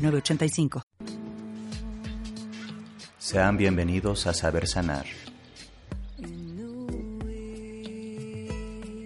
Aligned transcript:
906985. 0.00 0.82
Sean 3.18 3.56
bienvenidos 3.56 4.26
a 4.26 4.32
Saber 4.32 4.66
Sanar, 4.66 5.04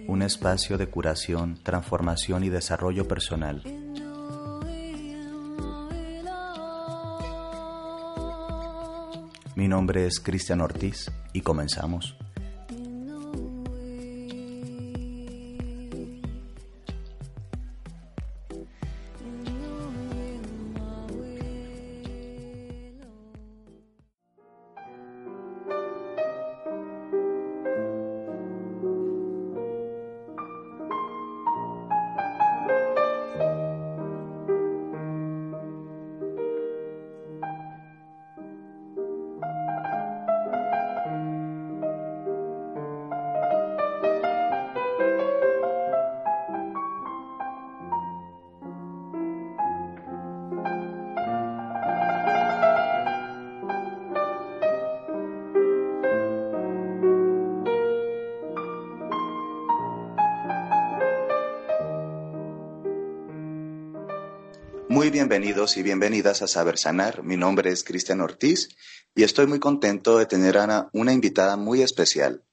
un 0.07 0.21
espacio 0.21 0.77
de 0.77 0.87
curación, 0.87 1.59
transformación 1.61 2.43
y 2.43 2.49
desarrollo 2.49 3.07
personal. 3.07 3.61
Mi 9.55 9.67
nombre 9.67 10.07
es 10.07 10.19
Cristian 10.19 10.61
Ortiz 10.61 11.11
y 11.33 11.41
comenzamos. 11.41 12.17
Muy 64.95 65.09
bienvenidos 65.09 65.75
y 65.75 65.83
bienvenidas 65.83 66.41
a 66.41 66.47
Saber 66.47 66.77
Sanar. 66.77 67.21
Mi 67.21 67.35
nombre 67.35 67.69
es 67.69 67.83
Cristian 67.83 68.21
Ortiz 68.21 68.69
y 69.13 69.23
estoy 69.23 69.45
muy 69.45 69.59
contento 69.59 70.17
de 70.17 70.25
tener 70.25 70.57
a 70.57 70.89
una, 70.93 71.11
invitada 71.11 71.57
muy 71.57 71.81
especial. 71.81 72.45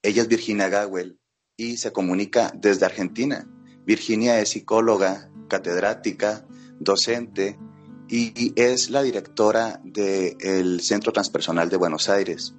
Ella 0.00 0.22
es 0.22 0.28
Virginia 0.28 0.68
Gawel 0.68 1.18
y 1.56 1.76
se 1.76 1.90
comunica 1.90 2.52
desde 2.54 2.86
Argentina. 2.86 3.48
Virginia 3.84 4.38
es 4.38 4.50
psicóloga, 4.50 5.28
catedrática, 5.48 6.46
docente 6.78 7.58
y 8.08 8.52
es 8.54 8.90
la 8.90 9.02
directora 9.02 9.80
del 9.82 10.80
Centro 10.82 11.12
Transpersonal 11.12 11.68
de 11.68 11.78
Buenos 11.78 12.08
Aires. 12.08 12.54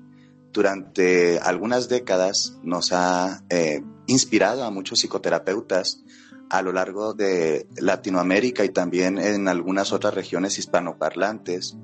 Durante 0.52 1.40
algunas 1.40 1.88
décadas 1.88 2.58
nos 2.62 2.92
ha 2.92 3.46
eh, 3.50 3.82
inspirado 4.06 4.66
a 4.66 4.70
muchos 4.70 5.00
psicoterapeutas 5.00 6.04
a 6.50 6.62
lo 6.62 6.72
largo 6.72 7.14
de 7.14 7.68
Latinoamérica 7.78 8.66
y 8.66 8.70
también 8.70 9.20
en 9.20 9.48
algunas 9.48 9.94
otras 9.94 10.14
regiones 10.14 10.58
hispanoparlantes, 10.58 11.78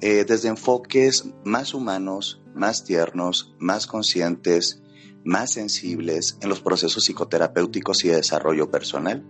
eh, 0.00 0.24
desde 0.26 0.48
enfoques 0.48 1.26
más 1.44 1.74
humanos, 1.74 2.42
más 2.54 2.84
tiernos, 2.84 3.54
más 3.58 3.86
conscientes, 3.86 4.82
más 5.24 5.52
sensibles 5.52 6.38
en 6.40 6.48
los 6.48 6.60
procesos 6.60 7.04
psicoterapéuticos 7.04 8.04
y 8.04 8.08
de 8.08 8.16
desarrollo 8.16 8.70
personal. 8.70 9.24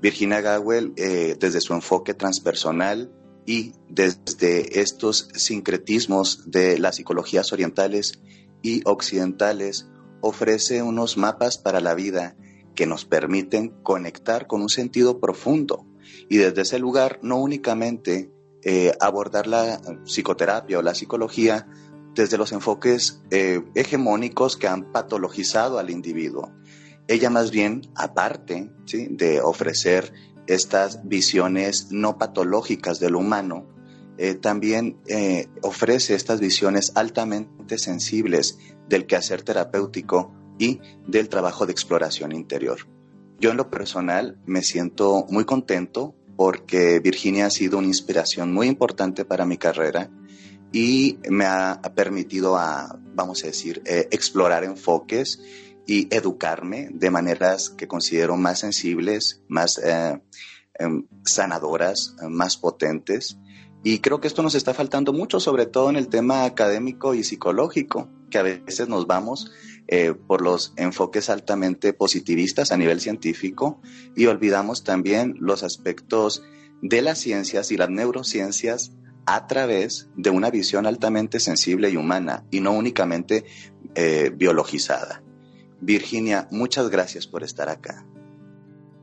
Virginia 0.00 0.40
Gawel, 0.40 0.92
eh, 0.96 1.36
desde 1.38 1.60
su 1.60 1.74
enfoque 1.74 2.14
transpersonal 2.14 3.12
y 3.44 3.72
desde 3.88 4.80
estos 4.80 5.28
sincretismos 5.34 6.50
de 6.50 6.78
las 6.78 6.96
psicologías 6.96 7.52
orientales 7.52 8.20
y 8.62 8.82
occidentales, 8.84 9.88
ofrece 10.20 10.82
unos 10.82 11.16
mapas 11.16 11.58
para 11.58 11.80
la 11.80 11.94
vida 11.94 12.36
que 12.74 12.86
nos 12.86 13.04
permiten 13.04 13.70
conectar 13.82 14.46
con 14.46 14.62
un 14.62 14.68
sentido 14.68 15.20
profundo 15.20 15.86
y 16.28 16.38
desde 16.38 16.62
ese 16.62 16.78
lugar 16.78 17.18
no 17.22 17.36
únicamente 17.36 18.30
eh, 18.62 18.92
abordar 19.00 19.46
la 19.46 19.80
psicoterapia 20.04 20.78
o 20.78 20.82
la 20.82 20.94
psicología 20.94 21.66
desde 22.14 22.36
los 22.36 22.52
enfoques 22.52 23.22
eh, 23.30 23.62
hegemónicos 23.74 24.56
que 24.56 24.68
han 24.68 24.92
patologizado 24.92 25.78
al 25.78 25.90
individuo. 25.90 26.52
Ella 27.08 27.30
más 27.30 27.50
bien, 27.50 27.82
aparte 27.94 28.70
de 28.92 29.40
ofrecer 29.40 30.12
estas 30.46 31.06
visiones 31.08 31.90
no 31.90 32.18
patológicas 32.18 33.00
de 33.00 33.10
lo 33.10 33.18
humano, 33.18 33.66
eh, 34.18 34.34
también 34.34 34.98
ofrece 35.62 36.14
estas 36.14 36.40
visiones 36.40 36.92
altamente 36.94 37.78
sensibles 37.78 38.58
del 38.88 39.06
quehacer 39.06 39.42
terapéutico 39.42 40.34
y 40.60 40.80
del 41.08 41.28
trabajo 41.28 41.66
de 41.66 41.72
exploración 41.72 42.32
interior. 42.32 42.86
Yo 43.40 43.50
en 43.50 43.56
lo 43.56 43.70
personal 43.70 44.38
me 44.46 44.62
siento 44.62 45.26
muy 45.30 45.44
contento 45.44 46.14
porque 46.36 47.00
Virginia 47.00 47.46
ha 47.46 47.50
sido 47.50 47.78
una 47.78 47.88
inspiración 47.88 48.52
muy 48.52 48.68
importante 48.68 49.24
para 49.24 49.46
mi 49.46 49.56
carrera 49.56 50.10
y 50.72 51.18
me 51.28 51.46
ha 51.46 51.80
permitido 51.94 52.56
a, 52.56 52.98
vamos 53.14 53.42
a 53.42 53.48
decir, 53.48 53.82
eh, 53.86 54.06
explorar 54.10 54.62
enfoques 54.64 55.40
y 55.86 56.14
educarme 56.14 56.90
de 56.92 57.10
maneras 57.10 57.70
que 57.70 57.88
considero 57.88 58.36
más 58.36 58.60
sensibles, 58.60 59.42
más 59.48 59.78
eh, 59.78 60.20
em, 60.78 61.06
sanadoras, 61.24 62.14
más 62.28 62.58
potentes. 62.58 63.38
Y 63.82 64.00
creo 64.00 64.20
que 64.20 64.28
esto 64.28 64.42
nos 64.42 64.54
está 64.54 64.74
faltando 64.74 65.14
mucho, 65.14 65.40
sobre 65.40 65.64
todo 65.64 65.88
en 65.88 65.96
el 65.96 66.08
tema 66.08 66.44
académico 66.44 67.14
y 67.14 67.24
psicológico, 67.24 68.08
que 68.30 68.38
a 68.38 68.42
veces 68.42 68.88
nos 68.88 69.06
vamos 69.06 69.50
eh, 69.92 70.14
por 70.14 70.40
los 70.40 70.72
enfoques 70.76 71.30
altamente 71.30 71.92
positivistas 71.92 72.70
a 72.70 72.76
nivel 72.76 73.00
científico 73.00 73.80
y 74.14 74.26
olvidamos 74.26 74.84
también 74.84 75.34
los 75.40 75.64
aspectos 75.64 76.44
de 76.80 77.02
las 77.02 77.18
ciencias 77.18 77.72
y 77.72 77.76
las 77.76 77.90
neurociencias 77.90 78.92
a 79.26 79.48
través 79.48 80.08
de 80.14 80.30
una 80.30 80.48
visión 80.48 80.86
altamente 80.86 81.40
sensible 81.40 81.90
y 81.90 81.96
humana 81.96 82.44
y 82.52 82.60
no 82.60 82.70
únicamente 82.70 83.44
eh, 83.96 84.30
biologizada. 84.32 85.24
Virginia, 85.80 86.46
muchas 86.52 86.88
gracias 86.88 87.26
por 87.26 87.42
estar 87.42 87.68
acá. 87.68 88.06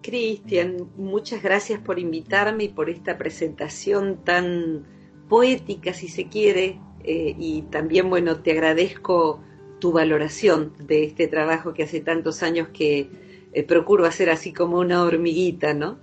Cristian, 0.02 0.90
muchas 0.96 1.44
gracias 1.44 1.82
por 1.82 2.00
invitarme 2.00 2.64
y 2.64 2.70
por 2.70 2.90
esta 2.90 3.18
presentación 3.18 4.24
tan 4.24 4.88
poética, 5.28 5.94
si 5.94 6.08
se 6.08 6.30
quiere, 6.30 6.80
eh, 7.04 7.36
y 7.38 7.64
también, 7.64 8.10
bueno, 8.10 8.40
te 8.40 8.52
agradezco 8.52 9.44
tu 9.80 9.92
valoración 9.92 10.74
de 10.80 11.04
este 11.04 11.28
trabajo 11.28 11.74
que 11.74 11.84
hace 11.84 12.00
tantos 12.00 12.44
años 12.44 12.70
que 12.70 13.10
eh, 13.54 13.64
procuro 13.64 14.06
hacer 14.06 14.30
así 14.30 14.54
como 14.54 14.80
una 14.80 15.04
hormiguita, 15.04 15.74
¿no? 15.74 16.00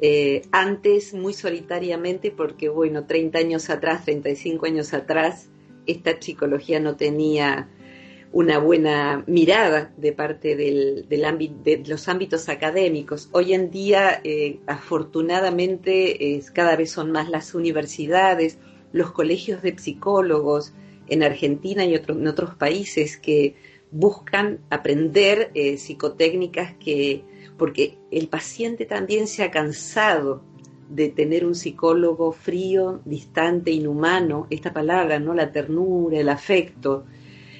Eh, 0.00 0.42
antes 0.52 1.12
muy 1.14 1.32
solitariamente 1.32 2.30
porque, 2.30 2.68
bueno, 2.68 3.06
30 3.06 3.38
años 3.38 3.70
atrás, 3.70 4.04
35 4.04 4.66
años 4.66 4.94
atrás, 4.94 5.48
esta 5.86 6.20
psicología 6.20 6.80
no 6.80 6.96
tenía 6.96 7.68
una 8.30 8.58
buena 8.58 9.24
mirada 9.26 9.92
de 9.96 10.12
parte 10.12 10.54
del, 10.54 11.08
del 11.08 11.22
de 11.62 11.82
los 11.86 12.08
ámbitos 12.08 12.48
académicos. 12.48 13.28
Hoy 13.32 13.54
en 13.54 13.70
día, 13.70 14.20
eh, 14.22 14.60
afortunadamente, 14.66 16.40
cada 16.52 16.76
vez 16.76 16.90
son 16.90 17.10
más 17.10 17.28
las 17.30 17.54
universidades, 17.54 18.58
los 18.92 19.12
colegios 19.12 19.62
de 19.62 19.76
psicólogos, 19.78 20.74
en 21.08 21.22
Argentina 21.22 21.84
y 21.84 21.94
en 21.94 22.26
otros 22.26 22.54
países 22.54 23.16
que 23.16 23.54
buscan 23.90 24.60
aprender 24.70 25.50
eh, 25.54 25.76
psicotécnicas 25.78 26.74
que, 26.74 27.24
porque 27.56 27.98
el 28.10 28.28
paciente 28.28 28.84
también 28.84 29.26
se 29.26 29.42
ha 29.42 29.50
cansado 29.50 30.42
de 30.88 31.08
tener 31.08 31.44
un 31.44 31.54
psicólogo 31.54 32.32
frío, 32.32 33.00
distante, 33.04 33.70
inhumano, 33.70 34.46
esta 34.50 34.72
palabra, 34.72 35.18
¿no? 35.18 35.34
La 35.34 35.52
ternura, 35.52 36.18
el 36.18 36.28
afecto, 36.28 37.04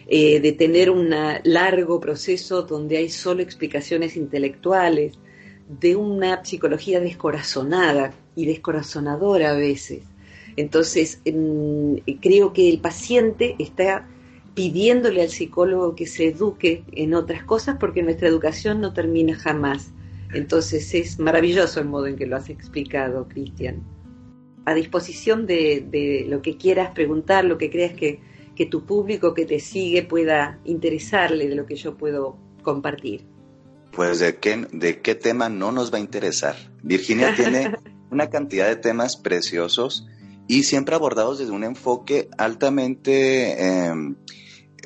eh, 0.06 0.40
de 0.40 0.52
tener 0.52 0.88
un 0.90 1.14
largo 1.44 2.00
proceso 2.00 2.62
donde 2.62 2.96
hay 2.96 3.10
solo 3.10 3.42
explicaciones 3.42 4.16
intelectuales, 4.16 5.18
de 5.68 5.96
una 5.96 6.42
psicología 6.44 6.98
descorazonada 6.98 8.14
y 8.34 8.46
descorazonadora 8.46 9.50
a 9.50 9.56
veces. 9.56 10.02
Entonces, 10.58 11.20
creo 12.20 12.52
que 12.52 12.68
el 12.68 12.80
paciente 12.80 13.54
está 13.60 14.08
pidiéndole 14.54 15.22
al 15.22 15.28
psicólogo 15.28 15.94
que 15.94 16.08
se 16.08 16.26
eduque 16.26 16.82
en 16.90 17.14
otras 17.14 17.44
cosas 17.44 17.76
porque 17.78 18.02
nuestra 18.02 18.26
educación 18.26 18.80
no 18.80 18.92
termina 18.92 19.36
jamás. 19.36 19.92
Entonces 20.34 20.92
es 20.94 21.20
maravilloso 21.20 21.78
el 21.78 21.86
modo 21.86 22.08
en 22.08 22.16
que 22.16 22.26
lo 22.26 22.34
has 22.34 22.50
explicado, 22.50 23.28
Cristian. 23.28 23.84
A 24.64 24.74
disposición 24.74 25.46
de, 25.46 26.26
lo 26.28 26.42
que 26.42 26.56
quieras 26.56 26.90
preguntar, 26.90 27.44
lo 27.44 27.56
que 27.56 27.70
creas 27.70 27.92
que, 27.92 28.18
que 28.56 28.66
tu 28.66 28.84
público 28.84 29.34
que 29.34 29.46
te 29.46 29.60
sigue 29.60 30.02
pueda 30.02 30.58
interesarle 30.64 31.48
de 31.48 31.54
lo 31.54 31.66
que 31.66 31.76
yo 31.76 31.96
puedo 31.96 32.36
compartir. 32.64 33.24
Pues 33.92 34.18
de 34.18 34.38
qué, 34.38 34.66
de 34.72 35.02
qué 35.02 35.14
tema 35.14 35.48
no 35.48 35.70
nos 35.70 35.92
va 35.92 35.98
a 35.98 36.00
interesar. 36.00 36.56
Virginia 36.82 37.32
tiene 37.36 37.76
una 38.10 38.28
cantidad 38.28 38.66
de 38.66 38.74
temas 38.74 39.16
preciosos 39.16 40.08
y 40.48 40.64
siempre 40.64 40.94
abordados 40.94 41.38
desde 41.38 41.52
un 41.52 41.62
enfoque 41.62 42.30
altamente, 42.38 43.86
em, 43.86 44.16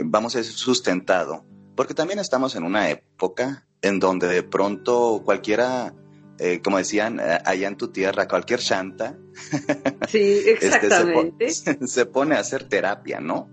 vamos 0.04 0.34
a 0.34 0.38
decir, 0.38 0.54
sustentado. 0.54 1.44
Porque 1.76 1.94
también 1.94 2.18
estamos 2.18 2.56
en 2.56 2.64
una 2.64 2.90
época 2.90 3.66
en 3.80 4.00
donde 4.00 4.26
de 4.26 4.42
pronto 4.42 5.22
cualquiera, 5.24 5.94
eh, 6.38 6.60
como 6.62 6.78
decían 6.78 7.20
eh, 7.20 7.38
allá 7.44 7.68
en 7.68 7.76
tu 7.76 7.88
tierra, 7.88 8.26
cualquier 8.26 8.58
chanta, 8.58 9.16
sí, 10.08 10.42
exactamente. 10.46 11.48
se, 11.86 12.06
pone, 12.06 12.34
a 12.34 12.40
hacer 12.40 12.68
terapia, 12.68 13.20
¿no? 13.20 13.48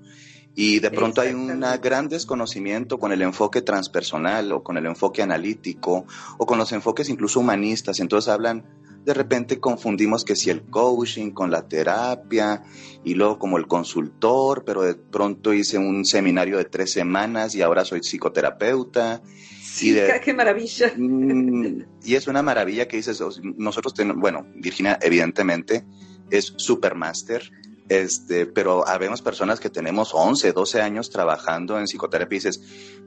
Y 0.55 0.79
de 0.79 0.91
pronto 0.91 1.21
hay 1.21 1.33
un 1.33 1.61
gran 1.81 2.09
desconocimiento 2.09 2.97
con 2.99 3.13
el 3.13 3.21
enfoque 3.21 3.61
transpersonal 3.61 4.51
o 4.51 4.63
con 4.63 4.77
el 4.77 4.87
enfoque 4.87 5.21
analítico 5.21 6.05
o 6.37 6.45
con 6.45 6.57
los 6.57 6.71
enfoques 6.73 7.07
incluso 7.07 7.39
humanistas. 7.39 7.99
Entonces 8.01 8.27
hablan 8.29 8.65
de 9.05 9.13
repente 9.13 9.59
confundimos 9.59 10.23
que 10.23 10.35
si 10.35 10.49
el 10.49 10.63
coaching 10.63 11.31
con 11.31 11.51
la 11.51 11.67
terapia 11.67 12.63
y 13.03 13.13
luego 13.13 13.39
como 13.39 13.57
el 13.57 13.67
consultor, 13.67 14.63
pero 14.65 14.83
de 14.83 14.95
pronto 14.95 15.53
hice 15.53 15.77
un 15.77 16.05
seminario 16.05 16.57
de 16.57 16.65
tres 16.65 16.91
semanas 16.91 17.55
y 17.55 17.61
ahora 17.61 17.85
soy 17.85 18.01
psicoterapeuta. 18.01 19.21
Sí, 19.61 19.95
qué 20.23 20.33
maravilla. 20.33 20.93
Mm, 20.95 21.83
y 22.03 22.15
es 22.15 22.27
una 22.27 22.41
maravilla 22.41 22.87
que 22.87 22.97
dices, 22.97 23.21
nosotros 23.57 23.93
tenemos, 23.93 24.21
bueno, 24.21 24.45
Virginia 24.55 24.99
evidentemente 25.01 25.85
es 26.29 26.53
supermaster, 26.57 27.51
este, 27.89 28.45
pero 28.45 28.87
habemos 28.87 29.21
personas 29.23 29.59
que 29.59 29.71
tenemos 29.71 30.11
11, 30.13 30.53
12 30.53 30.81
años 30.81 31.09
trabajando 31.09 31.79
en 31.79 31.85
psicoterapia 31.85 32.35
y 32.35 32.39
dices, 32.39 32.61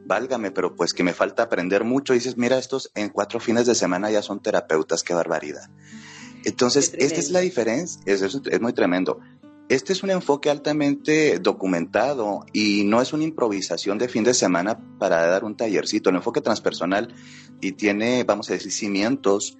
válgame, 0.05 0.51
pero 0.51 0.75
pues 0.75 0.93
que 0.93 1.05
me 1.05 1.15
falta 1.15 1.45
aprender 1.45 1.85
mucho. 1.85 2.13
Y 2.13 2.19
dices, 2.19 2.37
mira, 2.37 2.59
estos 2.59 2.91
en 2.97 3.09
cuatro 3.09 3.39
fines 3.39 3.67
de 3.67 3.77
semana 3.77 4.11
ya 4.11 4.23
son 4.23 4.43
terapeutas, 4.43 5.05
qué 5.05 5.15
barbaridad. 5.15 5.71
Entonces, 6.45 6.93
esta 6.99 7.21
es 7.21 7.31
la 7.31 7.39
diferencia, 7.39 8.03
es, 8.07 8.23
es, 8.23 8.61
muy 8.61 8.73
tremendo. 8.73 9.21
Este 9.69 9.93
es 9.93 10.03
un 10.03 10.11
enfoque 10.11 10.51
altamente 10.51 11.39
documentado 11.39 12.45
y 12.53 12.83
no 12.85 13.01
es 13.01 13.13
una 13.13 13.23
improvisación 13.23 13.97
de 13.97 14.09
fin 14.09 14.25
de 14.25 14.35
semana 14.35 14.79
para 14.99 15.25
dar 15.29 15.45
un 15.45 15.57
tallercito. 15.57 16.11
El 16.11 16.17
enfoque 16.17 16.41
transpersonal 16.41 17.15
y 17.61 17.73
tiene, 17.73 18.25
vamos 18.25 18.51
a 18.51 18.55
decir, 18.55 18.73
cimientos 18.73 19.57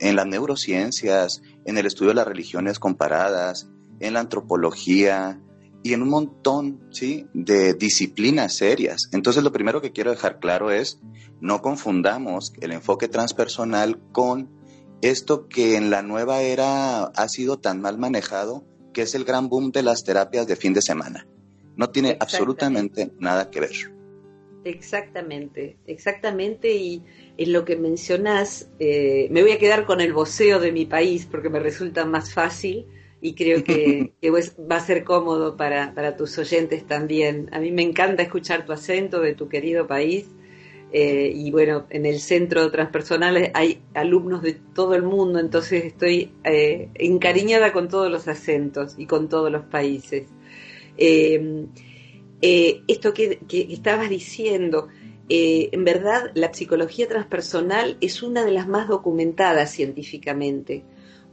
en 0.00 0.16
las 0.16 0.26
neurociencias, 0.26 1.40
en 1.64 1.78
el 1.78 1.86
estudio 1.86 2.10
de 2.10 2.16
las 2.16 2.26
religiones 2.26 2.80
comparadas, 2.80 3.68
en 4.00 4.14
la 4.14 4.20
antropología 4.20 5.40
y 5.82 5.92
en 5.92 6.02
un 6.02 6.08
montón 6.08 6.88
¿sí? 6.90 7.26
de 7.34 7.74
disciplinas 7.74 8.56
serias. 8.56 9.08
Entonces 9.12 9.44
lo 9.44 9.52
primero 9.52 9.82
que 9.82 9.92
quiero 9.92 10.10
dejar 10.10 10.38
claro 10.38 10.70
es, 10.70 10.98
no 11.40 11.60
confundamos 11.60 12.54
el 12.60 12.72
enfoque 12.72 13.06
transpersonal 13.06 14.00
con 14.12 14.50
esto 15.02 15.46
que 15.46 15.76
en 15.76 15.90
la 15.90 16.02
nueva 16.02 16.40
era 16.40 17.04
ha 17.04 17.28
sido 17.28 17.58
tan 17.58 17.82
mal 17.82 17.98
manejado, 17.98 18.64
que 18.94 19.02
es 19.02 19.14
el 19.14 19.24
gran 19.24 19.50
boom 19.50 19.72
de 19.72 19.82
las 19.82 20.04
terapias 20.04 20.46
de 20.46 20.56
fin 20.56 20.72
de 20.72 20.80
semana. 20.80 21.26
No 21.76 21.90
tiene 21.90 22.16
absolutamente 22.18 23.12
nada 23.18 23.50
que 23.50 23.60
ver. 23.60 23.94
Exactamente, 24.64 25.76
exactamente. 25.86 26.74
Y 26.74 27.02
en 27.36 27.52
lo 27.52 27.66
que 27.66 27.76
mencionas, 27.76 28.70
eh, 28.78 29.28
me 29.30 29.42
voy 29.42 29.52
a 29.52 29.58
quedar 29.58 29.84
con 29.84 30.00
el 30.00 30.14
voceo 30.14 30.58
de 30.60 30.72
mi 30.72 30.86
país 30.86 31.26
porque 31.30 31.50
me 31.50 31.58
resulta 31.58 32.06
más 32.06 32.32
fácil 32.32 32.86
y 33.24 33.34
creo 33.34 33.64
que, 33.64 34.12
va 34.70 34.76
a 34.76 34.80
ser 34.80 35.02
cómodo 35.02 35.56
para, 35.56 35.94
para, 35.94 36.14
tus 36.14 36.36
oyentes 36.36 36.86
también. 36.86 37.48
A 37.52 37.58
mí 37.58 37.72
me 37.72 37.80
encanta 37.80 38.22
escuchar 38.22 38.66
tu 38.66 38.72
acento 38.72 39.20
de 39.20 39.34
tu 39.34 39.48
querido 39.48 39.86
país. 39.86 40.26
Eh, 40.92 41.32
y 41.34 41.50
bueno, 41.50 41.86
en 41.88 42.04
el 42.04 42.20
centro 42.20 42.70
transpersonal 42.70 43.50
hay 43.54 43.80
alumnos 43.94 44.42
de 44.42 44.52
todo 44.52 44.94
el 44.94 45.02
mundo, 45.02 45.40
entonces 45.40 45.86
estoy 45.86 46.32
eh, 46.44 46.90
encariñada 46.96 47.72
con 47.72 47.88
todos 47.88 48.12
los 48.12 48.28
acentos 48.28 48.94
y 48.98 49.06
con 49.06 49.30
todos 49.30 49.50
los 49.50 49.64
países. 49.64 50.28
Eh, 50.98 51.64
esto 52.42 53.14
que, 53.14 53.38
que, 53.48 53.68
estabas 53.70 54.10
diciendo, 54.10 54.88
en 55.30 55.82
verdad 55.82 56.30
la 56.34 56.52
psicología 56.52 57.08
transpersonal 57.08 57.96
es 58.02 58.22
una 58.22 58.44
de 58.44 58.52
las 58.52 58.68
más 58.68 58.86
documentadas 58.86 59.70
científicamente 59.70 60.84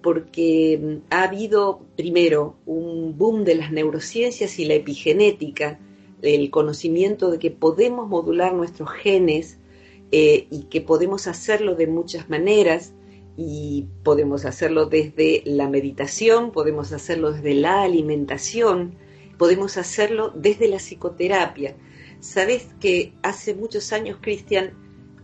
porque 0.02 0.80
mm, 0.82 1.14
ha 1.14 1.24
habido 1.24 1.82
primero 1.96 2.58
un 2.66 3.18
boom 3.18 3.44
de 3.44 3.56
las 3.56 3.72
neurociencias 3.72 4.60
y 4.60 4.66
la 4.66 4.76
epigenética, 4.76 5.80
el 6.22 6.50
conocimiento 6.52 7.32
de 7.32 7.40
que 7.40 7.52
podemos 7.52 8.08
modular 8.08 8.54
nuestros 8.54 8.90
genes 8.92 9.58
eh, 10.12 10.48
y 10.52 10.64
que 10.64 10.82
podemos 10.82 11.28
hacerlo 11.28 11.76
de 11.76 11.88
muchas 11.88 12.30
maneras 12.30 12.94
y 13.38 13.88
podemos 14.04 14.46
hacerlo 14.46 14.86
desde 14.86 15.42
la 15.46 15.70
meditación, 15.70 16.52
podemos 16.52 16.92
hacerlo 16.92 17.32
desde 17.32 17.56
la 17.56 17.82
alimentación, 17.82 18.96
podemos 19.38 19.78
hacerlo 19.78 20.32
desde 20.36 20.68
la 20.68 20.78
psicoterapia. 20.78 21.76
Sabes 22.20 22.68
que 22.80 23.14
hace 23.24 23.56
muchos 23.56 23.94
años, 23.94 24.18
Cristian, 24.22 24.74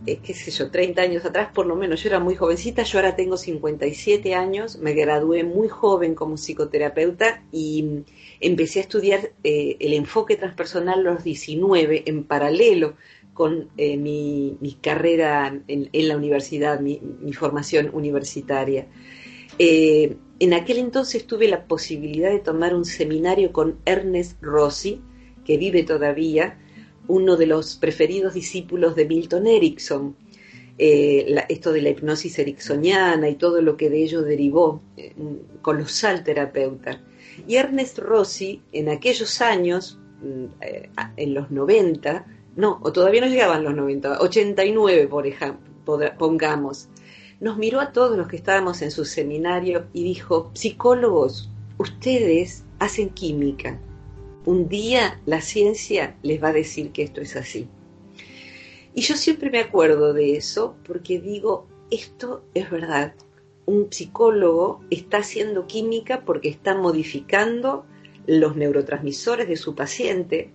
eh, 0.06 0.20
qué 0.22 0.32
sé 0.32 0.50
yo, 0.52 0.70
30 0.70 1.02
años 1.02 1.24
atrás 1.24 1.50
por 1.52 1.66
lo 1.66 1.74
menos, 1.74 2.02
yo 2.02 2.08
era 2.08 2.20
muy 2.20 2.36
jovencita, 2.36 2.84
yo 2.84 2.98
ahora 2.98 3.16
tengo 3.16 3.36
57 3.36 4.34
años, 4.34 4.78
me 4.78 4.94
gradué 4.94 5.42
muy 5.42 5.68
joven 5.68 6.14
como 6.14 6.36
psicoterapeuta 6.36 7.42
y 7.50 8.04
empecé 8.40 8.78
a 8.78 8.82
estudiar 8.82 9.32
eh, 9.42 9.76
el 9.80 9.92
enfoque 9.94 10.36
transpersonal 10.36 11.02
los 11.02 11.24
19 11.24 12.04
en 12.06 12.24
paralelo 12.24 12.94
con 13.34 13.70
eh, 13.76 13.96
mi, 13.96 14.56
carrera 14.80 15.60
en, 15.66 16.08
la 16.08 16.16
universidad, 16.16 16.80
mi, 16.80 17.00
formación 17.32 17.90
universitaria. 17.92 18.88
en 19.58 20.54
aquel 20.54 20.78
entonces 20.78 21.26
tuve 21.26 21.48
la 21.48 21.64
posibilidad 21.64 22.30
de 22.30 22.40
tomar 22.40 22.74
un 22.74 22.84
seminario 22.84 23.52
con 23.52 23.78
Ernest 23.84 24.40
Rossi, 24.40 25.00
que 25.44 25.56
vive 25.56 25.82
todavía, 25.82 26.58
uno 27.08 27.36
de 27.36 27.46
los 27.46 27.76
preferidos 27.76 28.34
discípulos 28.34 28.94
de 28.94 29.06
Milton 29.06 29.46
Erickson. 29.46 30.16
Eh, 30.80 31.34
esto 31.48 31.72
de 31.72 31.82
la 31.82 31.88
hipnosis 31.88 32.38
ericksoniana 32.38 33.28
y 33.28 33.34
todo 33.34 33.60
lo 33.62 33.76
que 33.76 33.90
de 33.90 34.00
ello 34.04 34.22
derivó, 34.22 34.80
eh, 34.96 35.12
colosal 35.60 36.22
terapeuta. 36.22 37.02
Y 37.48 37.56
Ernest 37.56 37.98
Rossi, 37.98 38.62
en 38.70 38.88
aquellos 38.88 39.40
años, 39.40 39.98
mm, 40.22 40.44
eh, 40.60 40.90
en 41.16 41.34
los 41.34 41.50
90, 41.50 42.26
no, 42.54 42.78
o 42.82 42.92
todavía 42.92 43.22
no 43.22 43.26
llegaban 43.26 43.64
los 43.64 43.74
90, 43.74 44.20
89 44.20 45.08
por 45.08 45.26
ejemplo, 45.26 45.68
pongamos, 46.16 46.88
nos 47.40 47.56
miró 47.56 47.80
a 47.80 47.92
todos 47.92 48.16
los 48.16 48.28
que 48.28 48.36
estábamos 48.36 48.82
en 48.82 48.90
su 48.90 49.04
seminario 49.04 49.86
y 49.92 50.04
dijo, 50.04 50.50
psicólogos, 50.54 51.50
ustedes 51.78 52.64
hacen 52.78 53.10
química, 53.10 53.80
un 54.48 54.66
día 54.66 55.20
la 55.26 55.42
ciencia 55.42 56.16
les 56.22 56.42
va 56.42 56.48
a 56.48 56.54
decir 56.54 56.90
que 56.90 57.02
esto 57.02 57.20
es 57.20 57.36
así. 57.36 57.68
Y 58.94 59.02
yo 59.02 59.14
siempre 59.14 59.50
me 59.50 59.58
acuerdo 59.58 60.14
de 60.14 60.38
eso 60.38 60.74
porque 60.86 61.20
digo, 61.20 61.66
esto 61.90 62.42
es 62.54 62.70
verdad. 62.70 63.14
Un 63.66 63.92
psicólogo 63.92 64.80
está 64.88 65.18
haciendo 65.18 65.66
química 65.66 66.24
porque 66.24 66.48
está 66.48 66.74
modificando 66.74 67.84
los 68.26 68.56
neurotransmisores 68.56 69.48
de 69.48 69.56
su 69.56 69.74
paciente. 69.74 70.50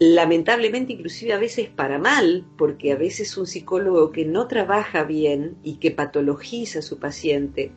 Lamentablemente, 0.00 0.94
inclusive 0.94 1.32
a 1.32 1.38
veces 1.38 1.68
para 1.68 2.00
mal, 2.00 2.44
porque 2.58 2.90
a 2.90 2.96
veces 2.96 3.36
un 3.36 3.46
psicólogo 3.46 4.10
que 4.10 4.24
no 4.24 4.48
trabaja 4.48 5.04
bien 5.04 5.58
y 5.62 5.76
que 5.76 5.92
patologiza 5.92 6.80
a 6.80 6.82
su 6.82 6.98
paciente 6.98 7.70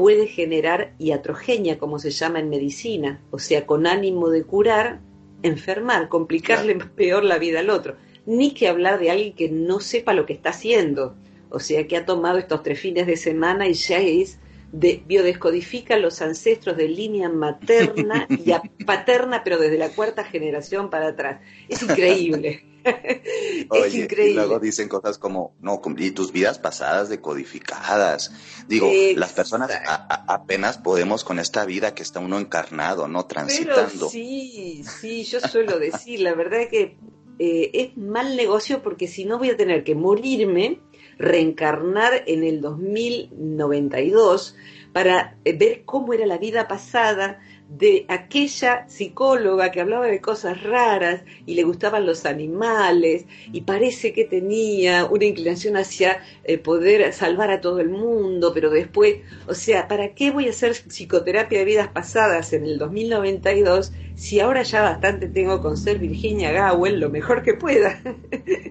puede 0.00 0.28
generar 0.28 0.94
iatrogenia, 0.98 1.78
como 1.78 1.98
se 1.98 2.10
llama 2.10 2.40
en 2.40 2.48
medicina, 2.48 3.20
o 3.30 3.38
sea, 3.38 3.66
con 3.66 3.86
ánimo 3.86 4.30
de 4.30 4.44
curar, 4.44 4.98
enfermar, 5.42 6.08
complicarle 6.08 6.76
peor 6.96 7.22
la 7.22 7.36
vida 7.36 7.60
al 7.60 7.68
otro. 7.68 7.96
Ni 8.24 8.54
que 8.54 8.66
hablar 8.66 8.98
de 8.98 9.10
alguien 9.10 9.34
que 9.34 9.50
no 9.50 9.78
sepa 9.80 10.14
lo 10.14 10.24
que 10.24 10.32
está 10.32 10.50
haciendo, 10.50 11.16
o 11.50 11.60
sea, 11.60 11.86
que 11.86 11.98
ha 11.98 12.06
tomado 12.06 12.38
estos 12.38 12.62
tres 12.62 12.80
fines 12.80 13.06
de 13.06 13.18
semana 13.18 13.68
y 13.68 13.74
ya 13.74 13.98
es 13.98 14.38
de, 14.72 15.02
biodescodifica 15.06 15.96
los 15.98 16.22
ancestros 16.22 16.76
de 16.76 16.88
línea 16.88 17.28
materna 17.28 18.26
y 18.78 18.84
paterna, 18.84 19.42
pero 19.44 19.58
desde 19.58 19.78
la 19.78 19.90
cuarta 19.90 20.24
generación 20.24 20.90
para 20.90 21.08
atrás. 21.08 21.40
Es 21.68 21.82
increíble. 21.82 22.64
es 22.84 23.94
increíble. 23.94 24.30
Y 24.30 24.34
luego 24.34 24.58
dicen 24.58 24.88
cosas 24.88 25.18
como, 25.18 25.54
no, 25.60 25.80
y 25.98 26.10
tus 26.12 26.32
vidas 26.32 26.58
pasadas 26.58 27.08
decodificadas. 27.08 28.32
Digo, 28.68 28.90
las 29.16 29.32
personas 29.32 29.70
apenas 30.08 30.78
podemos 30.78 31.24
con 31.24 31.38
esta 31.38 31.64
vida 31.64 31.94
que 31.94 32.02
está 32.02 32.20
uno 32.20 32.38
encarnado, 32.38 33.08
¿no? 33.08 33.26
Transitando. 33.26 34.08
sí, 34.08 34.82
sí, 34.84 35.24
yo 35.24 35.40
suelo 35.40 35.78
decir, 35.78 36.20
la 36.20 36.34
verdad 36.34 36.62
es 36.62 36.68
que 36.68 36.96
eh, 37.38 37.70
es 37.72 37.96
mal 37.96 38.36
negocio 38.36 38.82
porque 38.82 39.08
si 39.08 39.24
no 39.24 39.38
voy 39.38 39.50
a 39.50 39.56
tener 39.56 39.82
que 39.82 39.94
morirme, 39.94 40.80
reencarnar 41.20 42.24
en 42.26 42.42
el 42.42 42.60
2092 42.60 44.56
para 44.92 45.36
ver 45.44 45.84
cómo 45.84 46.14
era 46.14 46.26
la 46.26 46.38
vida 46.38 46.66
pasada, 46.66 47.38
de 47.70 48.04
aquella 48.08 48.88
psicóloga 48.88 49.70
que 49.70 49.80
hablaba 49.80 50.06
de 50.06 50.20
cosas 50.20 50.60
raras 50.62 51.22
y 51.46 51.54
le 51.54 51.62
gustaban 51.62 52.04
los 52.04 52.26
animales 52.26 53.26
y 53.52 53.60
parece 53.60 54.12
que 54.12 54.24
tenía 54.24 55.04
una 55.04 55.24
inclinación 55.24 55.76
hacia 55.76 56.20
eh, 56.42 56.58
poder 56.58 57.12
salvar 57.12 57.52
a 57.52 57.60
todo 57.60 57.78
el 57.78 57.88
mundo, 57.88 58.52
pero 58.52 58.70
después, 58.70 59.18
o 59.46 59.54
sea, 59.54 59.86
¿para 59.86 60.14
qué 60.14 60.32
voy 60.32 60.48
a 60.48 60.50
hacer 60.50 60.72
psicoterapia 60.72 61.60
de 61.60 61.64
vidas 61.64 61.88
pasadas 61.88 62.52
en 62.52 62.64
el 62.64 62.76
2092 62.76 63.92
si 64.16 64.40
ahora 64.40 64.64
ya 64.64 64.82
bastante 64.82 65.28
tengo 65.28 65.62
con 65.62 65.76
ser 65.76 65.98
Virginia 65.98 66.72
Gowell 66.72 66.98
lo 66.98 67.08
mejor 67.08 67.44
que 67.44 67.54
pueda? 67.54 68.02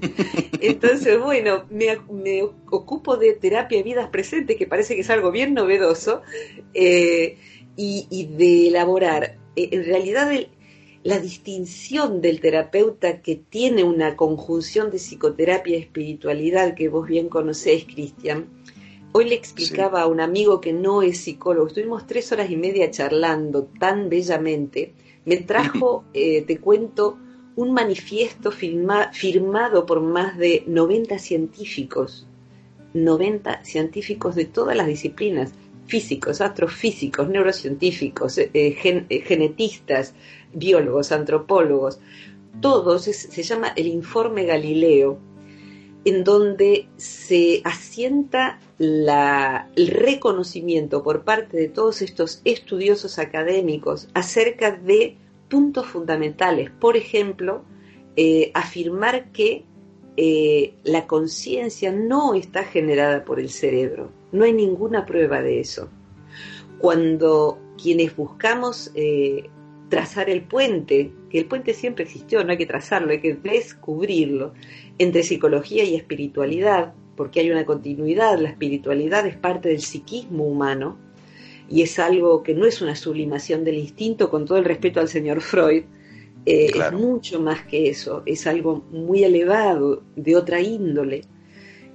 Entonces, 0.61 1.17
bueno, 1.21 1.65
me, 1.69 1.97
me, 2.11 2.43
ocupo 2.69 3.15
de 3.15 3.33
terapia 3.33 3.77
de 3.77 3.83
vidas 3.83 4.09
presentes, 4.09 4.57
que 4.57 4.67
parece 4.67 4.95
que 4.95 5.01
es 5.01 5.09
algo 5.09 5.31
bien 5.31 5.53
novedoso. 5.53 6.21
Eh, 6.73 7.37
y, 7.81 8.25
de 8.25 8.67
elaborar 8.67 9.38
eh, 9.55 9.69
en 9.71 9.86
realidad 9.86 10.29
la 11.03 11.19
distinción 11.19 12.19
del 12.19 12.41
terapeuta 12.41 13.21
que 13.21 13.38
tiene 13.38 13.86
una 13.86 14.17
conjunción 14.17 14.91
de 14.91 14.98
psicoterapia 14.98 15.77
y 15.77 15.81
espiritualidad 15.81 16.75
que 16.75 16.89
vos 16.89 17.07
bien 17.07 17.29
conocés, 17.29 17.86
Cristian. 17.86 18.48
Hoy 19.13 19.29
le 19.29 19.36
explicaba 19.36 20.01
a 20.01 20.07
un 20.07 20.19
amigo 20.19 20.59
que 20.59 20.74
no 20.74 21.01
es 21.01 21.19
psicólogo, 21.19 21.67
estuvimos 21.67 22.05
tres 22.05 22.31
horas 22.33 22.51
y 22.51 22.57
media 22.57 22.91
charlando 22.91 23.69
tan 23.79 24.09
bellamente, 24.09 24.93
me 25.24 25.38
trajo, 25.38 26.03
eh, 26.13 26.41
te 26.41 26.57
cuento, 26.57 27.17
un 27.55 27.74
manifiesto 27.74 28.51
firmado 28.51 29.86
por 29.86 30.01
más 30.01 30.38
de 30.38 30.63
90 30.67 31.17
científicos, 31.17 32.27
90 32.93 33.63
científicos 33.63 34.36
de 34.36 34.45
todas 34.45 34.77
las 34.77 34.88
disciplinas, 34.88 35.53
físicos, 35.89 36.39
astrofísicos, 36.39 37.27
neurocientíficos, 37.27 38.38
eh, 38.38 38.51
eh, 38.53 39.05
eh, 39.10 39.22
genetistas, 39.22 40.13
biólogos, 40.53 41.12
antropólogos, 41.12 42.00
todos 42.62 43.03
se 43.03 43.43
llama 43.43 43.69
el 43.75 43.88
informe 43.88 44.46
Galileo, 44.46 45.17
en 46.05 46.24
donde 46.24 46.88
se 46.98 47.62
asienta 47.63 48.60
el 48.77 49.88
reconocimiento 49.88 51.03
por 51.03 51.24
parte 51.24 51.58
de 51.58 51.67
todos 51.67 52.01
estos 52.01 52.41
estudiosos 52.46 53.17
académicos 53.19 54.08
acerca 54.13 54.72
de 54.72 55.17
puntos 55.50 55.88
fundamentales. 55.88 56.72
Por 56.72 56.96
ejemplo, 56.98 57.63
afirmar 58.53 59.31
que 59.31 59.65
la 60.84 61.05
conciencia 61.08 61.91
no 61.91 62.34
está 62.34 62.63
generada 62.63 63.25
por 63.25 63.39
el 63.39 63.50
cerebro, 63.50 64.10
no 64.31 64.43
hay 64.45 64.53
ninguna 64.53 65.05
prueba 65.05 65.41
de 65.41 65.59
eso. 65.59 65.89
Cuando 66.79 67.59
quienes 67.81 68.15
buscamos 68.15 68.91
eh, 68.95 69.50
trazar 69.89 70.29
el 70.29 70.43
puente, 70.43 71.12
que 71.29 71.39
el 71.39 71.45
puente 71.45 71.74
siempre 71.74 72.05
existió, 72.05 72.43
no 72.43 72.51
hay 72.51 72.57
que 72.57 72.65
trazarlo, 72.65 73.12
hay 73.12 73.21
que 73.21 73.33
descubrirlo, 73.33 74.53
entre 74.98 75.24
psicología 75.24 75.83
y 75.83 75.95
espiritualidad, 75.95 76.93
porque 77.15 77.41
hay 77.41 77.51
una 77.51 77.65
continuidad, 77.65 78.39
la 78.39 78.50
espiritualidad 78.50 79.25
es 79.25 79.36
parte 79.36 79.69
del 79.69 79.81
psiquismo 79.81 80.45
humano 80.45 80.98
y 81.69 81.81
es 81.81 82.00
algo 82.00 82.43
que 82.43 82.53
no 82.53 82.65
es 82.65 82.81
una 82.81 82.95
sublimación 82.95 83.63
del 83.63 83.77
instinto, 83.77 84.29
con 84.29 84.45
todo 84.45 84.57
el 84.57 84.65
respeto 84.65 85.00
al 85.00 85.09
señor 85.09 85.41
Freud, 85.41 85.83
eh, 86.45 86.71
es 86.74 86.91
mucho 86.93 87.41
más 87.41 87.63
que 87.63 87.89
eso, 87.89 88.24
es 88.25 88.48
algo 88.48 88.86
muy 88.91 89.24
elevado, 89.24 90.03
de 90.15 90.36
otra 90.36 90.62
índole. 90.62 91.24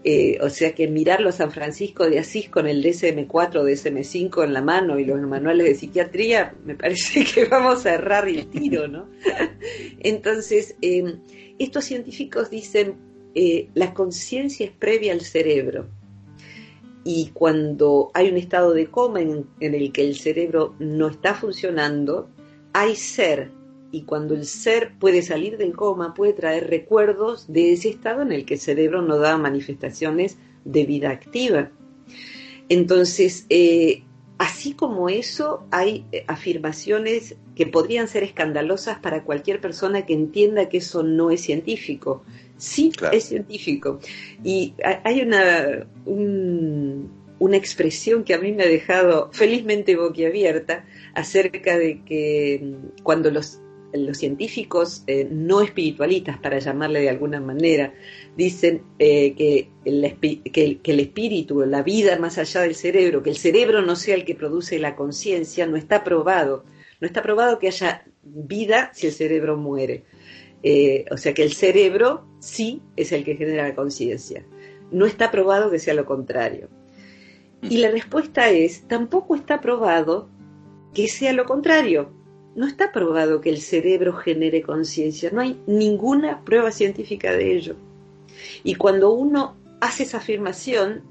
Eh, 0.07 0.39
o 0.43 0.51
sea 0.51 0.75
que 0.75 0.87
mirarlo 0.87 1.31
a 1.31 1.33
San 1.33 1.51
Francisco 1.51 2.09
de 2.11 2.19
Asís 2.19 2.51
con 2.51 2.67
el 2.67 2.85
DSM4 2.85 3.57
o 3.57 3.65
DSM5 3.65 4.45
en 4.45 4.53
la 4.53 4.61
mano 4.61 4.99
y 4.99 5.07
los 5.07 5.19
manuales 5.23 5.67
de 5.67 5.75
psiquiatría, 5.75 6.55
me 6.63 6.75
parece 6.75 7.25
que 7.35 7.47
vamos 7.47 7.87
a 7.87 7.95
errar 7.95 8.29
el 8.29 8.47
tiro, 8.49 8.87
¿no? 8.87 9.09
Entonces, 10.01 10.77
em, 10.83 11.21
estos 11.59 11.87
científicos 11.87 12.51
dicen, 12.51 12.97
eh, 13.35 13.71
la 13.73 13.95
conciencia 13.95 14.67
es 14.67 14.73
previa 14.73 15.15
al 15.15 15.23
cerebro. 15.23 15.89
Y 17.03 17.31
cuando 17.33 18.11
hay 18.13 18.29
un 18.29 18.37
estado 18.37 18.73
de 18.75 18.87
coma 18.87 19.21
en 19.21 19.47
el 19.61 19.93
que 19.93 20.03
el 20.03 20.17
cerebro 20.17 20.75
no 20.79 21.09
está 21.09 21.35
funcionando, 21.35 22.29
hay 22.75 22.97
ser, 22.97 23.51
y 23.95 24.03
cuando 24.03 24.35
el 24.35 24.45
ser 24.45 24.95
puede 24.99 25.23
salir 25.23 25.57
del 25.57 25.73
coma, 25.73 26.15
puede 26.15 26.33
traer 26.33 26.69
recuerdos 26.69 27.47
de 27.47 27.73
ese 27.73 27.91
estado 27.91 28.23
en 28.23 28.33
el 28.33 28.45
que 28.45 28.55
el 28.55 28.61
cerebro 28.61 29.03
no 29.03 29.19
da 29.19 29.39
manifestaciones 29.39 30.37
de 30.65 30.85
vida 30.85 31.11
activa. 31.11 31.71
Entonces, 32.69 33.47
eh, 33.51 34.03
así 34.37 34.73
como 34.73 35.09
eso, 35.09 35.65
hay 35.71 36.05
eh, 36.11 36.25
afirmaciones 36.27 37.37
que 37.55 37.69
podrían 37.69 38.09
ser 38.09 38.25
escandalosas 38.25 38.99
para 38.99 39.23
cualquier 39.23 39.61
persona 39.61 40.05
que 40.05 40.15
entienda 40.15 40.69
que 40.69 40.79
eso 40.79 41.05
no 41.05 41.31
es 41.31 41.43
científico. 41.43 42.25
Sí, 42.57 42.91
es 43.13 43.27
científico. 43.27 44.01
Y 44.43 44.75
hay 45.05 45.21
una, 45.21 45.87
una 46.05 47.57
expresión 47.57 48.25
que 48.25 48.35
a 48.35 48.39
mí 48.39 48.51
me 48.51 48.65
ha 48.65 48.69
dejado 48.69 49.31
felizmente 49.33 49.95
boquiabierta 49.95 50.85
acerca 51.15 51.79
de 51.79 52.03
que 52.03 52.61
mm, 52.61 53.03
cuando 53.05 53.31
los 53.31 53.61
los 53.95 54.19
científicos 54.19 55.05
eh, 55.07 55.27
no 55.31 55.61
espiritualistas, 55.61 56.39
para 56.39 56.59
llamarle 56.59 57.01
de 57.01 57.11
alguna 57.11 57.41
manera, 57.41 57.95
dicen 58.37 58.83
eh, 58.99 59.35
que, 59.35 59.71
el, 59.85 60.05
espíritu, 61.01 61.65
la 61.65 61.83
vida 61.83 62.19
más 62.19 62.39
allá 62.39 62.63
del 62.63 62.75
cerebro, 62.75 63.23
que 63.23 63.31
el 63.31 63.37
cerebro 63.37 63.83
no 63.83 63.97
sea 63.97 64.17
el 64.17 64.25
que 64.25 64.35
produce 64.35 64.79
la 64.79 64.97
conciencia, 64.97 65.67
no 65.67 65.77
está 65.77 66.05
probado. 66.05 66.65
No 67.01 67.07
está 67.07 67.23
probado 67.23 67.59
que 67.59 67.69
haya 67.69 68.05
vida 68.23 68.91
si 68.95 69.07
el 69.07 69.13
cerebro 69.13 69.57
muere. 69.57 70.05
Eh, 70.63 71.05
o 71.11 71.17
sea 71.17 71.35
que 71.35 71.43
el 71.43 71.53
cerebro 71.53 72.27
sí 72.41 72.81
es 72.97 73.13
el 73.13 73.25
que 73.25 73.37
genera 73.37 73.69
la 73.69 73.75
conciencia. 73.75 74.45
No 74.91 75.05
está 75.07 75.31
probado 75.31 75.71
que 75.71 75.79
sea 75.79 75.95
lo 75.95 76.07
contrario. 76.07 76.69
Y 77.63 77.79
la 77.79 77.91
respuesta 77.91 78.51
es, 78.51 78.87
tampoco 78.89 79.35
está 79.35 79.61
probado 79.61 80.29
que 80.95 81.09
sea 81.09 81.33
lo 81.33 81.45
contrario 81.45 82.24
no 82.57 82.67
está 82.67 82.93
probado 82.93 83.41
que 83.41 83.51
el 83.51 83.61
cerebro 83.61 84.13
genere 84.13 84.63
conciencia, 84.63 85.31
no 85.33 85.41
hay 85.41 85.61
ninguna 85.67 86.45
prueba 86.45 86.71
científica 86.71 87.33
de 87.33 87.57
ello. 87.57 87.77
Y 88.63 88.77
cuando 88.77 89.13
uno 89.13 89.57
hace 89.81 90.05
esa 90.05 90.19
afirmación, 90.19 91.03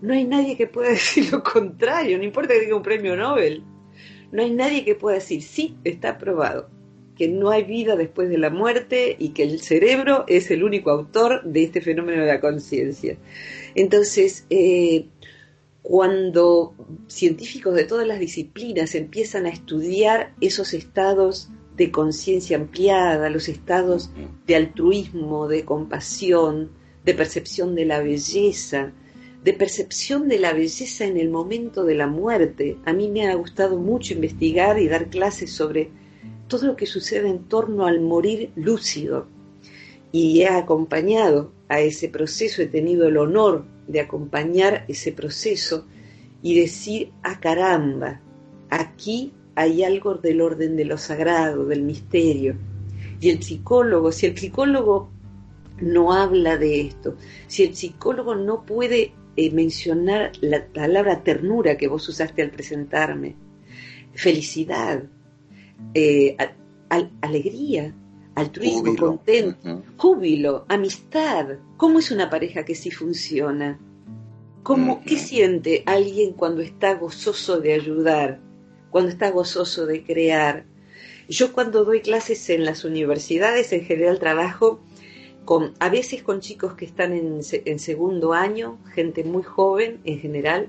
no 0.00 0.14
hay 0.14 0.24
nadie 0.24 0.56
que 0.56 0.66
pueda 0.66 0.90
decir 0.90 1.32
lo 1.32 1.42
contrario, 1.42 2.18
no 2.18 2.24
importa 2.24 2.54
que 2.54 2.60
tenga 2.60 2.76
un 2.76 2.82
premio 2.82 3.16
Nobel. 3.16 3.62
No 4.30 4.42
hay 4.42 4.50
nadie 4.50 4.84
que 4.84 4.94
pueda 4.94 5.16
decir, 5.16 5.42
sí, 5.42 5.76
está 5.84 6.16
probado, 6.16 6.70
que 7.16 7.28
no 7.28 7.50
hay 7.50 7.64
vida 7.64 7.96
después 7.96 8.30
de 8.30 8.38
la 8.38 8.48
muerte 8.48 9.14
y 9.18 9.30
que 9.30 9.42
el 9.42 9.60
cerebro 9.60 10.24
es 10.26 10.50
el 10.50 10.64
único 10.64 10.90
autor 10.90 11.42
de 11.44 11.64
este 11.64 11.82
fenómeno 11.82 12.22
de 12.22 12.28
la 12.28 12.40
conciencia. 12.40 13.18
Entonces, 13.74 14.46
eh, 14.48 15.06
cuando 15.82 16.74
científicos 17.08 17.74
de 17.74 17.84
todas 17.84 18.06
las 18.06 18.20
disciplinas 18.20 18.94
empiezan 18.94 19.46
a 19.46 19.50
estudiar 19.50 20.34
esos 20.40 20.74
estados 20.74 21.48
de 21.76 21.90
conciencia 21.90 22.56
ampliada, 22.56 23.30
los 23.30 23.48
estados 23.48 24.10
de 24.46 24.56
altruismo, 24.56 25.48
de 25.48 25.64
compasión, 25.64 26.70
de 27.04 27.14
percepción 27.14 27.74
de 27.74 27.84
la 27.84 28.00
belleza, 28.00 28.92
de 29.42 29.52
percepción 29.52 30.28
de 30.28 30.38
la 30.38 30.52
belleza 30.52 31.04
en 31.04 31.16
el 31.16 31.28
momento 31.28 31.84
de 31.84 31.96
la 31.96 32.06
muerte. 32.06 32.78
A 32.84 32.92
mí 32.92 33.08
me 33.08 33.26
ha 33.26 33.34
gustado 33.34 33.76
mucho 33.76 34.14
investigar 34.14 34.78
y 34.78 34.86
dar 34.86 35.10
clases 35.10 35.52
sobre 35.52 35.90
todo 36.46 36.66
lo 36.66 36.76
que 36.76 36.86
sucede 36.86 37.28
en 37.28 37.48
torno 37.48 37.86
al 37.86 38.00
morir 38.00 38.52
lúcido. 38.54 39.26
Y 40.12 40.42
he 40.42 40.48
acompañado 40.48 41.52
a 41.68 41.80
ese 41.80 42.08
proceso, 42.08 42.62
he 42.62 42.66
tenido 42.66 43.08
el 43.08 43.16
honor 43.16 43.64
de 43.86 44.00
acompañar 44.00 44.84
ese 44.88 45.12
proceso 45.12 45.86
y 46.42 46.58
decir, 46.58 47.12
a 47.22 47.32
ah, 47.32 47.40
caramba, 47.40 48.20
aquí 48.70 49.32
hay 49.54 49.84
algo 49.84 50.14
del 50.14 50.40
orden 50.40 50.76
de 50.76 50.84
lo 50.84 50.98
sagrado, 50.98 51.66
del 51.66 51.82
misterio. 51.82 52.56
Y 53.20 53.30
el 53.30 53.42
psicólogo, 53.42 54.10
si 54.10 54.26
el 54.26 54.36
psicólogo 54.36 55.10
no 55.80 56.12
habla 56.12 56.56
de 56.56 56.80
esto, 56.80 57.16
si 57.46 57.64
el 57.64 57.74
psicólogo 57.74 58.34
no 58.34 58.64
puede 58.64 59.12
eh, 59.36 59.50
mencionar 59.50 60.32
la 60.40 60.66
palabra 60.66 61.22
ternura 61.22 61.76
que 61.76 61.88
vos 61.88 62.08
usaste 62.08 62.42
al 62.42 62.50
presentarme, 62.50 63.36
felicidad, 64.14 65.04
eh, 65.94 66.36
alegría, 67.20 67.94
altruismo, 68.34 68.96
contento, 68.96 69.82
júbilo, 69.96 70.64
amistad. 70.68 71.58
¿Cómo 71.76 71.98
es 71.98 72.10
una 72.10 72.30
pareja 72.30 72.64
que 72.64 72.74
sí 72.74 72.90
funciona? 72.90 73.78
¿Cómo, 74.62 75.02
¿Qué 75.02 75.18
siente 75.18 75.82
alguien 75.86 76.32
cuando 76.32 76.62
está 76.62 76.94
gozoso 76.94 77.60
de 77.60 77.74
ayudar, 77.74 78.40
cuando 78.90 79.10
está 79.10 79.30
gozoso 79.30 79.86
de 79.86 80.04
crear? 80.04 80.64
Yo 81.28 81.52
cuando 81.52 81.84
doy 81.84 82.00
clases 82.00 82.48
en 82.50 82.64
las 82.64 82.84
universidades, 82.84 83.72
en 83.72 83.84
general 83.84 84.18
trabajo 84.18 84.80
con, 85.44 85.74
a 85.80 85.88
veces 85.88 86.22
con 86.22 86.40
chicos 86.40 86.74
que 86.74 86.84
están 86.84 87.12
en, 87.12 87.40
en 87.52 87.78
segundo 87.78 88.32
año, 88.32 88.78
gente 88.94 89.24
muy 89.24 89.42
joven 89.42 90.00
en 90.04 90.20
general, 90.20 90.68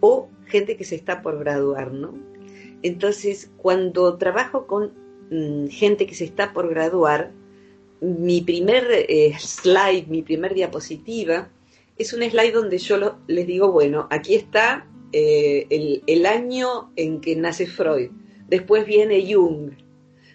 o 0.00 0.28
gente 0.46 0.76
que 0.76 0.84
se 0.84 0.96
está 0.96 1.22
por 1.22 1.38
graduar, 1.38 1.92
¿no? 1.92 2.14
Entonces, 2.82 3.50
cuando 3.56 4.18
trabajo 4.18 4.66
con 4.66 4.92
Mm, 5.30 5.68
gente 5.68 6.06
que 6.06 6.14
se 6.14 6.24
está 6.24 6.52
por 6.52 6.68
graduar, 6.68 7.32
mi 8.00 8.42
primer 8.42 8.86
eh, 8.90 9.34
slide, 9.38 10.06
mi 10.08 10.22
primer 10.22 10.54
diapositiva, 10.54 11.48
es 11.96 12.12
un 12.12 12.22
slide 12.22 12.52
donde 12.52 12.78
yo 12.78 13.18
les 13.26 13.46
digo, 13.46 13.72
bueno, 13.72 14.06
aquí 14.10 14.34
está 14.34 14.86
eh, 15.12 16.02
el, 16.06 16.26
año 16.26 16.92
en 16.96 17.20
que 17.20 17.36
nace 17.36 17.66
Freud, 17.66 18.10
después 18.48 18.84
viene 18.84 19.32
Jung, 19.32 19.70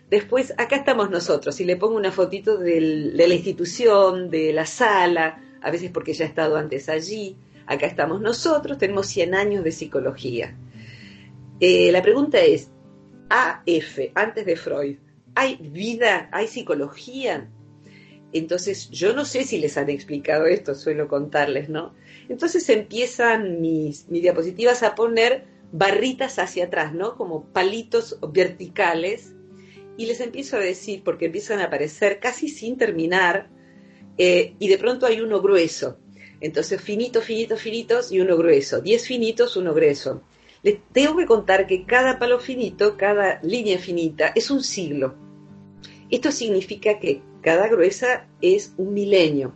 después 0.10 0.54
acá 0.58 0.78
estamos 0.78 1.12
nosotros, 1.12 1.60
y 1.60 1.66
le 1.66 1.76
pongo 1.76 1.96
una 1.96 2.12
fotito 2.12 2.58
de 2.58 2.82
la 3.14 3.34
institución, 3.34 4.30
de 4.32 4.54
la 4.54 4.66
sala, 4.66 5.44
a 5.62 5.70
veces 5.70 5.92
porque 5.92 6.14
ya 6.14 6.26
he 6.26 6.28
estado 6.30 6.56
antes 6.56 6.90
allí, 6.90 7.38
acá 7.68 7.86
estamos 7.86 8.22
nosotros, 8.22 8.78
tenemos 8.78 9.08
100 9.08 9.36
años 9.36 9.64
de 9.64 9.72
psicología. 9.72 10.56
Eh, 11.60 11.92
la 11.92 12.02
pregunta 12.02 12.40
es, 12.40 12.72
AF, 13.30 14.00
antes 14.16 14.46
de 14.46 14.56
Freud. 14.56 14.98
¿Hay 15.36 15.58
vida? 15.58 16.30
¿Hay 16.32 16.48
psicología? 16.48 17.50
Entonces, 18.32 18.90
yo 18.90 19.14
no 19.14 19.26
sé 19.26 19.44
si 19.44 19.58
les 19.58 19.78
han 19.78 19.90
explicado 19.90 20.46
esto, 20.46 20.76
suelo 20.76 21.08
contarles, 21.08 21.70
¿no? 21.70 21.96
Entonces 22.28 22.70
empiezan 22.70 23.60
mis, 23.60 24.08
mis 24.10 24.22
diapositivas 24.22 24.84
a 24.84 24.96
poner 24.96 25.46
barritas 25.72 26.38
hacia 26.40 26.66
atrás, 26.66 26.94
¿no? 26.94 27.16
Como 27.16 27.46
palitos 27.46 28.20
verticales. 28.34 29.34
Y 29.98 30.06
les 30.06 30.20
empiezo 30.20 30.58
a 30.58 30.60
decir, 30.60 31.04
porque 31.04 31.26
empiezan 31.26 31.60
a 31.60 31.66
aparecer 31.66 32.20
casi 32.20 32.50
sin 32.50 32.78
terminar, 32.78 33.50
eh, 34.18 34.56
y 34.60 34.68
de 34.68 34.78
pronto 34.78 35.06
hay 35.06 35.22
uno 35.22 35.42
grueso. 35.42 35.98
Entonces, 36.42 36.82
finitos, 36.82 37.24
finitos, 37.24 37.62
finitos 37.62 38.12
y 38.12 38.20
uno 38.20 38.38
grueso. 38.38 38.80
Diez 38.80 39.08
finitos, 39.08 39.58
uno 39.58 39.74
grueso. 39.74 40.24
Les 40.62 40.80
tengo 40.92 41.16
que 41.16 41.26
contar 41.26 41.68
que 41.68 41.86
cada 41.86 42.20
palo 42.20 42.40
finito, 42.40 42.98
cada 42.98 43.40
línea 43.44 43.78
finita, 43.78 44.34
es 44.36 44.52
un 44.52 44.62
siglo. 44.62 45.16
Esto 46.10 46.32
significa 46.32 47.00
que 47.00 47.22
cada 47.42 47.68
gruesa 47.68 48.28
es 48.42 48.74
un 48.78 48.94
milenio. 48.94 49.54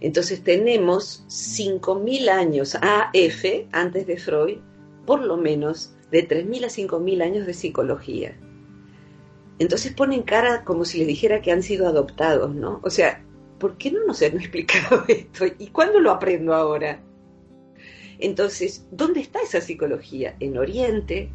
Entonces 0.00 0.44
tenemos 0.44 1.24
5.000 1.28 2.28
años 2.28 2.74
AF, 2.76 3.44
antes 3.72 4.06
de 4.06 4.18
Freud, 4.18 4.58
por 5.06 5.22
lo 5.22 5.36
menos 5.36 5.94
de 6.10 6.28
3.000 6.28 6.64
a 6.64 6.68
5.000 6.68 7.22
años 7.22 7.46
de 7.46 7.54
psicología. 7.54 8.36
Entonces 9.58 9.92
ponen 9.92 10.22
cara 10.22 10.64
como 10.64 10.84
si 10.84 10.98
les 10.98 11.06
dijera 11.06 11.42
que 11.42 11.50
han 11.50 11.62
sido 11.62 11.88
adoptados, 11.88 12.54
¿no? 12.54 12.80
O 12.84 12.90
sea, 12.90 13.24
¿por 13.58 13.76
qué 13.76 13.90
no 13.90 14.04
nos 14.06 14.22
han 14.22 14.36
explicado 14.36 15.04
esto? 15.08 15.46
¿Y 15.58 15.68
cuándo 15.68 16.00
lo 16.00 16.12
aprendo 16.12 16.54
ahora? 16.54 17.00
Entonces, 18.18 18.84
¿dónde 18.90 19.20
está 19.20 19.40
esa 19.40 19.60
psicología? 19.60 20.36
En 20.40 20.58
Oriente, 20.58 21.30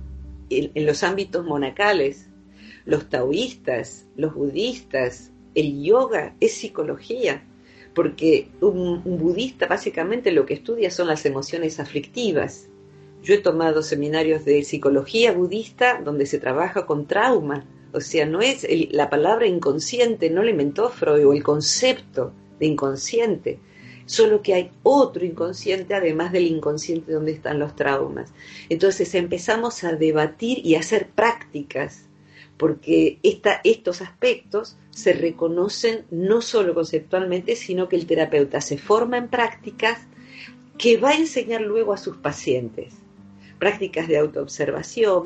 en, 0.50 0.86
los 0.86 1.04
ámbitos 1.04 1.46
monacales, 1.46 2.28
los 2.86 3.10
taoístas, 3.10 4.06
los 4.16 4.34
budistas, 4.34 5.32
el 5.56 5.82
yoga 5.82 6.36
es 6.40 6.54
psicología, 6.54 7.46
porque 7.94 8.50
un, 8.60 9.02
budista 9.04 9.68
básicamente 9.68 10.32
lo 10.32 10.46
que 10.46 10.56
estudia 10.56 10.92
son 10.92 11.08
las 11.08 11.26
emociones 11.26 11.80
aflictivas. 11.80 12.68
Yo 13.22 13.36
he 13.36 13.38
tomado 13.38 13.82
seminarios 13.82 14.44
de 14.44 14.64
psicología 14.64 15.32
budista 15.32 16.02
donde 16.04 16.26
se 16.26 16.40
trabaja 16.40 16.86
con 16.86 17.08
trauma, 17.08 17.66
o 17.94 18.02
sea, 18.02 18.26
no 18.26 18.42
es 18.42 18.68
la 18.92 19.10
palabra 19.10 19.46
inconsciente, 19.46 20.30
no 20.30 20.42
le 20.42 20.52
inventó 20.52 20.90
Freud, 20.90 21.28
o 21.28 21.34
el 21.34 21.44
concepto 21.44 22.34
de 22.60 22.66
inconsciente, 22.66 23.60
solo 24.06 24.42
que 24.42 24.54
hay 24.54 24.72
otro 24.84 25.26
inconsciente 25.26 25.94
además 25.94 26.32
del 26.32 26.48
inconsciente 26.48 27.12
donde 27.12 27.32
están 27.32 27.60
los 27.60 27.76
traumas. 27.76 28.34
Entonces 28.70 29.14
empezamos 29.16 29.84
a 29.84 29.94
debatir 29.94 30.66
y 30.66 30.76
a 30.76 30.80
hacer 30.80 31.10
prácticas, 31.10 32.06
porque 32.58 33.20
estos 33.64 34.02
aspectos 34.02 34.78
se 34.92 35.14
reconocen 35.14 36.06
no 36.12 36.42
solo 36.42 36.74
conceptualmente, 36.74 37.56
sino 37.56 37.90
que 37.90 37.96
el 37.96 38.06
terapeuta 38.06 38.62
se 38.62 38.78
forma 38.78 39.18
en 39.18 39.28
prácticas 39.28 40.00
que 40.78 40.98
va 40.98 41.10
a 41.10 41.18
enseñar 41.18 41.62
luego 41.62 41.94
a 41.94 41.98
sus 41.98 42.18
pacientes. 42.18 42.94
Prácticas 43.60 44.08
de 44.08 44.18
autoobservación, 44.18 45.24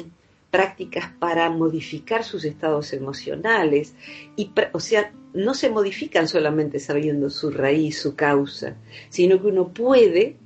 prácticas 0.51 1.11
para 1.19 1.49
modificar 1.49 2.23
sus 2.23 2.45
estados 2.45 2.93
emocionales, 2.93 3.93
y, 4.35 4.51
o 4.71 4.79
sea, 4.79 5.11
no 5.33 5.53
se 5.53 5.69
modifican 5.69 6.27
solamente 6.27 6.79
sabiendo 6.79 7.29
su 7.29 7.51
raíz, 7.51 8.01
su 8.01 8.15
causa, 8.15 8.75
sino 9.09 9.41
que 9.41 9.47
uno 9.47 9.73
puede 9.73 10.37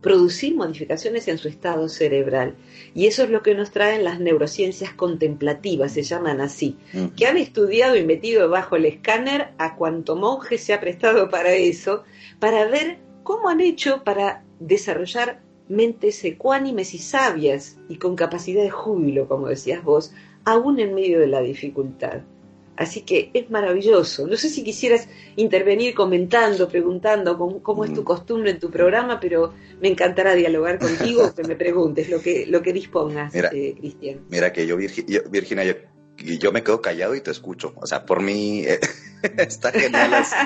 producir 0.00 0.54
modificaciones 0.54 1.28
en 1.28 1.38
su 1.38 1.48
estado 1.48 1.88
cerebral. 1.88 2.54
Y 2.94 3.06
eso 3.06 3.24
es 3.24 3.30
lo 3.30 3.42
que 3.42 3.54
nos 3.54 3.70
traen 3.70 4.04
las 4.04 4.18
neurociencias 4.18 4.94
contemplativas, 4.94 5.92
se 5.92 6.02
llaman 6.02 6.40
así, 6.40 6.76
que 7.16 7.26
han 7.26 7.36
estudiado 7.36 7.96
y 7.96 8.04
metido 8.04 8.48
bajo 8.48 8.76
el 8.76 8.86
escáner 8.86 9.48
a 9.58 9.76
cuanto 9.76 10.16
monje 10.16 10.58
se 10.58 10.72
ha 10.72 10.80
prestado 10.80 11.28
para 11.28 11.52
eso, 11.52 12.04
para 12.38 12.66
ver 12.66 12.98
cómo 13.22 13.48
han 13.48 13.60
hecho 13.60 14.02
para 14.04 14.42
desarrollar 14.58 15.42
mentes 15.70 16.22
ecuánimes 16.24 16.94
y 16.94 16.98
sabias 16.98 17.78
y 17.88 17.96
con 17.96 18.16
capacidad 18.16 18.62
de 18.62 18.70
júbilo, 18.70 19.28
como 19.28 19.48
decías 19.48 19.84
vos, 19.84 20.12
aún 20.44 20.80
en 20.80 20.94
medio 20.94 21.20
de 21.20 21.28
la 21.28 21.40
dificultad. 21.40 22.22
Así 22.76 23.02
que 23.02 23.30
es 23.34 23.50
maravilloso. 23.50 24.26
No 24.26 24.36
sé 24.36 24.48
si 24.48 24.64
quisieras 24.64 25.06
intervenir 25.36 25.94
comentando, 25.94 26.66
preguntando 26.68 27.36
cómo, 27.62 27.84
es 27.84 27.92
tu 27.92 28.00
mm. 28.00 28.04
costumbre 28.04 28.50
en 28.52 28.58
tu 28.58 28.70
programa, 28.70 29.20
pero 29.20 29.52
me 29.80 29.88
encantará 29.88 30.34
dialogar 30.34 30.78
contigo, 30.78 31.32
que 31.36 31.44
me 31.44 31.56
preguntes 31.56 32.08
lo 32.08 32.20
que, 32.20 32.46
lo 32.46 32.62
que 32.62 32.72
dispongas, 32.72 33.34
eh, 33.34 33.74
Cristian. 33.78 34.20
Mira 34.30 34.52
que 34.52 34.66
yo, 34.66 34.76
Virginia, 34.76 35.64
yo, 35.64 35.74
yo, 36.20 36.52
me 36.52 36.62
quedo 36.62 36.80
callado 36.80 37.14
y 37.14 37.20
te 37.20 37.30
escucho. 37.30 37.72
O 37.76 37.86
sea, 37.86 38.04
por 38.04 38.22
mí 38.22 38.64
eh, 38.66 38.80
está 39.38 39.72
genial 39.72 40.14
así. 40.14 40.36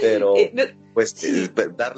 Pero, 0.00 0.36
eh, 0.36 0.76
pues, 0.94 1.14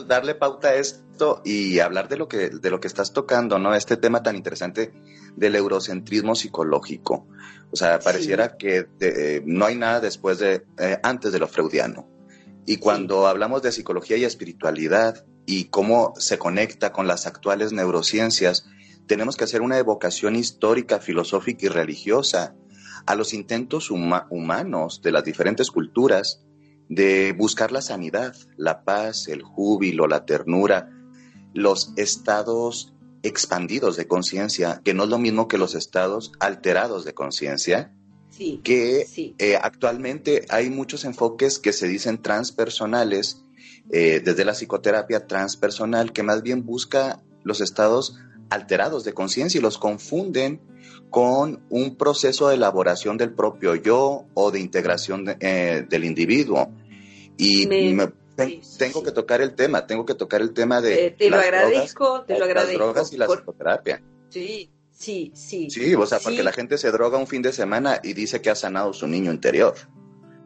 darle 0.07 0.35
pauta 0.35 0.69
a 0.69 0.75
esto 0.75 1.43
y 1.45 1.79
hablar 1.79 2.09
de 2.09 2.17
lo, 2.17 2.29
que, 2.29 2.51
de 2.51 2.71
lo 2.71 2.81
que 2.81 2.89
estás 2.89 3.13
tocando, 3.13 3.59
¿no? 3.59 3.75
Este 3.75 3.97
tema 3.97 4.23
tan 4.23 4.37
interesante 4.37 4.93
del 5.37 5.57
eurocentrismo 5.57 6.35
psicológico. 6.35 7.27
O 7.73 7.77
sea, 7.77 7.99
pareciera 8.01 8.57
que 8.57 8.87
eh, 9.01 9.43
no 9.45 9.67
hay 9.67 9.77
nada 9.77 10.01
después 10.01 10.39
de, 10.39 10.65
eh, 10.79 10.99
antes 11.03 11.33
de 11.33 11.39
lo 11.39 11.47
freudiano. 11.47 12.09
Y 12.67 12.77
cuando 12.77 13.27
hablamos 13.27 13.63
de 13.63 13.73
psicología 13.73 14.17
y 14.17 14.25
espiritualidad 14.25 15.25
y 15.47 15.65
cómo 15.65 16.15
se 16.19 16.39
conecta 16.39 16.93
con 16.93 17.07
las 17.07 17.27
actuales 17.27 17.73
neurociencias, 17.73 18.67
tenemos 19.07 19.37
que 19.37 19.45
hacer 19.45 19.63
una 19.63 19.79
evocación 19.79 20.37
histórica, 20.37 21.01
filosófica 21.01 21.67
y 21.67 21.69
religiosa 21.69 22.55
a 23.07 23.15
los 23.15 23.35
intentos 23.35 23.91
humanos 23.91 25.01
de 25.03 25.13
las 25.13 25.25
diferentes 25.25 25.71
culturas 25.71 26.43
de 26.89 27.33
buscar 27.33 27.71
la 27.71 27.83
sanidad, 27.83 28.35
la 28.57 28.83
paz, 28.85 29.29
el 29.29 29.43
júbilo, 29.43 30.09
la 30.09 30.27
ternura, 30.27 30.91
los 31.55 31.93
estados 31.97 32.93
expandidos 33.23 33.97
de 33.97 34.09
conciencia, 34.09 34.81
que 34.85 34.95
no 34.95 35.05
es 35.05 35.11
lo 35.11 35.19
mismo 35.19 35.47
que 35.47 35.59
los 35.59 35.75
estados 35.75 36.33
alterados 36.41 37.05
de 37.05 37.15
conciencia, 37.15 37.95
que 38.65 39.07
eh, 39.39 39.57
actualmente 39.61 40.47
hay 40.49 40.71
muchos 40.71 41.05
enfoques 41.05 41.59
que 41.59 41.73
se 41.73 41.87
dicen 41.87 42.23
transpersonales, 42.23 43.45
eh, 43.93 44.23
desde 44.25 44.45
la 44.45 44.53
psicoterapia 44.53 45.27
transpersonal, 45.27 46.13
que 46.13 46.23
más 46.23 46.43
bien 46.43 46.65
busca 46.65 47.23
los 47.45 47.61
estados 47.61 48.19
alterados 48.51 49.05
de 49.05 49.15
conciencia 49.15 49.59
y 49.59 49.63
los 49.63 49.79
confunden 49.79 50.61
con 51.09 51.65
un 51.71 51.97
proceso 51.97 52.49
de 52.49 52.57
elaboración 52.57 53.17
del 53.17 53.33
propio 53.33 53.75
yo 53.75 54.27
o 54.35 54.51
de 54.51 54.61
integración 54.61 55.37
eh, 55.41 55.85
del 55.89 56.05
individuo. 56.05 56.71
Y 57.37 57.67
me, 57.67 58.13
tengo 58.79 59.03
que 59.03 59.13
tocar 59.13 59.41
el 59.41 59.55
tema, 59.55 59.87
tengo 59.87 60.05
que 60.05 60.15
tocar 60.15 60.41
el 60.41 60.53
tema 60.53 60.81
de... 60.81 61.07
Eh, 61.07 61.11
te 61.13 61.31
lo 61.31 61.37
agradezco, 61.37 62.23
te 62.23 62.39
lo 62.39 62.45
agradezco. 62.45 62.79
Las 62.79 62.95
drogas 62.95 63.13
y 63.13 63.17
la 63.17 63.27
psicoterapia. 63.27 64.03
Sí, 64.29 64.71
sí, 64.91 65.33
sí. 65.35 65.71
Sí, 65.71 65.95
o 65.95 66.07
sea, 66.07 66.19
porque 66.21 66.43
la 66.43 66.53
gente 66.53 66.79
se 66.79 66.91
droga 66.91 67.19
un 67.19 67.27
fin 67.27 67.43
de 67.43 67.53
semana 67.53 68.01
y 68.03 68.13
dice 68.13 68.41
que 68.41 68.51
ha 68.51 68.55
sanado 68.55 68.93
su 68.93 69.07
niño 69.07 69.33
interior. 69.33 69.75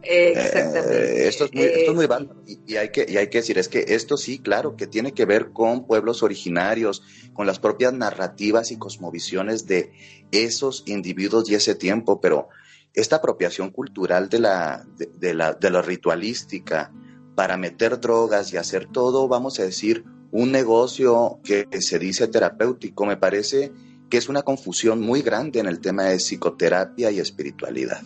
Exactamente. 0.06 1.24
Eh, 1.24 1.28
esto 1.28 1.44
es 1.46 1.54
muy, 1.54 1.64
esto 1.64 1.90
es 1.90 1.96
muy 1.96 2.06
bárbaro 2.06 2.42
y, 2.46 2.76
hay 2.76 2.90
que, 2.90 3.06
y 3.08 3.16
hay 3.16 3.28
que 3.28 3.38
decir, 3.38 3.58
es 3.58 3.68
que 3.68 3.84
esto 3.88 4.16
sí, 4.16 4.38
claro, 4.38 4.76
que 4.76 4.86
tiene 4.86 5.12
que 5.12 5.24
ver 5.24 5.50
con 5.52 5.86
pueblos 5.86 6.22
originarios, 6.22 7.02
con 7.32 7.46
las 7.46 7.58
propias 7.58 7.92
narrativas 7.92 8.70
y 8.70 8.76
cosmovisiones 8.76 9.66
de 9.66 9.92
esos 10.30 10.82
individuos 10.86 11.48
y 11.50 11.54
ese 11.54 11.74
tiempo, 11.74 12.20
pero 12.20 12.48
esta 12.92 13.16
apropiación 13.16 13.70
cultural 13.70 14.28
de 14.28 14.38
la, 14.38 14.86
de, 14.96 15.34
la, 15.34 15.52
de 15.52 15.70
la 15.70 15.82
ritualística 15.82 16.92
para 17.34 17.56
meter 17.56 18.00
drogas 18.00 18.52
y 18.52 18.56
hacer 18.56 18.86
todo, 18.86 19.26
vamos 19.28 19.58
a 19.58 19.64
decir, 19.64 20.04
un 20.30 20.52
negocio 20.52 21.40
que 21.44 21.68
se 21.80 21.98
dice 21.98 22.28
terapéutico, 22.28 23.06
me 23.06 23.16
parece 23.16 23.72
que 24.10 24.18
es 24.18 24.28
una 24.28 24.42
confusión 24.42 25.00
muy 25.00 25.22
grande 25.22 25.60
en 25.60 25.66
el 25.66 25.80
tema 25.80 26.04
de 26.04 26.18
psicoterapia 26.18 27.10
y 27.10 27.18
espiritualidad. 27.18 28.02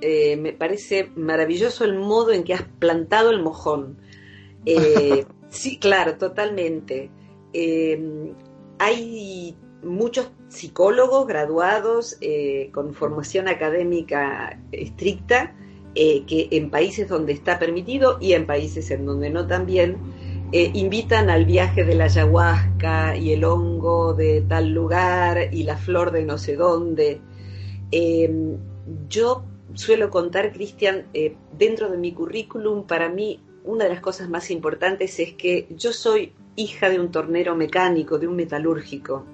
Eh, 0.00 0.36
me 0.36 0.52
parece 0.52 1.10
maravilloso 1.14 1.84
el 1.84 1.98
modo 1.98 2.32
en 2.32 2.44
que 2.44 2.54
has 2.54 2.62
plantado 2.62 3.30
el 3.30 3.42
mojón. 3.42 3.98
Eh, 4.64 5.26
sí, 5.50 5.78
claro, 5.78 6.16
totalmente. 6.16 7.10
Eh, 7.52 8.32
hay 8.78 9.56
muchos 9.82 10.30
psicólogos 10.48 11.26
graduados 11.26 12.18
con 12.72 12.92
formación 12.92 13.48
académica 13.48 14.60
estricta 14.72 15.54
que 15.94 16.48
en 16.50 16.70
países 16.70 17.08
donde 17.08 17.32
está 17.32 17.58
permitido 17.58 18.18
y 18.20 18.34
en 18.34 18.46
países 18.46 18.90
en 18.90 19.06
donde 19.06 19.30
no 19.30 19.46
también 19.46 19.96
invitan 20.52 21.30
al 21.30 21.46
viaje 21.46 21.84
de 21.84 21.94
la 21.94 22.04
ayahuasca 22.04 23.16
y 23.16 23.32
el 23.32 23.44
hongo 23.44 24.12
de 24.12 24.42
tal 24.42 24.70
lugar 24.70 25.54
y 25.54 25.62
la 25.62 25.78
flor 25.78 26.10
de 26.10 26.24
no 26.24 26.36
sé 26.36 26.56
dónde. 26.56 27.20
yo 29.08 29.44
suelo 29.74 30.10
contar, 30.10 30.52
Cristian, 30.52 31.06
eh, 31.14 31.36
dentro 31.56 31.90
de 31.90 31.98
mi 31.98 32.12
currículum, 32.12 32.86
para 32.86 33.08
mí 33.08 33.40
una 33.64 33.84
de 33.84 33.90
las 33.90 34.00
cosas 34.00 34.28
más 34.28 34.50
importantes 34.50 35.18
es 35.20 35.34
que 35.34 35.66
yo 35.70 35.92
soy 35.92 36.32
hija 36.56 36.88
de 36.90 37.00
un 37.00 37.10
tornero 37.10 37.54
mecánico, 37.54 38.18
de 38.18 38.26
un 38.26 38.36
metalúrgico, 38.36 39.24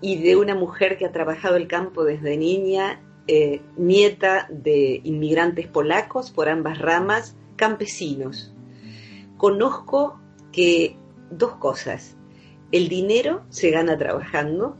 y 0.00 0.22
de 0.22 0.36
una 0.36 0.54
mujer 0.54 0.98
que 0.98 1.06
ha 1.06 1.12
trabajado 1.12 1.56
el 1.56 1.68
campo 1.68 2.04
desde 2.04 2.36
niña, 2.36 3.00
eh, 3.26 3.62
nieta 3.76 4.46
de 4.50 5.00
inmigrantes 5.04 5.66
polacos 5.66 6.30
por 6.30 6.48
ambas 6.48 6.78
ramas, 6.78 7.36
campesinos. 7.56 8.54
Conozco 9.36 10.20
que 10.52 10.96
dos 11.30 11.56
cosas. 11.56 12.16
El 12.72 12.88
dinero 12.88 13.44
se 13.48 13.70
gana 13.70 13.96
trabajando. 13.96 14.76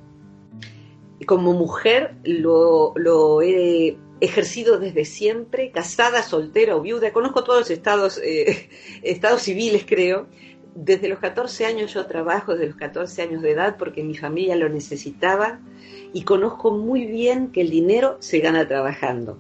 Como 1.27 1.55
mujer 1.55 2.15
lo, 2.25 2.93
lo 2.97 3.41
he 3.43 3.97
ejercido 4.21 4.79
desde 4.79 5.05
siempre, 5.05 5.71
casada, 5.71 6.23
soltera 6.23 6.77
o 6.77 6.81
viuda, 6.81 7.13
conozco 7.13 7.45
todos 7.45 7.61
los 7.61 7.71
estados, 7.71 8.21
eh, 8.23 8.69
estados 9.03 9.43
civiles 9.43 9.85
creo. 9.87 10.27
Desde 10.75 11.09
los 11.09 11.21
14 11.21 11.65
años 11.65 11.95
yo 11.95 12.05
trabajo, 12.07 12.53
desde 12.53 12.67
los 12.67 12.77
14 12.77 13.23
años 13.23 13.43
de 13.43 13.53
edad, 13.53 13.77
porque 13.79 14.03
mi 14.03 14.15
familia 14.15 14.57
lo 14.57 14.69
necesitaba 14.69 15.61
y 16.13 16.23
conozco 16.23 16.71
muy 16.71 17.07
bien 17.07 17.51
que 17.51 17.63
el 17.63 17.71
dinero 17.71 18.19
se 18.21 18.41
gana 18.41 18.69
trabajando. 18.69 19.39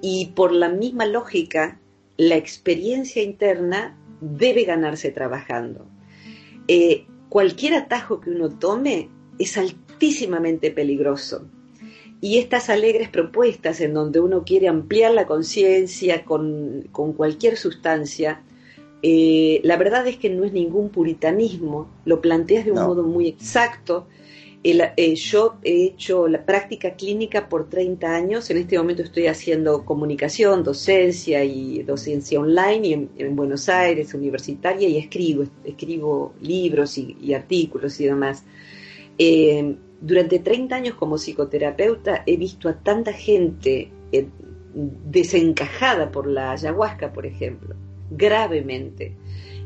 Y 0.00 0.32
por 0.34 0.52
la 0.52 0.68
misma 0.68 1.06
lógica, 1.06 1.80
la 2.16 2.34
experiencia 2.34 3.22
interna 3.22 3.96
debe 4.20 4.64
ganarse 4.64 5.12
trabajando. 5.12 5.86
Eh, 6.66 7.06
cualquier 7.28 7.74
atajo 7.74 8.20
que 8.20 8.30
uno 8.30 8.50
tome 8.50 9.10
es 9.38 9.56
altísimamente 9.56 10.72
peligroso 10.72 11.48
y 12.20 12.38
estas 12.38 12.68
alegres 12.68 13.08
propuestas 13.08 13.80
en 13.80 13.94
donde 13.94 14.20
uno 14.20 14.44
quiere 14.44 14.68
ampliar 14.68 15.12
la 15.12 15.26
conciencia 15.26 16.24
con, 16.24 16.88
cualquier 16.92 17.56
sustancia, 17.56 18.42
eh, 19.02 19.60
la 19.62 19.76
verdad 19.76 20.06
es 20.06 20.16
que 20.16 20.28
no 20.28 20.44
es 20.44 20.52
ningún 20.52 20.88
puritanismo, 20.90 21.88
lo 22.04 22.20
planteas 22.20 22.64
de 22.64 22.72
un 22.72 22.82
modo 22.82 23.04
muy 23.04 23.28
exacto. 23.28 24.08
Eh, 24.64 25.14
yo 25.14 25.58
he 25.62 25.84
hecho 25.84 26.26
la 26.26 26.44
práctica 26.44 26.94
clínica 26.94 27.48
por 27.48 27.70
30 27.70 28.12
años, 28.12 28.50
en 28.50 28.56
este 28.56 28.76
momento 28.76 29.02
estoy 29.02 29.28
haciendo 29.28 29.84
comunicación, 29.84 30.64
docencia 30.64 31.44
y 31.44 31.84
docencia 31.84 32.40
online 32.40 33.08
en, 33.16 33.36
Buenos 33.36 33.68
Aires, 33.68 34.12
universitaria, 34.14 34.88
y 34.88 34.98
escribo, 34.98 35.44
escribo 35.64 36.34
libros 36.42 36.98
y, 36.98 37.32
artículos 37.32 38.00
y 38.00 38.06
demás. 38.06 38.42
Eh, 39.16 39.76
durante 40.00 40.38
30 40.38 40.76
años 40.76 40.94
como 40.94 41.16
psicoterapeuta 41.16 42.22
he 42.26 42.36
visto 42.36 42.68
a 42.68 42.74
tanta 42.74 43.12
gente 43.12 43.90
eh, 44.12 44.28
desencajada 44.74 46.10
por 46.10 46.26
la 46.26 46.52
ayahuasca, 46.52 47.12
por 47.12 47.26
ejemplo, 47.26 47.74
gravemente, 48.10 49.16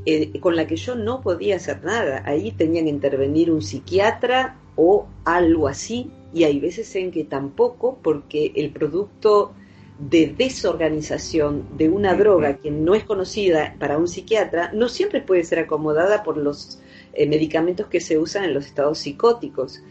eh, 0.07 0.39
con 0.41 0.57
la 0.57 0.67
que 0.67 0.77
yo 0.77 0.95
no 0.95 1.21
podía 1.21 1.57
hacer 1.57 1.85
nada. 1.85 2.23
Ahí 2.25 2.53
tenían 2.53 2.85
que 2.85 2.91
intervenir 2.91 3.51
un 3.51 3.63
psiquiatra 3.63 4.59
o 4.75 5.07
algo 5.25 5.69
así, 5.69 6.11
y 6.33 6.45
hay 6.45 6.59
veces 6.61 6.95
en 6.97 7.11
que 7.11 7.25
tampoco, 7.25 7.99
porque 8.03 8.53
el 8.57 8.71
producto 8.71 9.53
de 9.99 10.35
desorganización 10.37 11.77
de 11.77 11.89
una 11.89 12.15
droga 12.15 12.57
que 12.57 12.71
no 12.71 12.95
es 12.95 13.05
conocida 13.05 13.77
para 13.79 13.99
un 13.99 14.09
psiquiatra 14.09 14.73
no 14.73 14.89
siempre 14.89 15.21
puede 15.21 15.45
ser 15.45 15.61
acomodada 15.61 16.23
por 16.23 16.39
los 16.39 16.81
eh, 17.13 17.27
medicamentos 17.29 17.87
que 17.87 18.01
se 18.01 18.19
usan 18.19 18.45
en 18.45 18.55
los 18.55 18.67
estados 18.67 18.99
psicóticos. 18.99 19.83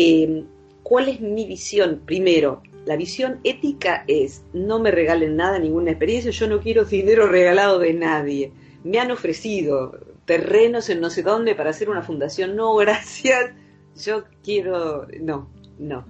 Em, 0.00 0.46
¿Cuál 0.84 1.08
es 1.08 1.20
mi 1.20 1.44
visión? 1.44 2.02
Primero, 2.06 2.62
la 2.86 2.94
visión 2.94 3.40
ética 3.42 4.04
es 4.06 4.44
no 4.52 4.78
me 4.78 4.92
regalen 4.92 5.34
nada, 5.34 5.58
ninguna 5.58 5.90
experiencia, 5.90 6.30
yo 6.30 6.46
no 6.46 6.60
quiero 6.60 6.84
dinero 6.98 7.26
regalado 7.26 7.80
de 7.80 7.94
nadie. 7.94 8.52
Me 8.84 9.00
han 9.00 9.10
ofrecido 9.10 9.98
terrenos 10.24 10.88
en 10.88 11.00
no 11.00 11.10
sé 11.10 11.24
dónde 11.24 11.56
para 11.56 11.70
hacer 11.70 11.90
una 11.90 12.02
fundación, 12.02 12.54
no, 12.54 12.74
gracias, 12.84 13.50
yo 14.00 14.22
quiero, 14.44 15.08
no, 15.20 15.50
no. 15.80 16.06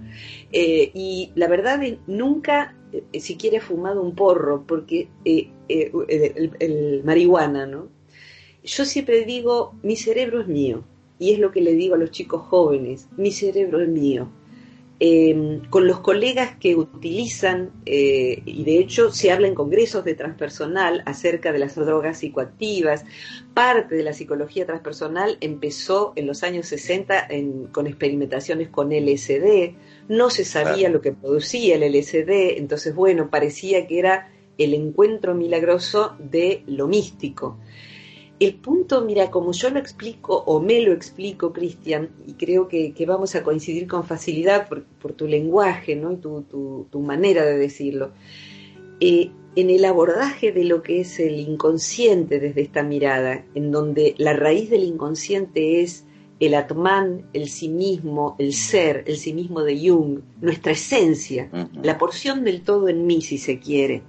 Eh, 0.51 0.91
y 0.93 1.31
la 1.33 1.47
verdad 1.47 1.81
nunca 2.05 2.75
eh, 2.93 3.19
siquiera 3.19 3.57
he 3.57 3.61
fumado 3.61 4.03
un 4.03 4.13
porro, 4.13 4.67
porque 4.67 5.09
eh, 5.25 5.49
el, 5.67 6.51
el 6.59 7.03
marihuana, 7.03 7.65
¿no? 7.65 7.87
Yo 8.63 8.85
siempre 8.85 9.25
digo, 9.25 9.73
mi 9.81 9.95
cerebro 9.95 10.41
es 10.41 10.47
mío 10.47 10.83
y 11.19 11.33
es 11.33 11.39
lo 11.39 11.51
que 11.51 11.61
le 11.61 11.73
digo 11.73 11.95
a 11.95 11.97
los 11.99 12.11
chicos 12.11 12.41
jóvenes, 12.47 13.07
mi 13.17 13.31
cerebro 13.31 13.81
es 13.81 13.89
mío. 13.89 14.29
Em, 15.01 15.61
con 15.69 15.87
los 15.87 16.01
colegas 16.01 16.57
que 16.57 16.75
utilizan, 16.75 17.71
eh, 17.85 18.41
y 18.43 18.65
de 18.65 18.79
hecho 18.79 19.13
se 19.13 19.31
habla 19.31 19.47
en 19.47 19.55
congresos 19.55 20.03
de 20.03 20.13
transpersonal 20.13 21.03
acerca 21.05 21.53
de 21.53 21.59
las 21.59 21.75
drogas 21.75 22.17
psicoactivas, 22.17 23.05
parte 23.53 23.95
de 23.95 24.03
la 24.03 24.11
psicología 24.11 24.65
transpersonal 24.65 25.37
empezó 25.39 26.11
en 26.17 26.27
los 26.27 26.43
años 26.43 26.67
60 26.67 27.29
con 27.71 27.87
experimentaciones 27.87 28.67
con 28.67 28.91
LSD, 28.91 29.75
no 30.09 30.29
se 30.29 30.43
sabía 30.43 30.89
lo 30.89 30.99
que 30.99 31.13
producía 31.13 31.77
el 31.77 31.83
LSD, 31.83 32.57
entonces 32.57 32.93
bueno, 32.93 33.29
parecía 33.29 33.87
que 33.87 33.99
era 33.99 34.33
el 34.57 34.73
encuentro 34.73 35.33
milagroso 35.33 36.17
de 36.19 36.63
lo 36.67 36.89
místico. 36.89 37.57
El 38.39 38.55
punto, 38.55 39.01
mira, 39.01 39.29
como 39.29 39.51
yo 39.51 39.69
lo 39.69 39.79
explico 39.79 40.43
o 40.45 40.61
me 40.61 40.81
lo 40.81 40.93
explico, 40.93 41.51
Cristian, 41.51 42.09
y 42.25 42.33
creo 42.33 42.69
que, 42.69 42.93
vamos 43.05 43.35
a 43.35 43.43
coincidir 43.43 43.85
con 43.85 44.05
facilidad 44.05 44.69
por, 44.69 45.13
tu 45.13 45.27
lenguaje 45.27 45.97
¿no? 45.97 46.13
y 46.13 46.17
tu, 46.17 46.99
manera 47.01 47.43
de 47.43 47.57
decirlo, 47.57 48.11
eh, 49.01 49.31
en 49.57 49.69
el 49.69 49.83
abordaje 49.83 50.53
de 50.53 50.63
lo 50.63 50.83
que 50.83 51.01
es 51.01 51.19
el 51.19 51.37
inconsciente 51.39 52.39
desde 52.39 52.61
esta 52.61 52.81
mirada, 52.81 53.43
en 53.55 53.71
donde 53.71 54.15
la 54.17 54.31
raíz 54.31 54.69
del 54.69 54.83
inconsciente 54.83 55.81
es 55.81 56.05
el 56.39 56.53
Atman, 56.53 57.25
el 57.33 57.49
sí 57.49 57.67
mismo, 57.67 58.37
el 58.39 58.53
ser, 58.53 59.03
el 59.07 59.17
sí 59.17 59.33
mismo 59.33 59.63
de 59.63 59.77
Jung, 59.77 60.21
nuestra 60.39 60.71
esencia, 60.71 61.49
la 61.83 61.97
porción 61.97 62.45
del 62.45 62.61
todo 62.61 62.87
en 62.87 63.05
mí, 63.05 63.21
si 63.21 63.37
se 63.37 63.59
quiere. 63.59 64.03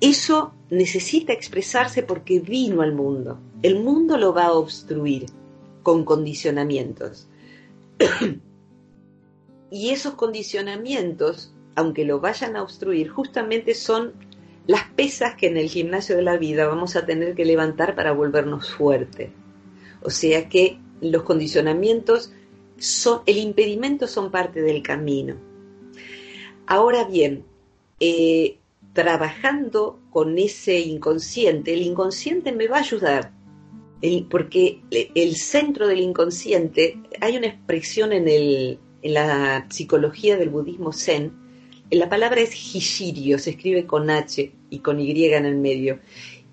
Eso 0.00 0.54
necesita 0.74 1.32
expresarse 1.32 2.02
porque 2.02 2.40
vino 2.40 2.82
al 2.82 2.94
mundo. 2.94 3.38
El 3.62 3.82
mundo 3.82 4.18
lo 4.18 4.34
va 4.34 4.46
a 4.46 4.52
obstruir 4.52 5.26
con 5.82 6.04
condicionamientos. 6.04 7.28
y 9.70 9.90
esos 9.90 10.14
condicionamientos, 10.14 11.52
aunque 11.74 12.04
lo 12.04 12.20
vayan 12.20 12.56
a 12.56 12.62
obstruir, 12.62 13.08
justamente 13.08 13.74
son 13.74 14.12
las 14.66 14.84
pesas 14.90 15.34
que 15.36 15.48
en 15.48 15.56
el 15.56 15.68
gimnasio 15.68 16.16
de 16.16 16.22
la 16.22 16.36
vida 16.36 16.66
vamos 16.66 16.96
a 16.96 17.04
tener 17.04 17.34
que 17.34 17.44
levantar 17.44 17.94
para 17.94 18.12
volvernos 18.12 18.72
fuertes. 18.72 19.30
O 20.02 20.10
sea 20.10 20.48
que 20.48 20.78
los 21.00 21.22
condicionamientos 21.22 22.32
son, 22.78 23.20
el 23.26 23.38
impedimento 23.38 24.06
son 24.06 24.30
parte 24.30 24.62
del 24.62 24.82
camino. 24.82 25.36
Ahora 26.66 27.04
bien, 27.04 27.44
eh, 28.00 28.58
trabajando 28.94 30.00
con 30.10 30.38
ese 30.38 30.78
inconsciente, 30.78 31.74
el 31.74 31.82
inconsciente 31.82 32.52
me 32.52 32.68
va 32.68 32.78
a 32.78 32.80
ayudar, 32.80 33.32
porque 34.30 34.80
el 34.90 35.36
centro 35.36 35.88
del 35.88 36.00
inconsciente, 36.00 36.98
hay 37.20 37.36
una 37.36 37.48
expresión 37.48 38.12
en, 38.12 38.28
el, 38.28 38.78
la 39.02 39.66
psicología 39.68 40.36
del 40.36 40.48
budismo 40.48 40.92
zen, 40.92 41.32
La 41.90 42.08
palabra 42.08 42.40
es 42.40 42.54
Hishirio, 42.54 43.38
se 43.38 43.50
escribe 43.50 43.84
con 43.84 44.08
H 44.10 44.52
y 44.70 44.78
con 44.78 45.00
Y 45.00 45.24
en 45.26 45.44
el 45.44 45.56
medio, 45.56 45.98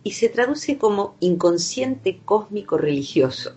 y 0.04 0.12
se 0.12 0.28
traduce 0.28 0.78
como 0.78 1.16
inconsciente 1.20 2.20
cósmico 2.26 2.78
religioso. 2.78 3.56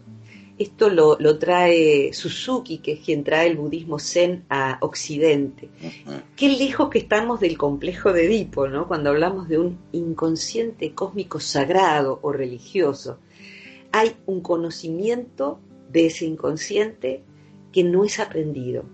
Esto 0.56 0.88
lo, 0.88 1.38
trae 1.38 2.12
Suzuki, 2.12 2.78
que 2.78 2.92
es 2.92 3.00
quien 3.00 3.24
trae 3.24 3.48
el 3.48 3.56
budismo 3.56 3.98
zen 3.98 4.44
a 4.48 4.78
Occidente. 4.82 5.68
Qué 6.36 6.48
lejos 6.48 6.90
que 6.90 7.00
estamos 7.00 7.40
del 7.40 7.58
complejo 7.58 8.12
de 8.12 8.26
Edipo, 8.26 8.68
¿no? 8.68 8.86
Cuando 8.86 9.10
hablamos 9.10 9.48
de 9.48 9.58
un 9.58 9.78
inconsciente 9.90 10.94
cósmico 10.94 11.40
sagrado 11.40 12.20
o 12.22 12.30
religioso. 12.30 13.18
Hay 13.90 14.14
un 14.26 14.42
conocimiento 14.42 15.58
de 15.90 16.06
ese 16.06 16.24
inconsciente 16.24 17.24
que 17.72 17.82
no 17.82 18.04
es 18.04 18.20
aprendido. 18.20 18.84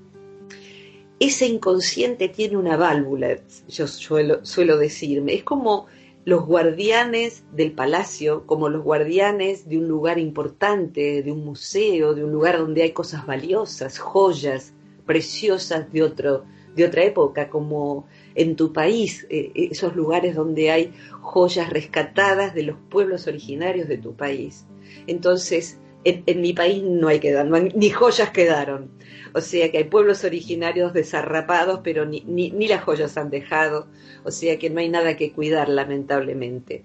Ese 1.18 1.46
inconsciente 1.46 2.30
tiene 2.30 2.56
una 2.56 2.78
válvula, 2.78 3.38
yo 3.68 3.86
suelo, 3.86 4.46
suelo 4.46 4.78
decirme. 4.78 5.34
Es 5.34 5.44
como 5.44 5.86
los 6.30 6.46
guardianes 6.46 7.42
del 7.50 7.72
palacio 7.72 8.46
como 8.46 8.68
los 8.68 8.84
guardianes 8.84 9.68
de 9.68 9.78
un 9.78 9.88
lugar 9.88 10.20
importante, 10.20 11.24
de 11.24 11.32
un 11.32 11.44
museo, 11.44 12.14
de 12.14 12.22
un 12.22 12.30
lugar 12.30 12.56
donde 12.56 12.84
hay 12.84 12.92
cosas 12.92 13.26
valiosas, 13.26 13.98
joyas 13.98 14.72
preciosas 15.04 15.92
de, 15.92 16.04
otro, 16.04 16.44
de 16.76 16.84
otra 16.84 17.02
época, 17.02 17.50
como 17.50 18.06
en 18.36 18.54
tu 18.54 18.72
país, 18.72 19.26
eh, 19.28 19.50
esos 19.72 19.96
lugares 19.96 20.36
donde 20.36 20.70
hay 20.70 20.94
joyas 21.20 21.68
rescatadas 21.68 22.54
de 22.54 22.62
los 22.62 22.76
pueblos 22.90 23.26
originarios 23.26 23.88
de 23.88 23.98
tu 23.98 24.14
país. 24.14 24.66
Entonces, 25.08 25.80
en, 26.04 26.40
mi 26.40 26.52
país 26.52 26.82
no 26.82 27.08
hay 27.08 27.20
que 27.20 27.36
ni 27.74 27.90
joyas 27.90 28.30
quedaron. 28.30 28.90
O 29.34 29.40
sea 29.40 29.70
que 29.70 29.78
hay 29.78 29.84
pueblos 29.84 30.24
originarios 30.24 30.92
desarrapados, 30.92 31.80
pero 31.84 32.04
ni, 32.04 32.20
ni, 32.22 32.68
las 32.68 32.82
joyas 32.82 33.16
han 33.16 33.30
dejado. 33.30 33.86
O 34.24 34.30
sea 34.30 34.58
que 34.58 34.70
no 34.70 34.80
hay 34.80 34.88
nada 34.88 35.16
que 35.16 35.32
cuidar, 35.32 35.68
lamentablemente. 35.68 36.84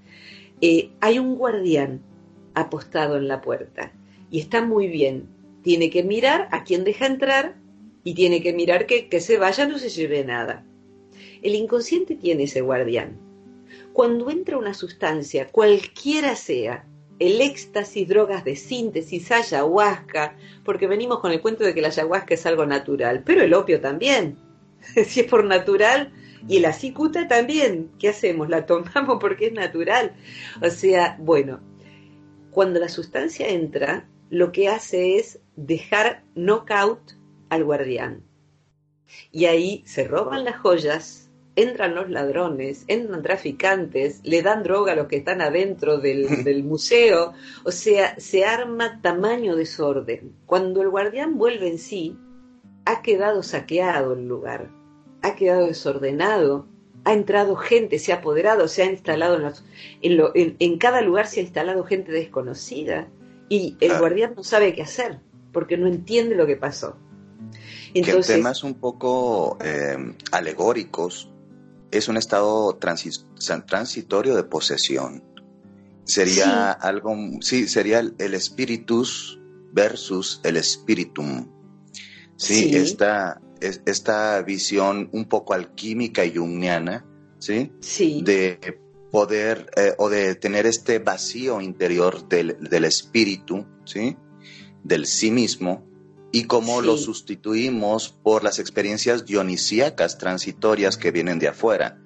Eh, 0.61 0.91
hay 1.01 1.19
un 1.19 1.35
guardián 1.35 2.01
apostado 2.53 3.17
en 3.17 3.27
la 3.27 3.41
puerta 3.41 3.91
y 4.29 4.39
está 4.39 4.63
muy 4.63 4.87
bien. 4.87 5.27
Tiene 5.63 5.89
que 5.89 6.03
mirar 6.03 6.47
a 6.51 6.63
quién 6.63 6.83
deja 6.83 7.07
entrar 7.07 7.55
y 8.03 8.13
tiene 8.13 8.41
que 8.41 8.53
mirar 8.53 8.85
que, 8.85 9.09
que 9.09 9.19
se 9.19 9.37
vaya, 9.37 9.65
no 9.67 9.79
se 9.79 9.89
lleve 9.89 10.23
nada. 10.23 10.63
El 11.41 11.55
inconsciente 11.55 12.15
tiene 12.15 12.43
ese 12.43 12.61
guardián. 12.61 13.19
Cuando 13.93 14.29
entra 14.29 14.57
una 14.57 14.73
sustancia, 14.73 15.47
cualquiera 15.47 16.35
sea, 16.35 16.85
el 17.19 17.41
éxtasis, 17.41 18.07
drogas 18.07 18.43
de 18.43 18.55
síntesis, 18.55 19.31
ayahuasca, 19.31 20.35
porque 20.63 20.87
venimos 20.87 21.19
con 21.19 21.31
el 21.31 21.41
cuento 21.41 21.63
de 21.63 21.73
que 21.73 21.81
la 21.81 21.87
ayahuasca 21.87 22.33
es 22.33 22.45
algo 22.45 22.65
natural, 22.65 23.23
pero 23.25 23.41
el 23.43 23.53
opio 23.53 23.79
también. 23.79 24.37
si 25.05 25.21
es 25.21 25.27
por 25.27 25.43
natural, 25.43 26.11
y 26.47 26.59
la 26.59 26.73
cicuta 26.73 27.27
también, 27.27 27.91
¿qué 27.99 28.09
hacemos? 28.09 28.49
La 28.49 28.65
tomamos 28.65 29.17
porque 29.19 29.47
es 29.47 29.53
natural. 29.53 30.15
O 30.61 30.69
sea, 30.69 31.17
bueno, 31.19 31.59
cuando 32.51 32.79
la 32.79 32.89
sustancia 32.89 33.47
entra, 33.47 34.07
lo 34.29 34.51
que 34.51 34.69
hace 34.69 35.17
es 35.17 35.39
dejar 35.55 36.23
knockout 36.35 37.13
al 37.49 37.63
guardián. 37.63 38.23
Y 39.31 39.45
ahí 39.45 39.83
se 39.85 40.07
roban 40.07 40.43
las 40.43 40.57
joyas, 40.57 41.24
entran 41.55 41.95
los 41.95 42.09
ladrones, 42.09 42.83
entran 42.87 43.21
traficantes, 43.21 44.19
le 44.23 44.41
dan 44.41 44.63
droga 44.63 44.93
a 44.93 44.95
los 44.95 45.07
que 45.07 45.17
están 45.17 45.41
adentro 45.41 45.97
del, 45.99 46.63
museo, 46.63 47.33
o 47.63 47.71
sea, 47.71 48.19
se 48.19 48.45
arma 48.45 49.01
tamaño 49.01 49.55
desorden. 49.55 50.35
Cuando 50.45 50.81
el 50.81 50.89
guardián 50.89 51.37
vuelve 51.37 51.67
en 51.69 51.79
sí, 51.79 52.17
ha 52.85 53.01
quedado 53.01 53.41
saqueado 53.43 54.13
el 54.13 54.27
lugar, 54.27 54.69
ha 55.21 55.35
quedado 55.35 55.67
desordenado, 55.67 56.67
ha 57.03 57.13
entrado 57.13 57.55
gente, 57.55 57.99
se 57.99 58.13
ha 58.13 58.17
apoderado, 58.17 58.67
se 58.67 58.83
ha 58.83 58.85
instalado 58.85 59.53
en, 60.01 60.55
en, 60.59 60.77
cada 60.77 61.01
lugar 61.01 61.27
se 61.27 61.39
ha 61.39 61.43
instalado 61.43 61.83
gente 61.83 62.11
desconocida 62.11 63.07
y 63.47 63.77
el 63.79 63.97
guardián 63.99 64.33
no 64.35 64.43
sabe 64.43 64.73
qué 64.73 64.81
hacer 64.81 65.19
porque 65.51 65.77
no 65.77 65.87
entiende 65.87 66.35
lo 66.35 66.47
que 66.47 66.57
pasó. 66.57 66.97
Entonces, 67.93 68.27
que 68.27 68.33
temas 68.33 68.63
un 68.63 68.73
poco 68.73 69.57
eh, 69.63 69.95
alegóricos 70.31 71.29
es 71.91 72.07
un 72.07 72.17
estado 72.17 72.77
transitorio 72.77 74.35
de 74.35 74.43
posesión. 74.43 75.23
Sería 76.03 76.71
algo, 76.71 77.15
sí, 77.41 77.67
sería 77.67 77.99
el, 77.99 78.33
espíritus 78.33 79.39
versus 79.71 80.39
el 80.43 80.63
spiritum. 80.63 81.49
Sí, 82.37 82.75
Esta, 82.75 83.41
esta 83.59 84.41
visión 84.41 85.09
un 85.13 85.25
poco 85.25 85.53
alquímica 85.53 86.23
y 86.25 86.35
jungiana, 86.35 87.05
¿sí? 87.39 87.71
Sí. 87.79 88.21
De 88.23 88.79
poder 89.09 89.71
eh, 89.77 89.93
o 89.97 90.09
de 90.09 90.35
tener 90.35 90.65
este 90.65 90.99
vacío 90.99 91.61
interior 91.61 92.27
del, 92.27 92.57
del 92.59 92.85
espíritu, 92.85 93.65
¿sí? 93.85 94.15
Del 94.83 95.07
sí 95.07 95.31
mismo, 95.31 95.87
y 96.35 96.43
cómo 96.47 96.81
lo 96.81 96.97
sustituimos 96.97 98.09
por 98.09 98.43
las 98.43 98.59
experiencias 98.59 99.25
dionisíacas 99.25 100.17
transitorias 100.17 100.97
que 100.97 101.11
vienen 101.11 101.39
de 101.39 101.47
afuera. 101.47 101.97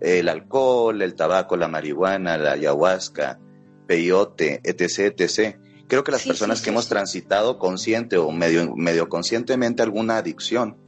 El 0.00 0.30
alcohol, 0.30 1.02
el 1.02 1.14
tabaco, 1.14 1.58
la 1.58 1.68
marihuana, 1.68 2.38
la 2.38 2.52
ayahuasca, 2.52 3.38
peyote, 3.86 4.62
etc., 4.64 5.12
etc. 5.20 5.58
Creo 5.86 6.02
que 6.02 6.12
las 6.12 6.24
personas 6.24 6.62
que 6.62 6.70
hemos 6.70 6.88
transitado 6.88 7.58
consciente 7.58 8.16
o 8.16 8.30
medio, 8.30 8.74
medio 8.74 9.10
conscientemente 9.10 9.82
alguna 9.82 10.16
adicción, 10.16 10.78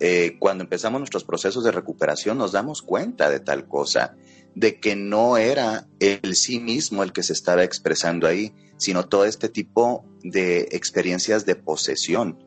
eh, 0.00 0.36
cuando 0.40 0.64
empezamos 0.64 0.98
nuestros 0.98 1.22
procesos 1.22 1.62
de 1.62 1.70
recuperación 1.70 2.38
nos 2.38 2.50
damos 2.50 2.82
cuenta 2.82 3.30
de 3.30 3.38
tal 3.38 3.68
cosa, 3.68 4.16
de 4.56 4.80
que 4.80 4.96
no 4.96 5.36
era 5.36 5.86
el 6.00 6.34
sí 6.34 6.58
mismo 6.58 7.04
el 7.04 7.12
que 7.12 7.22
se 7.22 7.34
estaba 7.34 7.62
expresando 7.62 8.26
ahí, 8.26 8.52
sino 8.82 9.04
todo 9.04 9.24
este 9.26 9.48
tipo 9.48 10.04
de 10.24 10.68
experiencias 10.72 11.46
de 11.46 11.54
posesión. 11.54 12.42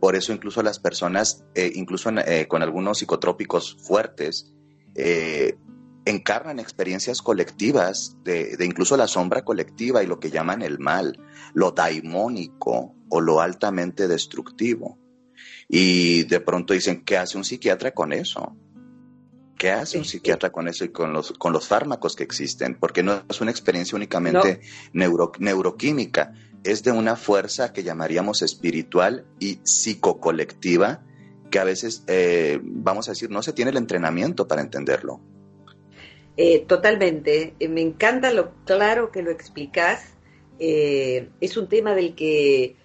Por 0.00 0.16
eso 0.16 0.32
incluso 0.32 0.62
las 0.62 0.78
personas, 0.78 1.44
eh, 1.54 1.72
incluso 1.74 2.08
eh, 2.10 2.46
con 2.48 2.62
algunos 2.62 2.98
psicotrópicos 2.98 3.76
fuertes, 3.82 4.54
eh, 4.94 5.58
encarnan 6.06 6.58
experiencias 6.58 7.20
colectivas 7.20 8.16
de, 8.24 8.56
de, 8.56 8.64
incluso 8.64 8.96
la 8.96 9.08
sombra 9.08 9.44
colectiva 9.44 10.02
y 10.02 10.06
lo 10.06 10.18
que 10.18 10.30
llaman 10.30 10.62
el 10.62 10.78
mal, 10.78 11.18
lo 11.52 11.72
daimónico 11.72 12.94
o 13.10 13.20
lo 13.20 13.42
altamente 13.42 14.08
destructivo. 14.08 14.98
Y 15.68 16.24
de 16.24 16.40
pronto 16.40 16.72
dicen, 16.72 17.04
¿qué 17.04 17.18
hace 17.18 17.36
un 17.36 17.44
psiquiatra 17.44 17.92
con 17.92 18.14
eso? 18.14 18.56
¿Qué 19.58 19.70
hace 19.70 19.98
un 19.98 20.04
psiquiatra 20.04 20.50
con 20.50 20.68
eso 20.68 20.84
y 20.84 20.88
con 20.88 21.12
los, 21.12 21.32
con 21.32 21.52
los 21.52 21.66
fármacos 21.66 22.16
que 22.16 22.24
existen? 22.24 22.74
Porque 22.74 23.02
no 23.02 23.22
es 23.28 23.40
una 23.40 23.50
experiencia 23.50 23.96
únicamente 23.96 24.60
neuroquímica, 24.92 26.34
es 26.64 26.82
de 26.82 26.90
una 26.90 27.14
fuerza 27.16 27.72
que 27.72 27.82
llamaríamos 27.82 28.42
espiritual 28.42 29.26
y 29.38 29.60
psicocolectiva, 29.62 31.02
que 31.50 31.58
a 31.58 31.64
veces, 31.64 32.04
eh, 32.08 32.58
vamos 32.62 33.08
a 33.08 33.12
decir, 33.12 33.30
no 33.30 33.42
se 33.42 33.52
tiene 33.52 33.70
el 33.70 33.76
entrenamiento 33.76 34.48
para 34.48 34.62
entenderlo. 34.62 35.20
Eh, 36.36 36.64
totalmente, 36.66 37.54
eh, 37.60 37.68
me 37.68 37.80
encanta 37.80 38.32
lo 38.32 38.54
claro 38.64 39.12
que 39.12 39.22
lo 39.22 39.30
explicas. 39.30 40.10
es 40.58 41.56
un 41.56 41.68
tema 41.68 41.94
del 41.94 42.14
que 42.14 42.76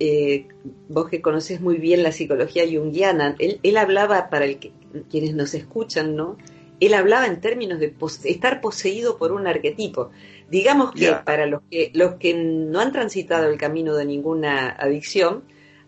eh, 0.00 0.48
vos 0.88 1.08
que 1.08 1.20
conoces 1.20 1.60
muy 1.60 1.76
bien 1.76 2.02
la 2.02 2.12
psicología 2.12 2.64
junguiana, 2.64 3.36
él, 3.38 3.60
él 3.62 3.76
hablaba, 3.76 4.30
para 4.30 4.44
el 4.44 4.58
que, 4.58 4.72
quienes 5.10 5.34
nos 5.34 5.54
escuchan, 5.54 6.16
¿no? 6.16 6.36
Él 6.80 6.94
hablaba 6.94 7.26
en 7.26 7.40
términos 7.40 7.78
de 7.80 7.94
estar 8.24 8.60
poseído 8.60 9.16
por 9.16 9.32
un 9.32 9.46
arquetipo. 9.46 10.10
Digamos 10.50 10.92
que 10.92 11.10
para 11.24 11.46
los 11.46 11.62
que, 11.70 11.90
los 11.94 12.14
que 12.16 12.34
no 12.34 12.80
han 12.80 12.92
transitado 12.92 13.48
el 13.48 13.56
camino 13.56 13.94
de 13.94 14.04
ninguna 14.04 14.68
adicción, 14.70 15.44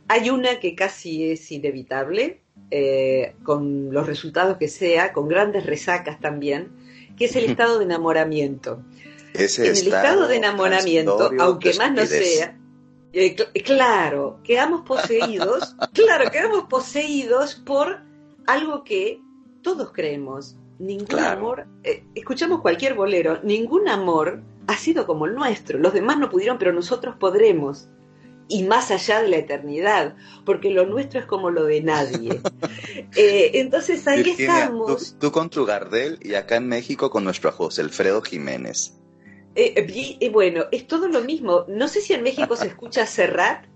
hay 0.09 0.31
una 0.31 0.59
que 0.61 0.75
casi 0.75 1.31
es 1.31 1.53
inevitable, 1.53 2.41
eh, 2.71 3.35
con 3.45 3.93
los 3.93 4.07
resultados 4.07 4.57
que 4.57 4.69
sea, 4.69 5.13
con 5.13 5.29
grandes 5.29 5.67
resacas 5.67 6.21
también, 6.21 6.69
que 7.17 7.27
es 7.27 7.37
el 7.37 7.45
estado 7.51 7.79
de 7.79 7.85
enamoramiento. 7.85 8.83
en 9.35 9.41
el 9.43 9.73
estado 9.73 10.27
de 10.27 10.37
enamoramiento, 10.37 11.31
aunque 11.39 11.75
más 11.75 11.93
no 11.93 12.07
sea, 12.07 12.58
eh, 13.19 13.63
claro, 13.63 14.41
quedamos 14.45 14.83
poseídos, 14.83 15.77
claro, 15.93 16.31
quedamos 16.31 16.65
poseídos 16.65 17.55
por 17.55 18.01
algo 18.47 18.85
que 18.85 19.21
todos 19.63 19.93
creemos. 19.93 20.57
Ningún 20.79 21.19
amor, 21.19 21.67
eh, 21.83 22.05
escuchamos 22.15 22.61
cualquier 22.61 22.95
bolero, 22.95 23.41
ningún 23.43 23.89
amor 23.89 24.43
ha 24.69 24.77
sido 24.77 25.07
como 25.07 25.27
el 25.27 25.35
nuestro. 25.35 25.79
Los 25.79 25.93
demás 25.93 26.19
no 26.19 26.31
pudieron, 26.31 26.59
pero 26.59 26.73
nosotros 26.73 27.17
podremos. 27.19 27.89
Y 28.47 28.63
más 28.63 28.91
allá 28.91 29.21
de 29.21 29.29
la 29.29 29.37
eternidad, 29.39 30.17
porque 30.47 30.71
lo 30.71 30.87
nuestro 30.87 31.21
es 31.21 31.27
como 31.27 31.51
lo 31.51 31.65
de 31.65 31.83
nadie. 31.83 32.41
Eh, 33.17 33.53
entonces 33.55 34.07
ahí 34.07 34.21
estamos. 34.39 35.13
Tú, 35.13 35.19
tú, 35.19 35.33
con 35.33 35.49
tu 35.49 35.65
Gardel 35.65 36.19
y 36.21 36.35
acá 36.35 36.57
en 36.57 36.69
México 36.69 37.11
con 37.11 37.25
nuestro 37.25 37.51
José 37.51 37.81
Alfredo 37.81 38.21
Jiménez. 38.21 38.99
Eh, 39.59 39.75
eh, 39.77 40.17
y, 40.21 40.29
bueno, 40.29 40.67
es 40.71 40.87
todo 40.87 41.09
lo 41.09 41.21
mismo. 41.23 41.65
No 41.67 41.89
sé 41.89 42.01
si 42.01 42.13
en 42.13 42.23
México 42.23 42.55
se 42.55 42.69
escucha 42.69 43.07
Serrat. 43.07 43.67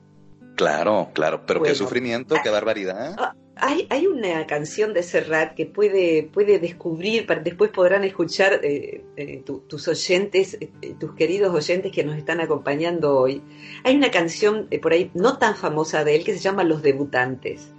Claro, 0.55 1.11
claro, 1.13 1.43
pero 1.45 1.61
qué 1.61 1.75
sufrimiento, 1.75 2.37
qué 2.41 2.51
barbaridad. 2.51 3.17
Ah, 3.19 3.35
hay, 3.57 3.87
hay, 3.91 4.07
una 4.07 4.47
canción 4.47 4.95
de 4.95 5.03
Serrat 5.03 5.55
que 5.55 5.67
puede, 5.67 6.23
puede 6.23 6.59
descubrir, 6.59 7.27
después 7.43 7.71
podrán 7.71 8.05
escuchar 8.05 8.61
eh, 8.63 9.05
eh, 9.17 9.45
tus 9.45 9.89
oyentes, 9.89 10.57
eh, 10.61 10.95
tus 11.01 11.15
queridos 11.15 11.55
oyentes 11.55 11.91
que 11.93 12.05
nos 12.05 12.17
están 12.17 12.41
acompañando 12.41 13.19
hoy. 13.19 13.43
Hay 13.85 13.97
una 13.97 14.11
canción 14.11 14.69
por 14.81 14.93
ahí 14.93 15.11
no 15.15 15.39
tan 15.39 15.57
famosa 15.57 16.05
de 16.05 16.17
él 16.17 16.25
que 16.25 16.33
se 16.35 16.41
llama 16.41 16.65
Los 16.65 16.83
Debutantes 16.83 17.73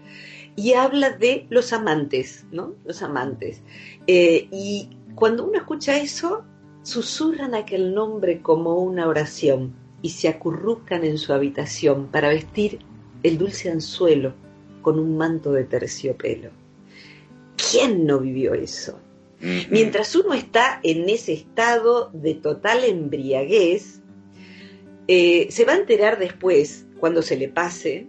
y 0.55 0.73
habla 0.73 1.11
de 1.11 1.47
los 1.49 1.73
amantes, 1.73 2.45
¿no? 2.51 2.75
Los 2.85 3.01
amantes. 3.01 3.61
y 4.05 4.89
cuando 5.15 5.45
uno 5.45 5.57
escucha 5.57 5.97
eso, 5.97 6.43
susurran 6.83 7.55
aquel 7.55 7.93
nombre 7.93 8.41
como 8.41 8.75
una 8.75 9.07
oración 9.07 9.73
y 10.01 10.09
se 10.09 10.27
acurrucan 10.27 11.03
en 11.03 11.17
su 11.17 11.33
habitación 11.33 12.07
para 12.07 12.29
vestir 12.29 12.79
el 13.23 13.37
dulce 13.37 13.71
anzuelo 13.71 14.33
con 14.81 14.99
un 14.99 15.17
manto 15.17 15.53
de 15.53 15.63
terciopelo. 15.63 16.51
¿Quién 17.55 18.05
no 18.05 18.19
vivió 18.19 18.53
eso? 18.53 18.99
Mientras 19.69 20.15
uno 20.15 20.33
está 20.33 20.79
en 20.83 21.09
ese 21.09 21.33
estado 21.33 22.09
de 22.13 22.33
total 22.33 22.85
embriaguez, 22.85 24.01
eh, 25.07 25.47
se 25.49 25.65
va 25.65 25.73
a 25.73 25.77
enterar 25.77 26.17
después, 26.17 26.85
cuando 26.97 27.21
se 27.21 27.35
le 27.35 27.49
pase, 27.49 28.07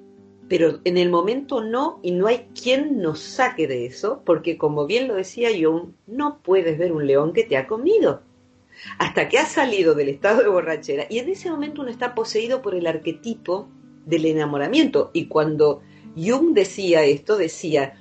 pero 0.48 0.80
en 0.84 0.96
el 0.96 1.10
momento 1.10 1.64
no, 1.64 1.98
y 2.02 2.12
no 2.12 2.28
hay 2.28 2.46
quien 2.60 3.00
nos 3.00 3.18
saque 3.18 3.66
de 3.66 3.86
eso, 3.86 4.22
porque 4.24 4.56
como 4.56 4.86
bien 4.86 5.08
lo 5.08 5.14
decía 5.14 5.50
yo, 5.50 5.88
no 6.06 6.40
puedes 6.40 6.78
ver 6.78 6.92
un 6.92 7.06
león 7.06 7.32
que 7.32 7.42
te 7.42 7.56
ha 7.56 7.66
comido, 7.66 8.22
hasta 8.98 9.28
que 9.28 9.38
ha 9.38 9.46
salido 9.46 9.94
del 9.94 10.08
estado 10.08 10.42
de 10.42 10.48
borrachera, 10.48 11.06
y 11.08 11.18
en 11.18 11.28
ese 11.28 11.50
momento 11.50 11.82
uno 11.82 11.90
está 11.90 12.14
poseído 12.14 12.62
por 12.62 12.74
el 12.74 12.86
arquetipo 12.86 13.68
del 14.06 14.26
enamoramiento, 14.26 15.10
y 15.12 15.26
cuando 15.26 15.82
Jung 16.16 16.52
decía 16.52 17.04
esto, 17.04 17.36
decía, 17.36 17.94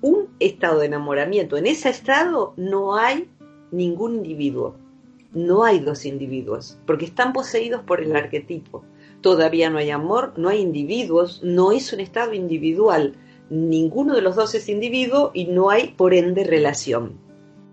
un 0.00 0.28
estado 0.38 0.80
de 0.80 0.86
enamoramiento, 0.86 1.56
en 1.56 1.66
ese 1.66 1.88
estado 1.88 2.52
no 2.56 2.96
hay 2.96 3.30
ningún 3.70 4.16
individuo, 4.16 4.76
no 5.32 5.64
hay 5.64 5.80
dos 5.80 6.04
individuos, 6.04 6.78
porque 6.86 7.06
están 7.06 7.32
poseídos 7.32 7.82
por 7.82 8.00
el 8.00 8.14
arquetipo. 8.14 8.84
Todavía 9.20 9.70
no 9.70 9.78
hay 9.78 9.90
amor, 9.90 10.34
no 10.36 10.50
hay 10.50 10.60
individuos, 10.60 11.40
no 11.42 11.72
es 11.72 11.92
un 11.92 12.00
estado 12.00 12.34
individual, 12.34 13.16
ninguno 13.50 14.14
de 14.14 14.20
los 14.20 14.36
dos 14.36 14.54
es 14.54 14.68
individuo 14.68 15.30
y 15.34 15.46
no 15.46 15.70
hay 15.70 15.88
por 15.96 16.14
ende 16.14 16.44
relación. 16.44 17.18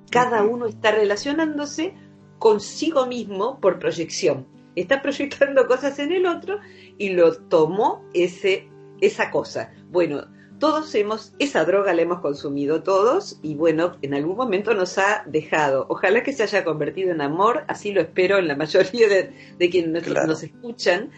Cada 0.10 0.44
uno 0.44 0.66
está 0.66 0.92
relacionándose 0.92 1.94
consigo 2.42 3.06
mismo 3.06 3.60
por 3.60 3.78
proyección. 3.78 4.48
Está 4.76 5.04
proyectando 5.04 5.68
cosas 5.68 6.00
en 6.00 6.12
el 6.12 6.26
otro 6.26 6.60
y 6.98 7.10
lo 7.10 7.34
tomó 7.38 8.04
ese, 8.16 8.68
esa 9.00 9.30
cosa. 9.30 9.72
Bueno, 9.92 10.26
todos 10.58 10.96
hemos, 10.96 11.34
esa 11.38 11.66
droga 11.66 11.94
la 11.94 12.02
hemos 12.02 12.20
consumido 12.20 12.82
todos 12.82 13.38
y 13.44 13.54
bueno, 13.54 13.96
en 14.02 14.16
algún 14.16 14.38
momento 14.38 14.74
nos 14.74 14.98
ha 14.98 15.24
dejado. 15.28 15.86
Ojalá 15.88 16.24
que 16.24 16.34
se 16.34 16.42
haya 16.42 16.64
convertido 16.64 17.12
en 17.12 17.22
amor, 17.22 17.64
así 17.68 17.92
lo 17.92 18.02
espero 18.02 18.40
en 18.40 18.48
la 18.48 18.56
mayoría 18.56 19.08
de, 19.08 19.70
quienes 19.70 20.08
nos, 20.08 20.42
escuchan, 20.42 21.12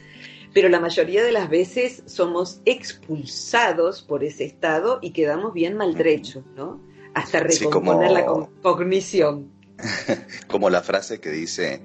pero 0.53 0.67
la 0.67 0.81
mayoría 0.81 1.23
de 1.23 1.31
las 1.31 1.49
veces 1.49 2.03
somos 2.05 2.59
expulsados 2.65 4.01
por 4.01 4.25
ese 4.25 4.43
estado 4.43 4.99
y 5.01 5.11
quedamos 5.11 5.53
bien 5.53 5.77
maltrechos, 5.77 6.43
¿no? 6.57 6.81
Hasta 7.13 7.39
recomponer 7.39 8.11
la 8.11 8.25
cognición. 8.61 9.52
como 10.47 10.69
la 10.69 10.81
frase 10.81 11.19
que 11.19 11.29
dice, 11.29 11.81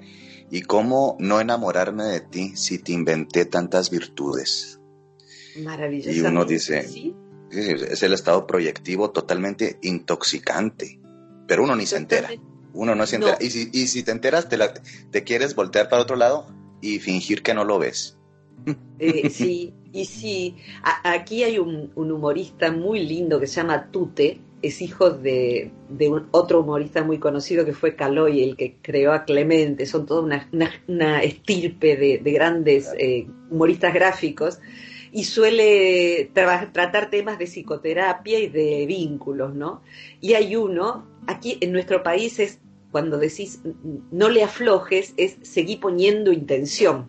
¿y 0.51 0.63
cómo 0.63 1.17
no 1.19 1.41
enamorarme 1.41 2.05
de 2.05 2.21
ti 2.21 2.57
si 2.57 2.79
te 2.79 2.93
inventé 2.93 3.45
tantas 3.45 3.91
virtudes? 3.91 4.81
Maravilloso. 5.63 6.11
Y 6.11 6.21
uno 6.21 6.45
dice, 6.45 7.15
es 7.51 8.03
el 8.03 8.13
estado 8.13 8.47
proyectivo 8.47 9.11
totalmente 9.11 9.79
intoxicante, 9.83 11.01
pero 11.47 11.65
uno 11.65 11.75
ni 11.75 11.87
se 11.87 11.97
entera. 11.97 12.31
Uno 12.75 12.95
no 12.95 13.07
se 13.07 13.17
entera. 13.17 13.39
Y, 13.41 13.51
si, 13.51 13.71
y 13.73 13.89
si 13.89 14.03
te 14.03 14.13
enteras, 14.13 14.49
te, 14.49 14.59
te 15.11 15.25
quieres 15.25 15.55
voltear 15.55 15.89
para 15.89 16.03
otro 16.03 16.17
lado 16.17 16.47
y 16.81 16.99
fingir 16.99 17.43
que 17.43 17.55
no 17.55 17.65
lo 17.65 17.79
ves. 17.79 18.19
Eh, 18.99 19.31
sí, 19.31 19.73
y 19.93 20.05
sí. 20.05 20.57
aquí 21.05 21.43
hay 21.45 21.59
un, 21.59 21.93
humorista 21.95 22.71
muy 22.73 23.07
lindo 23.07 23.41
que 23.41 23.47
se 23.47 23.57
llama 23.57 23.91
Tute, 23.91 24.41
es 24.63 24.83
hijo 24.83 25.11
de, 25.11 25.71
un, 26.01 26.29
otro 26.33 26.61
humorista 26.61 27.05
muy 27.05 27.19
conocido 27.19 27.65
que 27.65 27.73
fue 27.73 27.95
Caloy, 27.95 28.43
el 28.43 28.57
que 28.57 28.77
creó 28.83 29.13
a 29.13 29.25
Clemente. 29.25 29.87
Son 29.87 30.07
toda 30.07 30.23
una, 30.23 31.23
estirpe 31.23 31.97
de, 31.97 32.19
grandes 32.33 32.93
eh, 32.99 33.27
humoristas 33.51 33.95
gráficos 33.95 34.61
y 35.13 35.25
suele 35.25 36.31
tratar 36.35 37.11
temas 37.11 37.39
de 37.39 37.47
psicoterapia 37.47 38.39
y 38.39 38.49
de 38.49 38.85
vínculos, 38.87 39.55
¿no? 39.55 39.83
Y 40.21 40.35
hay 40.35 40.57
uno, 40.57 41.07
aquí 41.27 41.57
en 41.61 41.73
nuestro 41.73 42.03
país 42.03 42.39
es, 42.39 42.61
cuando 42.91 43.19
decís 43.19 43.61
no 44.11 44.29
le 44.29 44.43
aflojes, 44.43 45.15
es 45.17 45.37
seguir 45.43 45.81
poniendo 45.81 46.33
intención. 46.33 47.07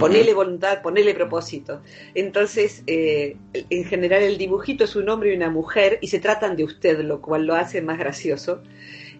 Ponele 0.00 0.34
voluntad, 0.34 0.82
ponele 0.82 1.14
propósito. 1.14 1.82
Entonces, 2.14 2.82
eh, 2.88 3.36
en 3.52 3.84
general 3.84 4.22
el 4.22 4.36
dibujito 4.36 4.84
es 4.84 4.96
un 4.96 5.08
hombre 5.08 5.32
y 5.32 5.36
una 5.36 5.50
mujer 5.50 5.98
y 6.00 6.08
se 6.08 6.18
tratan 6.18 6.56
de 6.56 6.64
usted, 6.64 7.00
lo 7.00 7.22
cual 7.22 7.46
lo 7.46 7.54
hace 7.54 7.80
más 7.80 7.98
gracioso. 7.98 8.60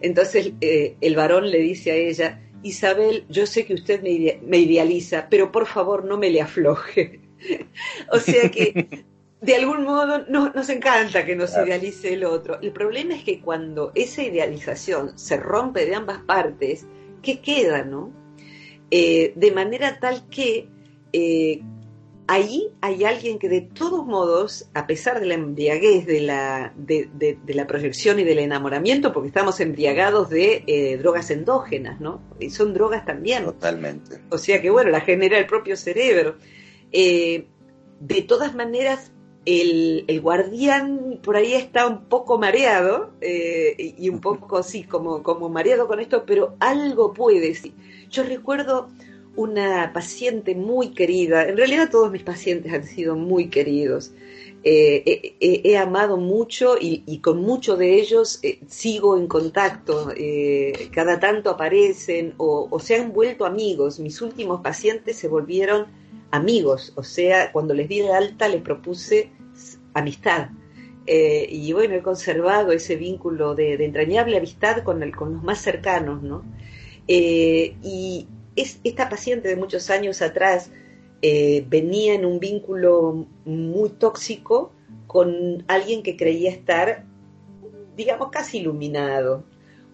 Entonces 0.01 0.51
eh, 0.59 0.95
el 0.99 1.15
varón 1.15 1.49
le 1.49 1.59
dice 1.59 1.91
a 1.91 1.95
ella, 1.95 2.41
Isabel, 2.61 3.25
yo 3.29 3.45
sé 3.45 3.65
que 3.65 3.73
usted 3.73 4.01
me, 4.01 4.57
idealiza, 4.57 5.27
pero 5.29 5.51
por 5.51 5.65
favor 5.65 6.03
no 6.03 6.17
me 6.17 6.29
le 6.29 6.41
afloje. 6.41 7.21
o 8.11 8.19
sea 8.19 8.51
que 8.51 9.05
de 9.41 9.55
algún 9.55 9.83
modo 9.83 10.25
nos 10.27 10.69
encanta 10.69 11.25
que 11.25 11.35
nos 11.35 11.53
idealice 11.53 12.13
el 12.13 12.25
otro. 12.25 12.59
El 12.61 12.71
problema 12.71 13.15
es 13.15 13.23
que 13.23 13.39
cuando 13.39 13.93
esa 13.95 14.23
idealización 14.23 15.17
se 15.17 15.37
rompe 15.37 15.85
de 15.85 15.95
ambas 15.95 16.19
partes, 16.23 16.85
¿qué 17.21 17.39
queda, 17.39 17.83
no? 17.83 18.18
Eh, 18.91 19.33
de 19.35 19.51
manera 19.51 19.99
tal 19.99 20.27
que 20.29 20.67
eh, 21.13 21.61
ahí 22.29 22.71
hay 22.81 23.05
alguien 23.05 23.39
que 23.39 23.49
de 23.49 23.61
todos 23.61 24.05
modos, 24.05 24.69
a 24.75 24.85
pesar 24.85 25.19
de 25.19 25.25
la 25.25 25.33
embriaguez 25.33 26.05
de 26.05 26.21
la, 26.21 26.71
de, 26.77 27.39
la 27.47 27.65
proyección 27.65 28.19
y 28.19 28.23
del 28.23 28.37
enamoramiento, 28.37 29.11
porque 29.11 29.29
estamos 29.29 29.59
embriagados 29.59 30.29
de 30.29 30.63
eh, 30.67 30.97
drogas 30.97 31.31
endógenas, 31.31 31.99
¿no? 31.99 32.21
Y 32.39 32.51
son 32.51 32.75
drogas 32.75 33.03
también. 33.03 33.45
Totalmente. 33.45 34.19
O 34.29 34.37
sea 34.37 34.61
que, 34.61 34.69
bueno, 34.69 34.91
la 34.91 35.01
genera 35.01 35.39
el 35.39 35.47
propio 35.47 35.75
cerebro. 35.75 36.35
Eh, 36.91 37.47
de 37.99 38.21
todas 38.21 38.53
maneras, 38.53 39.11
el, 39.45 40.05
guardián 40.21 41.19
por 41.23 41.35
ahí 41.35 41.53
está 41.53 41.87
un 41.87 42.05
poco 42.05 42.37
mareado 42.37 43.11
eh, 43.21 43.95
y 43.97 44.07
un 44.09 44.21
poco 44.21 44.59
así 44.59 44.83
como, 44.83 45.23
como 45.23 45.49
mareado 45.49 45.87
con 45.87 45.99
esto, 45.99 46.25
pero 46.27 46.55
algo 46.59 47.11
puede. 47.11 47.55
Sí. 47.55 47.73
Yo 48.09 48.23
recuerdo 48.23 48.89
una 49.35 49.93
paciente 49.93 50.55
muy 50.55 50.89
querida, 50.89 51.47
en 51.47 51.55
realidad 51.55 51.89
todos 51.89 52.11
mis 52.11 52.23
pacientes 52.23 52.73
han 52.73 52.83
sido 52.83 53.15
muy 53.15 53.49
queridos. 53.49 54.11
Eh, 54.61 55.35
he 55.39 55.77
amado 55.77 56.17
mucho 56.17 56.75
y, 56.77 57.19
con 57.19 57.41
muchos 57.41 57.79
de 57.79 57.97
ellos 57.97 58.41
sigo 58.67 59.17
en 59.17 59.27
contacto. 59.27 60.11
cada 60.91 61.19
tanto 61.19 61.51
aparecen 61.51 62.33
o, 62.37 62.77
se 62.79 62.95
han 62.95 63.13
vuelto 63.13 63.45
amigos. 63.45 63.99
Mis 63.99 64.21
últimos 64.21 64.59
pacientes 64.61 65.15
se 65.15 65.29
volvieron 65.29 65.87
amigos, 66.31 66.93
o 66.95 67.03
sea, 67.03 67.51
cuando 67.51 67.73
les 67.73 67.87
di 67.87 67.99
de 68.01 68.11
alta 68.11 68.47
les 68.47 68.61
propuse 68.61 69.31
amistad. 69.93 70.49
Eh, 71.05 71.47
y 71.49 71.73
bueno, 71.73 71.95
he 71.95 72.01
conservado 72.01 72.71
ese 72.71 72.95
vínculo 72.95 73.55
de, 73.55 73.73
entrañable 73.83 74.37
amistad 74.37 74.83
con 74.83 74.99
los 74.99 75.43
más 75.43 75.59
cercanos, 75.59 76.21
¿no? 76.21 76.43
Eh, 77.11 77.75
y 77.81 78.27
es, 78.55 78.79
esta 78.83 79.09
paciente 79.09 79.47
de 79.47 79.55
muchos 79.55 79.89
años 79.89 80.21
atrás 80.21 80.69
eh, 81.23 81.65
venía 81.67 82.13
en 82.13 82.23
un 82.23 82.39
vínculo 82.39 83.25
muy 83.45 83.89
tóxico 83.89 84.71
con 85.07 85.63
alguien 85.67 86.03
que 86.03 86.15
creía 86.15 86.51
estar, 86.51 87.03
digamos, 87.97 88.29
casi 88.29 88.59
iluminado, 88.59 89.43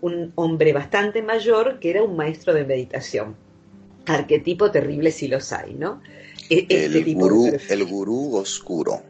un 0.01 0.34
hombre 0.36 0.73
bastante 0.73 1.21
mayor 1.21 1.80
que 1.80 1.91
era 1.91 2.04
un 2.04 2.17
maestro 2.17 2.54
de 2.54 2.65
meditación. 2.65 3.38
Arquetipo 4.06 4.69
terrible 4.69 5.10
si 5.12 5.30
los 5.30 5.54
hay, 5.54 5.73
¿no? 5.73 6.01
E-, 6.49 6.67
este 6.69 6.86
el, 6.86 7.15
gurú, 7.15 7.49
el 7.69 7.86
gurú 7.86 8.36
oscuro. 8.36 9.01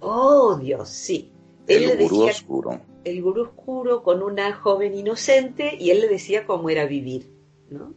Oh, 0.00 0.56
Dios, 0.56 0.90
sí. 0.90 1.30
el 1.66 1.96
gurú 1.96 2.24
oscuro. 2.24 2.80
El 3.04 3.22
gurú 3.22 3.42
oscuro 3.44 4.02
con 4.02 4.22
una 4.22 4.52
joven 4.52 4.94
inocente 4.94 5.76
y 5.80 5.90
él 5.90 6.02
le 6.02 6.08
decía 6.08 6.46
cómo 6.46 6.68
era 6.68 6.84
vivir, 6.84 7.33
¿no? 7.70 7.94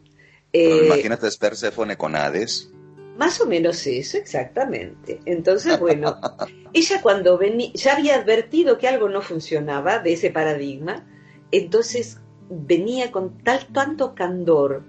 Eh, 0.52 0.86
imagínate 0.86 1.28
es 1.28 1.36
Perséfone 1.36 1.96
con 1.96 2.16
Hades. 2.16 2.70
Más 3.16 3.40
o 3.40 3.46
menos 3.46 3.86
eso, 3.86 4.16
exactamente. 4.16 5.20
Entonces, 5.24 5.78
bueno, 5.80 6.16
ella 6.72 7.02
cuando 7.02 7.36
venía, 7.36 7.70
ya 7.74 7.96
había 7.96 8.16
advertido 8.16 8.78
que 8.78 8.88
algo 8.88 9.08
no 9.08 9.22
funcionaba 9.22 9.98
de 9.98 10.12
ese 10.12 10.30
paradigma, 10.30 11.06
entonces 11.50 12.18
venía 12.48 13.10
con 13.10 13.38
tal 13.42 13.66
tanto 13.72 14.14
candor 14.14 14.84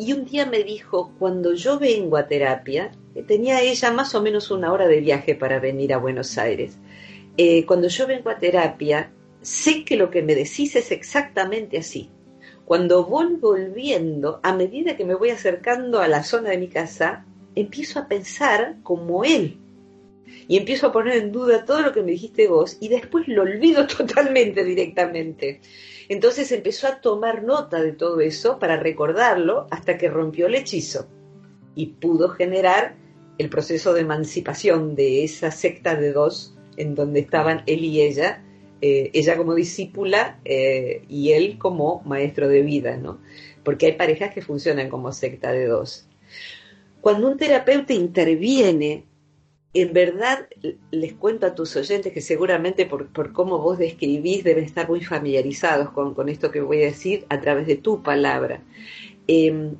y 0.00 0.14
un 0.14 0.24
día 0.24 0.46
me 0.46 0.62
dijo, 0.62 1.12
cuando 1.18 1.52
yo 1.52 1.78
vengo 1.78 2.16
a 2.16 2.26
terapia, 2.26 2.90
tenía 3.26 3.60
ella 3.60 3.92
más 3.92 4.14
o 4.14 4.22
menos 4.22 4.50
una 4.50 4.72
hora 4.72 4.88
de 4.88 5.00
viaje 5.00 5.34
para 5.34 5.58
venir 5.58 5.92
a 5.92 5.98
Buenos 5.98 6.38
Aires. 6.38 6.78
eh, 7.36 7.66
cuando 7.66 7.88
yo 7.88 8.06
vengo 8.06 8.30
a 8.30 8.38
terapia, 8.38 9.12
sé 9.42 9.84
que 9.84 9.96
lo 9.96 10.10
que 10.10 10.22
me 10.22 10.34
decís 10.34 10.74
es 10.74 10.90
exactamente 10.90 11.76
así. 11.78 12.10
Cuando 12.70 13.04
voy 13.04 13.34
volviendo, 13.34 14.38
a 14.44 14.54
medida 14.54 14.96
que 14.96 15.04
me 15.04 15.16
voy 15.16 15.30
acercando 15.30 15.98
a 15.98 16.06
la 16.06 16.22
zona 16.22 16.50
de 16.50 16.58
mi 16.58 16.68
casa, 16.68 17.26
empiezo 17.56 17.98
a 17.98 18.06
pensar 18.06 18.76
como 18.84 19.24
él. 19.24 19.58
Y 20.46 20.56
empiezo 20.56 20.86
a 20.86 20.92
poner 20.92 21.16
en 21.16 21.32
duda 21.32 21.64
todo 21.64 21.80
lo 21.80 21.92
que 21.92 22.04
me 22.04 22.12
dijiste 22.12 22.46
vos 22.46 22.78
y 22.80 22.86
después 22.86 23.26
lo 23.26 23.42
olvido 23.42 23.86
totalmente 23.98 24.62
directamente. 24.62 25.60
Entonces 26.08 26.52
empezó 26.52 26.86
a 26.86 27.00
tomar 27.00 27.42
nota 27.42 27.82
de 27.82 27.90
todo 27.90 28.20
eso 28.20 28.60
para 28.60 28.76
recordarlo 28.76 29.66
hasta 29.72 29.98
que 29.98 30.08
rompió 30.08 30.46
el 30.46 30.54
hechizo 30.54 31.08
y 31.74 31.86
pudo 31.86 32.28
generar 32.28 32.94
el 33.38 33.50
proceso 33.50 33.94
de 33.94 34.02
emancipación 34.02 34.94
de 34.94 35.24
esa 35.24 35.50
secta 35.50 35.96
de 35.96 36.12
dos 36.12 36.54
en 36.76 36.94
donde 36.94 37.18
estaban 37.18 37.64
él 37.66 37.82
y 37.82 38.00
ella, 38.00 38.44
eh, 38.80 39.10
ella 39.14 39.36
como 39.36 39.54
discípula 39.54 40.40
eh, 40.44 41.02
y 41.08 41.32
él 41.32 41.58
como 41.58 42.02
maestro 42.04 42.48
de 42.48 42.62
vida, 42.62 42.96
¿no? 42.96 43.20
Porque 43.64 43.86
hay 43.86 43.92
parejas 43.92 44.32
que 44.32 44.42
funcionan 44.42 44.88
como 44.88 45.12
secta 45.12 45.52
de 45.52 45.66
dos. 45.66 46.06
Cuando 47.00 47.28
un 47.28 47.36
terapeuta 47.36 47.92
interviene 47.92 49.04
en 49.72 49.92
verdad 49.92 50.48
les 50.90 51.12
cuento 51.12 51.46
a 51.46 51.54
tus 51.54 51.76
oyentes 51.76 52.12
que 52.12 52.20
seguramente 52.20 52.86
por, 52.86 53.32
cómo 53.32 53.58
vos 53.58 53.78
describís 53.78 54.42
deben 54.42 54.64
estar 54.64 54.88
muy 54.88 55.04
familiarizados 55.04 55.90
con, 55.90 56.28
esto 56.28 56.50
que 56.50 56.60
voy 56.60 56.82
a 56.82 56.86
decir 56.86 57.24
a 57.28 57.40
través 57.40 57.66
de 57.66 57.76
tu 57.76 58.02
palabra. 58.02 58.62
Em, 59.28 59.76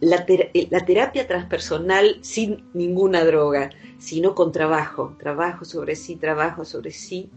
la, 0.00 0.26
terapia 0.26 1.26
transpersonal 1.26 2.18
sin 2.20 2.64
ninguna 2.74 3.24
droga, 3.24 3.70
sino 3.98 4.34
con 4.34 4.52
trabajo, 4.52 5.16
trabajo 5.18 5.64
sobre 5.64 5.96
sí, 5.96 6.16
trabajo 6.16 6.66
sobre 6.66 6.90
sí, 6.90 7.30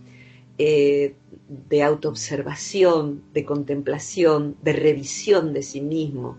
eh, 0.61 1.15
de 1.47 1.83
autoobservación, 1.83 3.23
de 3.33 3.45
contemplación, 3.45 4.57
de 4.61 4.73
revisión 4.73 5.53
de 5.53 5.63
sí 5.63 5.79
mismo. 5.79 6.37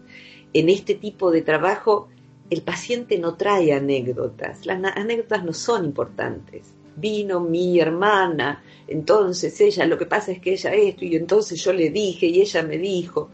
En 0.53 0.69
este 0.69 0.95
tipo 0.95 1.31
de 1.31 1.41
trabajo 1.41 2.09
el 2.51 2.61
paciente 2.63 3.19
no 3.19 3.37
trae 3.37 3.73
anécdotas, 3.73 4.67
las 4.67 4.79
anécdotas 4.95 5.43
no 5.43 5.55
son 5.55 5.87
importantes. 5.87 6.75
Vino 6.97 7.41
mi 7.41 7.81
hermana, 7.81 8.63
entonces 8.89 9.59
ella, 9.61 9.87
lo 9.87 9.97
que 9.97 10.05
pasa 10.05 10.33
es 10.33 10.41
que 10.41 10.53
ella 10.53 10.75
esto, 10.75 11.05
y 11.05 11.17
entonces 11.17 11.63
yo 11.65 11.73
le 11.73 11.89
dije 11.89 12.27
y 12.27 12.43
ella 12.43 12.63
me 12.63 12.77
dijo. 12.77 13.31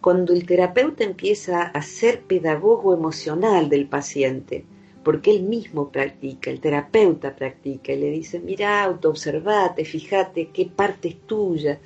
Cuando 0.00 0.32
el 0.32 0.46
terapeuta 0.46 1.04
empieza 1.04 1.62
a 1.62 1.82
ser 1.82 2.22
pedagogo 2.22 2.92
emocional 2.92 3.68
del 3.68 3.86
paciente, 3.86 4.64
porque 5.06 5.30
él 5.30 5.44
mismo 5.44 5.90
practica, 5.90 6.50
el 6.50 6.60
terapeuta 6.60 7.34
practica, 7.34 7.92
y 7.94 8.00
le 8.00 8.10
dice, 8.10 8.40
mira, 8.40 8.82
autoobservate, 8.82 9.86
fíjate 9.86 10.50
qué 10.50 10.66
parte 10.66 11.08
es 11.08 11.20
tuya. 11.26 11.78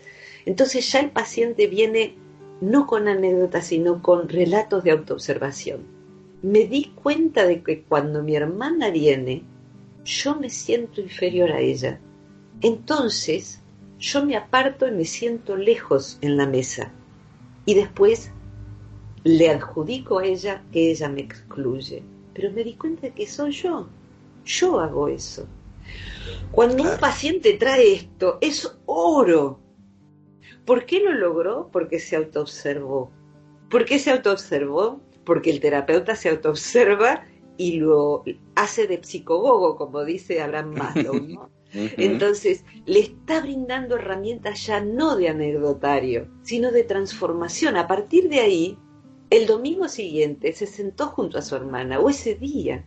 Entonces 0.44 0.90
ya 0.90 1.00
el 1.00 1.10
paciente 1.10 1.68
viene 1.68 2.14
no 2.60 2.86
con 2.86 3.06
anécdotas, 3.06 3.66
sino 3.66 4.02
con 4.02 4.28
relatos 4.28 4.82
de 4.82 4.92
autoobservación 4.92 6.00
me 6.42 6.64
di 6.64 6.92
cuenta 6.94 7.46
de 7.46 7.62
que 7.62 7.82
cuando 7.82 8.22
mi 8.22 8.34
hermana 8.34 8.90
viene, 8.90 9.42
yo 10.04 10.36
me 10.36 10.48
siento 10.48 11.00
inferior 11.00 11.52
a 11.52 11.60
ella. 11.60 12.00
Entonces, 12.62 13.60
yo 13.98 14.24
me 14.24 14.36
aparto 14.36 14.88
y 14.88 14.92
me 14.92 15.04
siento 15.04 15.56
lejos 15.56 16.18
en 16.22 16.36
la 16.36 16.46
mesa. 16.46 16.92
Y 17.66 17.74
después 17.74 18.32
le 19.22 19.50
adjudico 19.50 20.18
a 20.18 20.24
ella 20.24 20.62
que 20.72 20.90
ella 20.90 21.08
me 21.08 21.20
excluye. 21.20 22.02
Pero 22.40 22.54
me 22.54 22.64
di 22.64 22.74
cuenta 22.74 23.02
de 23.02 23.12
que 23.12 23.26
soy 23.26 23.52
yo. 23.52 23.86
Yo 24.46 24.80
hago 24.80 25.08
eso. 25.08 25.46
Cuando 26.50 26.84
un 26.84 26.98
paciente 26.98 27.52
trae 27.54 27.92
esto, 27.92 28.38
es 28.40 28.78
oro. 28.86 29.60
¿Por 30.64 30.86
qué 30.86 31.00
lo 31.00 31.12
logró? 31.12 31.68
Porque 31.70 31.98
se 31.98 32.16
autoobservó. 32.16 33.10
¿Por 33.68 33.84
qué 33.84 33.98
se 33.98 34.10
autoobservó? 34.10 35.00
porque 35.24 35.50
el 35.50 35.60
terapeuta 35.60 36.16
se 36.16 36.28
autoobserva 36.28 37.24
y 37.56 37.78
lo 37.78 38.24
hace 38.56 38.86
de 38.86 39.00
psicogogo, 39.00 39.76
como 39.76 40.04
dice 40.04 40.40
Abraham 40.40 40.74
Maslow, 40.74 41.48
Entonces, 41.72 42.64
le 42.84 42.98
está 42.98 43.40
brindando 43.40 43.94
herramientas 43.94 44.66
ya 44.66 44.80
no 44.80 45.14
de 45.14 45.28
anecdotario, 45.28 46.26
sino 46.42 46.72
de 46.72 46.82
transformación. 46.82 47.76
A 47.76 47.86
partir 47.86 48.28
de 48.28 48.40
ahí, 48.40 48.78
el 49.30 49.46
domingo 49.46 49.88
siguiente 49.88 50.52
se 50.52 50.66
sentó 50.66 51.06
junto 51.08 51.38
a 51.38 51.42
su 51.42 51.56
hermana, 51.56 52.00
o 52.00 52.10
ese 52.10 52.34
día, 52.34 52.84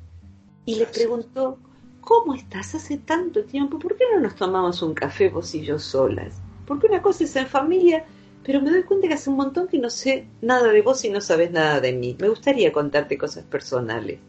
y 0.65 0.75
le 0.75 0.85
preguntó, 0.85 1.57
¿cómo 2.01 2.35
estás 2.35 2.75
hace 2.75 2.97
tanto 2.97 3.43
tiempo? 3.45 3.79
¿Por 3.79 3.95
qué 3.95 4.05
no 4.13 4.19
nos 4.19 4.35
tomamos 4.35 4.81
un 4.81 4.93
café 4.93 5.29
vos 5.29 5.55
y 5.55 5.63
yo 5.63 5.79
solas? 5.79 6.35
Porque 6.67 6.87
una 6.87 7.01
cosa 7.01 7.23
es 7.23 7.35
en 7.35 7.47
familia 7.47 8.05
pero 8.43 8.61
me 8.61 8.71
doy 8.71 8.83
cuenta 8.83 9.07
que 9.07 9.13
hace 9.13 9.29
un 9.29 9.37
montón 9.37 9.67
que 9.67 9.79
no 9.79 9.89
sé 9.89 10.27
nada 10.41 10.71
de 10.71 10.81
vos 10.81 11.03
y 11.05 11.09
no 11.09 11.21
sabes 11.21 11.51
nada 11.51 11.79
de 11.79 11.93
mí. 11.93 12.17
Me 12.19 12.27
gustaría 12.27 12.73
contarte 12.73 13.17
cosas 13.17 13.45
personales. 13.45 14.19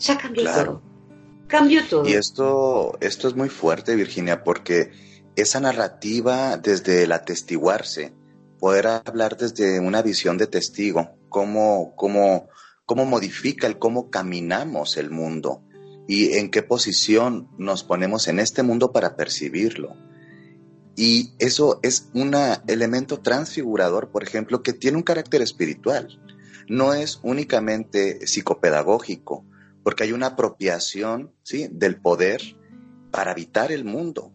Ya 0.00 0.18
cambió 0.18 0.44
todo. 0.44 0.82
Cambió 1.46 1.80
todo. 1.88 2.08
Y 2.08 2.14
esto, 2.14 2.98
esto 3.00 3.28
es 3.28 3.36
muy 3.36 3.48
fuerte, 3.48 3.94
Virginia, 3.94 4.42
porque 4.42 4.90
esa 5.36 5.60
narrativa 5.60 6.56
desde 6.56 7.04
el 7.04 7.12
atestiguarse, 7.12 8.12
poder 8.58 8.86
hablar 8.88 9.36
desde 9.36 9.78
una 9.78 10.02
visión 10.02 10.38
de 10.38 10.48
testigo, 10.48 11.10
cómo, 11.32 11.94
cómo, 11.96 12.48
cómo 12.86 13.04
modifica 13.04 13.66
el 13.66 13.80
cómo 13.80 14.10
caminamos 14.10 14.96
el 14.96 15.10
mundo 15.10 15.64
y 16.06 16.34
en 16.34 16.50
qué 16.50 16.62
posición 16.62 17.48
nos 17.58 17.82
ponemos 17.82 18.28
en 18.28 18.38
este 18.38 18.62
mundo 18.62 18.92
para 18.92 19.16
percibirlo 19.16 19.96
y 20.96 21.32
eso 21.38 21.80
es 21.82 22.10
un 22.12 22.34
elemento 22.66 23.20
transfigurador, 23.20 24.10
por 24.10 24.22
ejemplo, 24.22 24.62
que 24.62 24.72
tiene 24.72 24.98
un 24.98 25.02
carácter 25.02 25.40
espiritual. 25.40 26.20
No 26.68 26.92
es 26.92 27.18
únicamente 27.22 28.26
psicopedagógico, 28.26 29.44
porque 29.82 30.04
hay 30.04 30.12
una 30.12 30.28
apropiación 30.28 31.32
¿sí? 31.42 31.68
del 31.70 32.00
poder 32.00 32.42
para 33.10 33.32
habitar 33.32 33.72
el 33.72 33.84
mundo. 33.84 34.32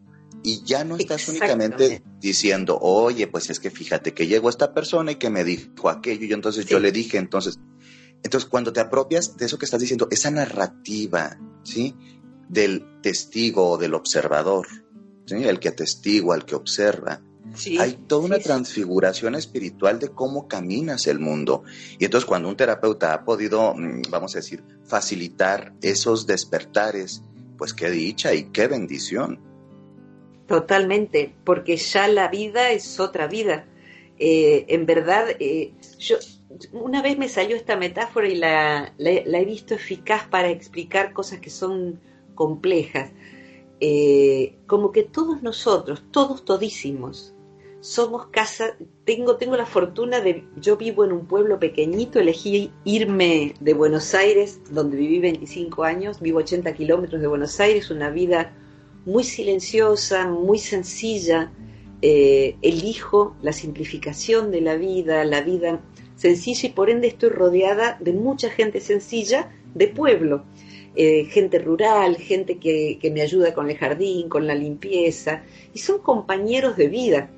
Y 0.47 0.63
ya 0.63 0.85
no 0.85 0.95
estás 0.95 1.27
únicamente 1.27 2.01
diciendo, 2.21 2.79
oye, 2.79 3.27
pues 3.27 3.49
es 3.49 3.59
que 3.59 3.69
fíjate 3.69 4.13
que 4.13 4.27
llegó 4.27 4.47
esta 4.47 4.73
persona 4.73 5.11
y 5.11 5.15
que 5.15 5.29
me 5.29 5.43
dijo 5.43 5.89
aquello, 5.89 6.25
y 6.25 6.31
entonces 6.31 6.65
yo 6.65 6.79
le 6.79 6.93
dije, 6.93 7.17
entonces, 7.17 7.59
entonces 8.23 8.49
cuando 8.49 8.71
te 8.71 8.79
apropias 8.79 9.35
de 9.35 9.45
eso 9.45 9.59
que 9.59 9.65
estás 9.65 9.81
diciendo, 9.81 10.07
esa 10.09 10.31
narrativa, 10.31 11.37
¿sí? 11.63 11.93
Del 12.47 13.01
testigo 13.01 13.71
o 13.71 13.77
del 13.77 13.93
observador, 13.93 14.67
el 15.29 15.59
que 15.59 15.67
atestigua, 15.67 16.37
el 16.37 16.45
que 16.45 16.55
observa. 16.55 17.21
Hay 17.77 18.05
toda 18.07 18.23
una 18.23 18.39
transfiguración 18.39 19.35
espiritual 19.35 19.99
de 19.99 20.07
cómo 20.11 20.47
caminas 20.47 21.07
el 21.07 21.19
mundo. 21.19 21.63
Y 21.99 22.05
entonces 22.05 22.25
cuando 22.25 22.47
un 22.47 22.55
terapeuta 22.55 23.13
ha 23.13 23.25
podido, 23.25 23.73
mm, 23.75 24.03
vamos 24.09 24.33
a 24.35 24.37
decir, 24.39 24.63
facilitar 24.85 25.73
esos 25.81 26.25
despertares, 26.25 27.21
pues 27.57 27.73
qué 27.73 27.91
dicha 27.91 28.33
y 28.33 28.45
qué 28.51 28.67
bendición. 28.67 29.45
Totalmente, 30.47 31.35
porque 31.43 31.77
ya 31.77 32.07
la 32.07 32.29
vida 32.29 32.71
es 32.71 32.99
otra 32.99 33.27
vida. 33.27 33.65
Eh, 34.17 34.65
en 34.69 34.85
verdad, 34.85 35.27
eh, 35.39 35.73
yo 35.99 36.17
una 36.71 37.01
vez 37.01 37.17
me 37.17 37.29
salió 37.29 37.55
esta 37.55 37.75
metáfora 37.75 38.27
y 38.27 38.35
la 38.35 38.93
he 38.97 39.45
visto 39.45 39.75
eficaz 39.75 40.27
para 40.27 40.49
explicar 40.49 41.13
cosas 41.13 41.39
que 41.39 41.49
son 41.49 41.99
complejas. 42.33 43.11
Eh, 43.79 44.55
como 44.65 44.91
que 44.91 45.03
todos 45.03 45.43
nosotros, 45.43 46.03
todos 46.11 46.45
todísimos, 46.45 47.35
somos 47.79 48.27
casa, 48.27 48.75
tengo, 49.05 49.37
tengo 49.37 49.55
la 49.55 49.67
fortuna 49.67 50.19
de, 50.19 50.47
yo 50.55 50.77
vivo 50.77 51.05
en 51.05 51.11
un 51.11 51.27
pueblo 51.27 51.59
pequeñito, 51.59 52.19
elegí 52.19 52.71
irme 52.85 53.53
de 53.59 53.73
Buenos 53.75 54.15
Aires, 54.15 54.61
donde 54.71 54.97
viví 54.97 55.19
25 55.19 55.83
años, 55.83 56.19
vivo 56.21 56.39
80 56.39 56.73
kilómetros 56.73 57.21
de 57.21 57.27
Buenos 57.27 57.59
Aires, 57.59 57.91
una 57.91 58.09
vida 58.09 58.55
muy 59.08 59.24
silenciosa, 59.24 60.28
muy 60.28 60.60
sencilla, 60.60 61.49
eh, 62.01 62.58
elijo 62.62 63.38
la 63.41 63.53
simplificación 63.53 64.51
de 64.51 64.60
la 64.60 64.76
vida, 64.76 65.24
la 65.24 65.41
vida 65.41 65.82
sencilla 66.18 66.68
y 66.68 66.74
por 66.74 66.89
ende 66.89 67.08
estoy 67.08 67.30
rodeada 67.30 67.97
de 68.01 68.12
mucha 68.12 68.49
gente 68.49 68.82
sencilla 68.82 69.49
de 69.74 69.88
pueblo. 69.88 70.43
Eh, 70.97 71.26
gente 71.26 71.60
rural, 71.60 72.18
gente 72.18 72.58
que, 72.58 72.99
me 73.14 73.22
ayuda 73.22 73.53
con 73.53 73.70
el 73.70 73.78
jardín, 73.78 74.28
con 74.28 74.45
la 74.45 74.55
limpieza, 74.55 75.43
y 75.74 75.80
son 75.80 75.99
compañeros 75.99 76.76
de 76.76 76.89
vida. 76.89 77.30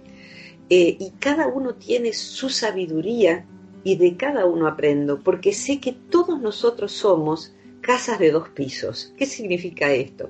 Eh, 0.71 0.97
y 0.99 1.11
cada 1.19 1.47
uno 1.47 1.75
tiene 1.75 2.13
su 2.13 2.49
sabiduría 2.49 3.45
y 3.83 3.95
de 3.97 4.17
cada 4.17 4.45
uno 4.45 4.65
aprendo, 4.65 5.19
porque 5.21 5.53
sé 5.53 5.79
que 5.79 5.91
todos 5.91 6.41
nosotros 6.41 6.93
somos 6.93 7.53
casas 7.81 8.17
de 8.17 8.31
dos 8.31 8.49
pisos. 8.49 9.13
¿Qué 9.17 9.27
significa 9.27 9.91
esto? 9.93 10.29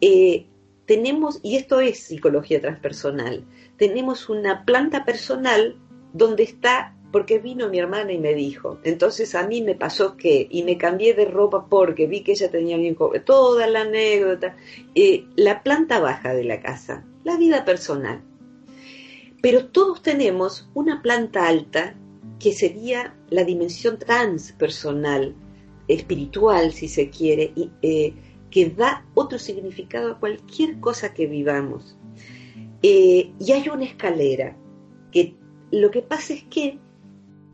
Eh, 0.00 0.46
tenemos, 0.86 1.40
y 1.42 1.56
esto 1.56 1.80
es 1.80 1.98
psicología 1.98 2.60
transpersonal, 2.60 3.44
tenemos 3.76 4.28
una 4.28 4.64
planta 4.64 5.04
personal 5.04 5.76
donde 6.12 6.44
está 6.44 6.96
porque 7.12 7.38
vino 7.38 7.68
mi 7.68 7.78
hermana 7.78 8.12
y 8.12 8.18
me 8.18 8.34
dijo. 8.34 8.78
Entonces 8.84 9.34
a 9.34 9.46
mí 9.46 9.62
me 9.62 9.74
pasó 9.74 10.16
que, 10.16 10.46
y 10.50 10.62
me 10.64 10.76
cambié 10.76 11.14
de 11.14 11.24
ropa 11.24 11.66
porque 11.68 12.06
vi 12.06 12.22
que 12.22 12.32
ella 12.32 12.50
tenía 12.50 12.76
bien 12.76 12.96
toda 13.24 13.66
la 13.66 13.82
anécdota, 13.82 14.56
eh, 14.94 15.24
la 15.36 15.62
planta 15.62 15.98
baja 15.98 16.34
de 16.34 16.44
la 16.44 16.60
casa, 16.60 17.04
la 17.24 17.36
vida 17.36 17.64
personal. 17.64 18.22
Pero 19.40 19.66
todos 19.66 20.02
tenemos 20.02 20.68
una 20.74 21.02
planta 21.02 21.46
alta 21.46 21.94
que 22.38 22.52
sería 22.52 23.16
la 23.30 23.44
dimensión 23.44 23.98
transpersonal, 23.98 25.34
espiritual, 25.88 26.72
si 26.72 26.88
se 26.88 27.10
quiere, 27.10 27.52
y, 27.54 27.70
eh, 27.82 28.14
que 28.50 28.70
da 28.70 29.04
otro 29.14 29.38
significado 29.38 30.12
a 30.12 30.20
cualquier 30.20 30.80
cosa 30.80 31.14
que 31.14 31.26
vivamos. 31.26 31.98
Eh, 32.82 33.32
y 33.38 33.52
hay 33.52 33.68
una 33.68 33.84
escalera 33.84 34.56
que 35.10 35.34
lo 35.70 35.90
que 35.90 36.02
pasa 36.02 36.34
es 36.34 36.44
que 36.44 36.78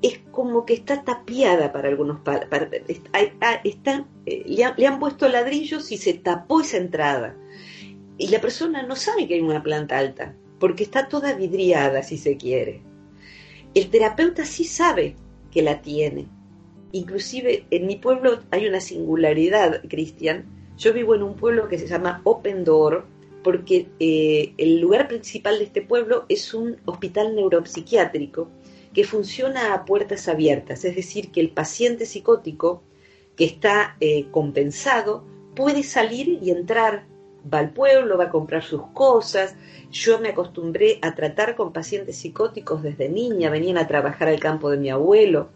es 0.03 0.19
como 0.33 0.67
que 0.67 0.75
está 0.75 1.05
tapiada 1.05 1.73
para 1.73 1.89
algunos 1.89 2.21
para, 2.21 2.49
está, 2.89 4.05
eh, 4.27 4.45
le, 4.47 4.87
han, 4.87 4.99
puesto 4.99 5.29
ladrillos 5.29 5.93
y 5.93 5.97
se 5.97 6.15
tapó 6.15 6.61
esa 6.61 6.77
entrada. 6.77 7.37
Y 8.19 8.29
la 8.29 8.41
persona 8.41 8.83
no 8.83 8.97
sabe 8.97 9.27
que 9.27 9.35
hay 9.35 9.41
una 9.41 9.63
planta 9.63 9.99
alta 9.99 10.35
porque 10.59 10.83
está 10.83 11.09
toda 11.09 11.35
vidriada 11.35 12.03
si 12.03 12.19
se 12.19 12.37
quiere. 12.37 12.83
El 13.75 13.91
terapeuta 13.91 14.45
sí 14.45 14.65
sabe 14.65 15.17
que 15.51 15.63
la 15.63 15.81
tiene. 15.83 16.27
Inclusive 16.91 17.65
en 17.71 17.87
mi 17.87 17.97
pueblo 17.97 18.41
hay 18.51 18.67
una 18.67 18.81
singularidad 18.81 19.83
Cristian 19.89 20.62
yo 20.83 20.93
vivo 20.93 21.15
en 21.15 21.23
un 21.23 21.35
pueblo 21.35 21.69
que 21.69 21.79
se 21.79 21.87
llama 21.87 22.21
Open 22.25 22.65
Door 22.65 23.05
porque 23.45 23.87
eh, 24.01 24.53
el 24.59 24.81
lugar 24.81 25.07
principal 25.07 25.59
de 25.59 25.65
este 25.65 25.81
pueblo 25.81 26.25
es 26.29 26.55
un 26.55 26.77
hospital 26.87 27.37
neuropsiquiátrico 27.37 28.49
que 28.93 29.05
funciona 29.05 29.75
a 29.75 29.85
puertas 29.85 30.27
abiertas, 30.27 30.85
es 30.85 30.97
decir, 30.97 31.31
que 31.31 31.41
el 31.41 31.51
paciente 31.51 32.05
psicótico 32.05 32.83
que 33.37 33.45
está 33.45 33.97
eh, 34.01 34.27
compensado 34.33 35.25
puede 35.55 35.85
salir 35.85 36.41
y 36.43 36.51
entrar, 36.51 37.07
va 37.53 37.61
al 37.61 37.71
pueblo, 37.71 38.19
va 38.19 38.25
a 38.25 38.31
comprar 38.31 38.65
sus 38.65 38.83
cosas. 38.89 39.55
Yo 39.93 40.19
me 40.19 40.31
acostumbré 40.31 40.99
a 41.01 41.15
tratar 41.15 41.55
con 41.55 41.73
pacientes 41.73 42.17
psicóticos 42.17 42.83
desde 42.83 43.09
niña, 43.09 43.51
venían 43.51 43.79
a 43.79 43.87
trabajar 43.87 44.29
al 44.29 44.41
campo 44.41 44.69
de 44.69 44.79
mi 44.79 44.91
abuelo 44.91 45.51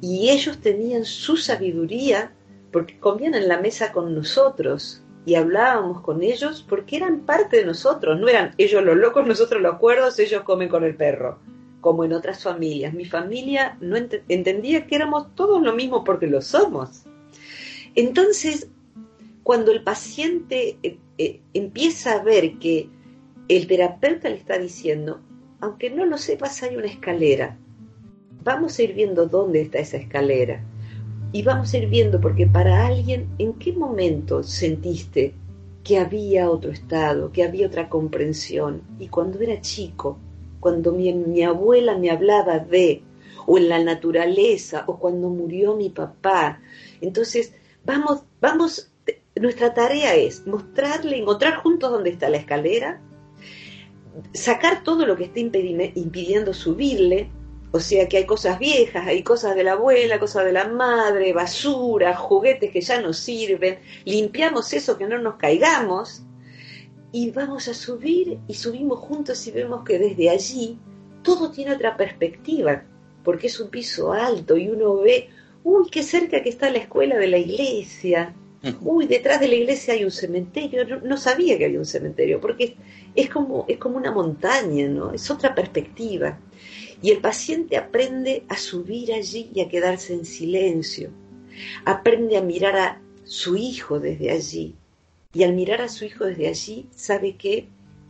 y 0.00 0.30
ellos 0.30 0.58
tenían 0.58 1.04
su 1.04 1.36
sabiduría 1.36 2.32
porque 2.72 2.98
comían 2.98 3.34
en 3.34 3.48
la 3.48 3.60
mesa 3.60 3.92
con 3.92 4.14
nosotros 4.14 5.02
y 5.24 5.36
hablábamos 5.36 6.00
con 6.00 6.22
ellos 6.22 6.64
porque 6.68 6.96
eran 6.96 7.20
parte 7.20 7.58
de 7.58 7.64
nosotros, 7.64 8.18
no 8.18 8.28
eran 8.28 8.54
ellos 8.58 8.82
los 8.82 8.96
locos, 8.96 9.26
nosotros 9.26 9.62
los 9.62 9.76
cuerdos, 9.78 10.18
ellos 10.18 10.42
comen 10.42 10.68
con 10.68 10.84
el 10.84 10.96
perro 10.96 11.38
como 11.82 12.04
en 12.04 12.14
otras 12.14 12.42
familias. 12.42 12.94
Mi 12.94 13.04
familia 13.04 13.76
no 13.80 13.96
entendía 13.96 14.86
que 14.86 14.94
éramos 14.94 15.34
todos 15.34 15.60
lo 15.60 15.74
mismo 15.74 16.04
porque 16.04 16.28
lo 16.28 16.40
somos. 16.40 17.02
Entonces, 17.94 18.68
cuando 19.42 19.72
el 19.72 19.82
paciente 19.82 20.78
eh, 20.82 20.98
eh, 21.18 21.40
empieza 21.52 22.12
a 22.12 22.22
ver 22.22 22.58
que 22.58 22.88
el 23.48 23.66
terapeuta 23.66 24.30
le 24.30 24.36
está 24.36 24.56
diciendo, 24.58 25.20
aunque 25.60 25.90
no 25.90 26.06
lo 26.06 26.16
sepas, 26.16 26.62
hay 26.62 26.76
una 26.76 26.86
escalera. 26.86 27.58
Vamos 28.44 28.78
a 28.78 28.82
ir 28.82 28.94
viendo 28.94 29.26
dónde 29.26 29.60
está 29.60 29.80
esa 29.80 29.98
escalera. 29.98 30.64
Y 31.32 31.42
vamos 31.42 31.72
a 31.72 31.78
ir 31.78 31.88
viendo, 31.88 32.20
porque 32.20 32.46
para 32.46 32.86
alguien, 32.86 33.26
¿en 33.38 33.54
qué 33.54 33.72
momento 33.72 34.42
sentiste 34.42 35.32
que 35.82 35.98
había 35.98 36.50
otro 36.50 36.70
estado, 36.70 37.32
que 37.32 37.42
había 37.42 37.66
otra 37.66 37.88
comprensión? 37.88 38.82
Y 38.98 39.08
cuando 39.08 39.40
era 39.40 39.58
chico, 39.62 40.18
cuando 40.60 40.92
mi, 40.92 41.42
abuela 41.42 41.96
me 41.96 42.10
hablaba 42.10 42.58
de, 42.58 43.02
o 43.46 43.56
en 43.56 43.70
la 43.70 43.82
naturaleza, 43.82 44.84
o 44.86 44.98
cuando 44.98 45.30
murió 45.30 45.74
mi 45.74 45.88
papá. 45.88 46.60
Entonces, 47.00 47.54
vamos, 47.84 48.24
vamos, 48.40 48.92
nuestra 49.34 49.72
tarea 49.72 50.14
es 50.14 50.46
mostrarle, 50.46 51.16
encontrar 51.16 51.56
juntos 51.56 51.90
dónde 51.90 52.10
está 52.10 52.28
la 52.28 52.36
escalera, 52.36 53.00
sacar 54.34 54.84
todo 54.84 55.06
lo 55.06 55.16
que 55.16 55.24
esté 55.24 55.40
impidiendo 55.40 56.52
subirle, 56.52 57.30
o 57.72 57.80
sea 57.80 58.06
que 58.06 58.18
hay 58.18 58.26
cosas 58.26 58.58
viejas, 58.58 59.06
hay 59.06 59.22
cosas 59.22 59.56
de 59.56 59.64
la 59.64 59.72
abuela, 59.72 60.20
cosas 60.20 60.44
de 60.44 60.52
la 60.52 60.68
madre, 60.68 61.32
basura, 61.32 62.14
juguetes 62.14 62.70
que 62.70 62.82
ya 62.82 63.00
no 63.00 63.12
sirven, 63.14 63.78
limpiamos 64.04 64.72
eso 64.74 64.98
que 64.98 65.06
no 65.06 65.18
nos 65.18 65.36
caigamos, 65.36 66.22
y 67.12 67.30
vamos 67.30 67.68
a 67.68 67.74
subir 67.74 68.38
y 68.46 68.54
subimos 68.54 68.98
juntos 68.98 69.46
y 69.46 69.50
vemos 69.50 69.84
que 69.84 69.98
desde 69.98 70.30
allí 70.30 70.78
todo 71.22 71.50
tiene 71.50 71.72
otra 71.72 71.96
perspectiva, 71.96 72.84
porque 73.24 73.46
es 73.46 73.58
un 73.58 73.70
piso 73.70 74.12
alto 74.12 74.56
y 74.56 74.68
uno 74.68 74.96
ve, 74.96 75.28
uy, 75.64 75.88
qué 75.90 76.02
cerca 76.02 76.42
que 76.42 76.50
está 76.50 76.70
la 76.70 76.78
escuela 76.78 77.16
de 77.16 77.28
la 77.28 77.38
iglesia, 77.38 78.34
uy, 78.80 79.06
detrás 79.06 79.40
de 79.40 79.48
la 79.48 79.54
iglesia 79.54 79.94
hay 79.94 80.04
un 80.04 80.10
cementerio, 80.10 81.00
no, 81.00 81.16
sabía 81.16 81.58
que 81.58 81.64
había 81.64 81.78
un 81.78 81.84
cementerio, 81.84 82.40
porque 82.40 82.76
es 83.14 83.28
como, 83.28 83.64
es 83.68 83.78
como 83.78 83.96
una 83.96 84.12
montaña, 84.12 84.88
¿no? 84.88 85.12
Es 85.12 85.30
otra 85.30 85.54
perspectiva. 85.54 86.38
Y 87.02 87.10
el 87.10 87.18
paciente 87.18 87.76
aprende 87.76 88.44
a 88.48 88.56
subir 88.56 89.12
allí 89.12 89.50
y 89.52 89.60
a 89.60 89.68
quedarse 89.68 90.14
en 90.14 90.24
silencio, 90.24 91.10
aprende 91.84 92.36
a 92.36 92.42
mirar 92.42 92.76
a 92.76 93.02
su 93.24 93.56
hijo 93.56 93.98
desde 93.98 94.30
allí, 94.30 94.74
y 95.34 95.42
al 95.42 95.54
mirar 95.54 95.80
a 95.80 95.88
su 95.88 96.04
hijo 96.04 96.24
desde 96.24 96.48
allí, 96.48 96.86
sabe 96.94 97.36
que 97.36 97.68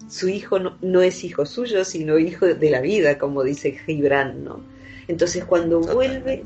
su 0.09 0.29
hijo 0.29 0.59
no, 0.59 1.03
es 1.03 1.25
hijo 1.25 1.47
suyo, 1.47 1.85
sino 1.85 2.19
hijo 2.19 2.47
de 2.47 2.71
la 2.71 2.81
vida, 2.81 3.19
como 3.19 3.43
dice 3.45 3.73
Gibran, 3.73 4.45
¿no? 4.45 4.61
Entonces 5.09 5.45
cuando 5.45 5.81
vuelve, 5.81 6.43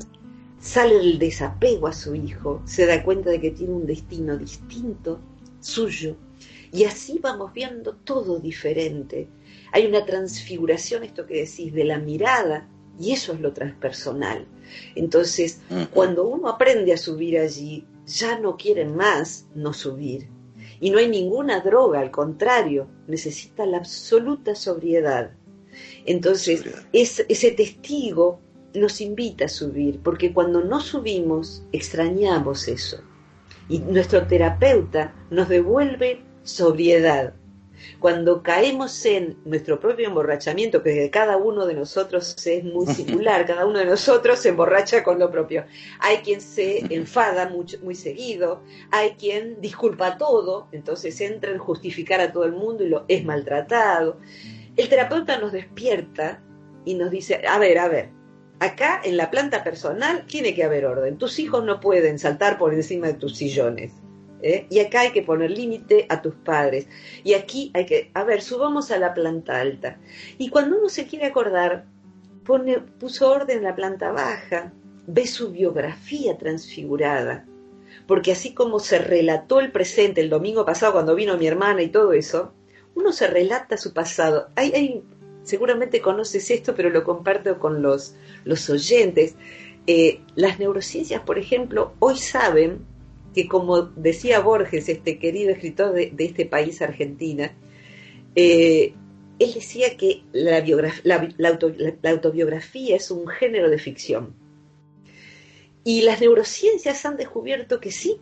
sale 0.59 0.97
el 0.99 1.19
desapego 1.19 1.87
a 1.87 1.93
su 1.93 2.15
hijo, 2.15 2.61
se 2.65 2.85
da 2.85 3.03
cuenta 3.03 3.29
de 3.29 3.41
que 3.41 3.51
tiene 3.51 3.73
un 3.73 3.85
destino 3.85 4.37
distinto, 4.37 5.19
suyo, 5.59 6.15
y 6.71 6.83
así 6.83 7.19
vamos 7.21 7.53
viendo 7.53 7.93
todo 7.95 8.39
diferente. 8.39 9.27
Hay 9.77 9.85
una 9.85 10.07
transfiguración, 10.07 11.03
esto 11.03 11.27
que 11.27 11.45
decís, 11.45 11.71
de 11.71 11.83
la 11.83 11.99
mirada, 11.99 12.67
y 12.99 13.11
eso 13.11 13.33
es 13.33 13.41
lo 13.41 13.53
transpersonal. 13.53 14.47
Entonces, 14.95 15.61
cuando 15.93 16.27
uno 16.27 16.47
aprende 16.47 16.93
a 16.93 16.97
subir 16.97 17.37
allí, 17.37 17.85
ya 18.07 18.39
no 18.39 18.57
quiere 18.57 18.85
más 18.85 19.45
no 19.53 19.73
subir, 19.73 20.29
y 20.79 20.89
no 20.89 20.97
hay 20.97 21.07
ninguna 21.07 21.59
droga, 21.59 21.99
al 21.99 22.09
contrario, 22.09 22.87
necesita 23.05 23.67
la 23.67 23.77
absoluta 23.77 24.55
sobriedad. 24.55 25.33
Entonces, 26.07 26.63
ese 26.91 27.51
testigo 27.51 28.41
nos 28.73 28.99
invita 28.99 29.45
a 29.45 29.47
subir, 29.47 29.99
porque 29.99 30.33
cuando 30.33 30.63
no 30.63 30.79
subimos, 30.79 31.61
extrañamos 31.71 32.67
eso. 32.67 32.97
Y 33.69 33.77
nuestro 33.77 34.25
terapeuta 34.25 35.13
nos 35.29 35.47
devuelve 35.49 36.23
sobriedad. 36.41 37.35
Cuando 37.99 38.43
caemos 38.43 39.05
en 39.05 39.37
nuestro 39.45 39.79
propio 39.79 40.07
emborrachamiento, 40.07 40.83
que 40.83 41.09
cada 41.09 41.37
uno 41.37 41.65
de 41.65 41.73
nosotros 41.73 42.35
es 42.45 42.63
muy 42.63 42.87
singular, 42.93 43.45
cada 43.45 43.65
uno 43.65 43.79
de 43.79 43.85
nosotros 43.85 44.39
se 44.39 44.49
emborracha 44.49 45.03
con 45.03 45.19
lo 45.19 45.31
propio. 45.31 45.65
Hay 45.99 46.17
quien 46.17 46.41
se 46.41 46.79
enfada 46.93 47.49
mucho, 47.49 47.77
muy 47.81 47.95
seguido, 47.95 48.63
hay 48.91 49.11
quien 49.11 49.59
disculpa 49.61 50.17
todo, 50.17 50.67
entonces 50.71 51.19
entra 51.21 51.51
en 51.51 51.57
justificar 51.57 52.21
a 52.21 52.31
todo 52.31 52.45
el 52.45 52.53
mundo 52.53 52.83
y 52.83 52.89
lo 52.89 53.05
es 53.07 53.23
maltratado. 53.25 54.19
El 54.75 54.89
terapeuta 54.89 55.39
nos 55.39 55.51
despierta 55.51 56.41
y 56.85 56.93
nos 56.93 57.11
dice, 57.11 57.41
a 57.47 57.57
ver, 57.57 57.79
a 57.79 57.87
ver, 57.87 58.09
acá 58.59 59.01
en 59.03 59.17
la 59.17 59.29
planta 59.29 59.63
personal 59.63 60.25
tiene 60.27 60.53
que 60.53 60.63
haber 60.63 60.85
orden. 60.85 61.17
Tus 61.17 61.39
hijos 61.39 61.63
no 61.63 61.79
pueden 61.79 62.19
saltar 62.19 62.57
por 62.57 62.73
encima 62.73 63.07
de 63.07 63.13
tus 63.15 63.35
sillones. 63.35 63.91
¿Eh? 64.41 64.67
Y 64.69 64.79
acá 64.79 65.01
hay 65.01 65.11
que 65.11 65.23
poner 65.23 65.51
límite 65.51 66.05
a 66.09 66.21
tus 66.21 66.35
padres. 66.35 66.87
Y 67.23 67.33
aquí 67.33 67.71
hay 67.73 67.85
que, 67.85 68.11
a 68.13 68.23
ver, 68.23 68.41
subamos 68.41 68.91
a 68.91 68.99
la 68.99 69.13
planta 69.13 69.59
alta. 69.59 69.97
Y 70.37 70.49
cuando 70.49 70.77
uno 70.77 70.89
se 70.89 71.07
quiere 71.07 71.25
acordar, 71.25 71.85
pone, 72.45 72.79
puso 72.79 73.29
orden 73.29 73.57
en 73.57 73.63
la 73.63 73.75
planta 73.75 74.11
baja, 74.11 74.73
ve 75.05 75.27
su 75.27 75.51
biografía 75.51 76.37
transfigurada. 76.37 77.45
Porque 78.05 78.31
así 78.31 78.53
como 78.53 78.79
se 78.79 78.99
relató 78.99 79.59
el 79.59 79.71
presente 79.71 80.21
el 80.21 80.29
domingo 80.29 80.65
pasado 80.65 80.93
cuando 80.93 81.15
vino 81.15 81.37
mi 81.37 81.47
hermana 81.47 81.81
y 81.81 81.89
todo 81.89 82.13
eso, 82.13 82.53
uno 82.95 83.11
se 83.11 83.27
relata 83.27 83.77
su 83.77 83.93
pasado. 83.93 84.49
Hay, 84.55 84.71
hay, 84.73 85.03
seguramente 85.43 86.01
conoces 86.01 86.49
esto, 86.51 86.75
pero 86.75 86.89
lo 86.89 87.03
comparto 87.03 87.59
con 87.59 87.81
los, 87.81 88.15
los 88.43 88.69
oyentes. 88.69 89.35
Eh, 89.87 90.21
las 90.35 90.59
neurociencias, 90.59 91.21
por 91.21 91.39
ejemplo, 91.39 91.93
hoy 91.99 92.17
saben 92.17 92.85
que 93.37 93.47
como 93.47 93.83
decía 93.83 94.39
Borges, 94.39 94.89
este 94.89 95.19
querido 95.19 95.51
escritor 95.51 95.93
de, 95.93 96.11
este 96.17 96.47
país, 96.47 96.81
Argentina, 96.81 97.55
eh, 98.33 98.95
él 99.37 99.53
decía 99.53 99.95
que 99.95 100.23
la, 100.33 100.57
autobiografía 102.09 102.95
es 102.95 103.11
un 103.11 103.27
género 103.27 103.69
de 103.69 103.77
ficción. 103.77 104.33
Y 105.83 106.01
las 106.01 106.19
neurociencias 106.19 107.05
han 107.05 107.15
descubierto 107.15 107.79
que 107.79 107.91
sí, 107.91 108.19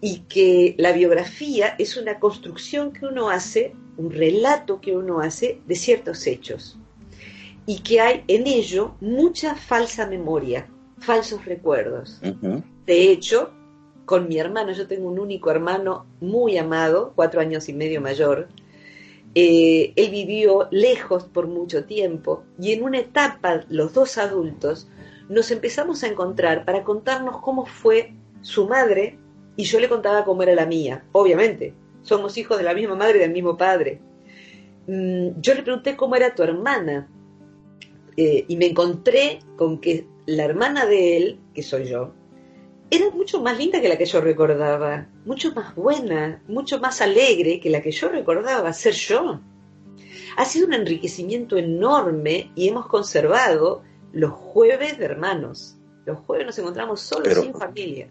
y 0.00 0.20
que 0.20 0.74
la 0.78 0.92
biografía 0.92 1.74
es 1.78 1.98
una 1.98 2.18
construcción 2.18 2.94
que 2.94 3.04
uno 3.04 3.28
hace, 3.28 3.74
un 3.98 4.10
relato 4.10 4.80
que 4.80 4.96
uno 4.96 5.20
hace 5.20 5.60
de 5.66 5.74
ciertos 5.74 6.26
hechos. 6.26 6.78
y 7.66 7.80
que 7.80 8.00
hay 8.00 8.24
en 8.26 8.46
ello 8.46 8.94
mucha 9.02 9.54
falsa 9.54 10.06
memoria, 10.06 10.66
falsos 10.98 11.44
recuerdos. 11.44 12.18
De 12.86 13.12
hecho, 13.12 13.52
con 14.10 14.26
mi 14.26 14.38
hermano, 14.38 14.72
yo 14.72 14.88
tengo 14.88 15.08
un 15.08 15.20
único 15.20 15.52
hermano 15.52 16.04
muy 16.20 16.58
amado, 16.58 17.12
cuatro 17.14 17.40
años 17.40 17.68
y 17.68 17.72
medio 17.72 18.00
mayor, 18.00 18.48
eh, 19.36 19.92
él 19.94 20.10
vivió 20.10 20.66
lejos 20.72 21.22
por 21.22 21.46
mucho 21.46 21.84
tiempo 21.84 22.42
y 22.58 22.72
en 22.72 22.82
una 22.82 22.98
etapa, 22.98 23.64
los 23.68 23.92
dos 23.92 24.18
adultos, 24.18 24.88
nos 25.28 25.52
empezamos 25.52 26.02
a 26.02 26.08
encontrar 26.08 26.64
para 26.64 26.82
contarnos 26.82 27.40
cómo 27.40 27.66
fue 27.66 28.12
su 28.40 28.66
madre 28.66 29.16
y 29.54 29.62
yo 29.62 29.78
le 29.78 29.88
contaba 29.88 30.24
cómo 30.24 30.42
era 30.42 30.56
la 30.56 30.66
mía. 30.66 31.04
Obviamente, 31.12 31.72
somos 32.02 32.36
hijos 32.36 32.58
de 32.58 32.64
la 32.64 32.74
misma 32.74 32.96
madre 32.96 33.18
y 33.18 33.20
del 33.20 33.30
mismo 33.30 33.56
padre. 33.56 34.00
Mm, 34.88 35.40
yo 35.40 35.54
le 35.54 35.62
pregunté 35.62 35.94
cómo 35.94 36.16
era 36.16 36.34
tu 36.34 36.42
hermana 36.42 37.08
eh, 38.16 38.44
y 38.48 38.56
me 38.56 38.66
encontré 38.66 39.38
con 39.54 39.78
que 39.78 40.04
la 40.26 40.46
hermana 40.46 40.84
de 40.84 41.16
él, 41.16 41.38
que 41.54 41.62
soy 41.62 41.84
yo, 41.84 42.12
era 42.90 43.10
mucho 43.10 43.40
más 43.40 43.56
linda 43.56 43.80
que 43.80 43.88
la 43.88 43.96
que 43.96 44.04
yo 44.04 44.20
recordaba, 44.20 45.06
mucho 45.24 45.52
más 45.54 45.74
buena, 45.76 46.42
mucho 46.48 46.80
más 46.80 47.00
alegre 47.00 47.60
que 47.60 47.70
la 47.70 47.80
que 47.80 47.92
yo 47.92 48.08
recordaba 48.08 48.72
ser 48.72 48.94
yo. 48.94 49.40
Ha 50.36 50.44
sido 50.44 50.66
un 50.66 50.74
enriquecimiento 50.74 51.56
enorme 51.56 52.50
y 52.56 52.68
hemos 52.68 52.86
conservado 52.86 53.82
los 54.12 54.32
jueves 54.32 54.98
de 54.98 55.04
hermanos. 55.04 55.76
Los 56.04 56.18
jueves 56.20 56.46
nos 56.46 56.58
encontramos 56.58 57.00
solos, 57.00 57.34
sin 57.34 57.54
familia, 57.54 58.08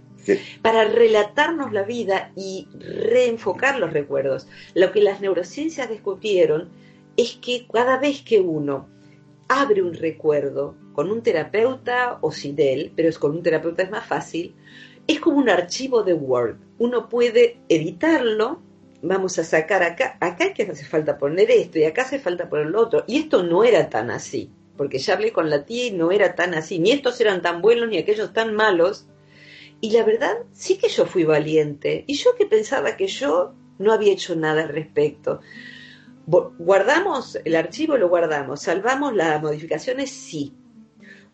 para 0.61 0.85
relatarnos 0.85 1.73
la 1.73 1.83
vida 1.83 2.31
y 2.35 2.67
reenfocar 2.79 3.79
los 3.79 3.91
recuerdos. 3.91 4.47
Lo 4.75 4.91
que 4.91 5.01
las 5.01 5.19
neurociencias 5.19 5.89
descubrieron 5.89 6.69
es 7.17 7.33
que 7.41 7.67
cada 7.67 7.97
vez 7.97 8.21
que 8.21 8.39
uno 8.39 8.87
abre 9.49 9.81
un 9.81 9.93
recuerdo 9.93 10.75
con 10.99 11.11
un 11.11 11.23
terapeuta 11.23 12.17
o 12.19 12.29
sin 12.29 12.59
él, 12.59 12.91
pero 12.93 13.07
es 13.07 13.17
con 13.17 13.31
un 13.31 13.41
terapeuta 13.41 13.83
es 13.83 13.89
más 13.89 14.05
fácil, 14.05 14.53
es 15.07 15.21
como 15.21 15.37
un 15.37 15.49
archivo 15.49 16.03
de 16.03 16.13
Word. 16.13 16.57
Uno 16.77 17.07
puede 17.07 17.61
editarlo, 17.69 18.59
vamos 19.01 19.39
a 19.39 19.45
sacar 19.45 19.81
acá, 19.81 20.17
acá 20.19 20.53
que 20.53 20.63
hace 20.63 20.83
falta 20.83 21.17
poner 21.17 21.51
esto 21.51 21.79
y 21.79 21.85
acá 21.85 22.01
hace 22.01 22.19
falta 22.19 22.49
poner 22.49 22.65
lo 22.65 22.81
otro. 22.81 23.05
Y 23.07 23.19
esto 23.19 23.43
no 23.43 23.63
era 23.63 23.89
tan 23.89 24.11
así, 24.11 24.51
porque 24.75 24.99
ya 24.99 25.13
hablé 25.13 25.31
con 25.31 25.49
la 25.49 25.63
tía 25.63 25.85
y 25.85 25.91
no 25.91 26.11
era 26.11 26.35
tan 26.35 26.53
así. 26.53 26.79
Ni 26.79 26.91
estos 26.91 27.21
eran 27.21 27.41
tan 27.41 27.61
buenos 27.61 27.87
ni 27.87 27.97
aquellos 27.97 28.33
tan 28.33 28.53
malos. 28.53 29.07
Y 29.79 29.91
la 29.91 30.03
verdad, 30.03 30.39
sí 30.51 30.77
que 30.77 30.89
yo 30.89 31.05
fui 31.05 31.23
valiente. 31.23 32.03
Y 32.07 32.15
yo 32.15 32.35
que 32.37 32.45
pensaba 32.45 32.97
que 32.97 33.07
yo 33.07 33.53
no 33.77 33.93
había 33.93 34.11
hecho 34.11 34.35
nada 34.35 34.63
al 34.63 34.67
respecto. 34.67 35.39
Guardamos 36.25 37.39
el 37.45 37.55
archivo, 37.55 37.95
lo 37.95 38.09
guardamos. 38.09 38.63
Salvamos 38.63 39.15
las 39.15 39.41
modificaciones, 39.41 40.11
sí. 40.11 40.53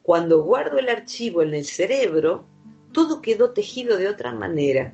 Cuando 0.06 0.44
guardo 0.44 0.78
el 0.78 0.90
archivo 0.90 1.42
en 1.42 1.56
el 1.56 1.66
cerebro, 1.66 2.46
todo 2.92 3.24
quedó 3.24 3.54
tejido 3.54 3.98
de 3.98 4.08
otra 4.08 4.32
manera. 4.34 4.94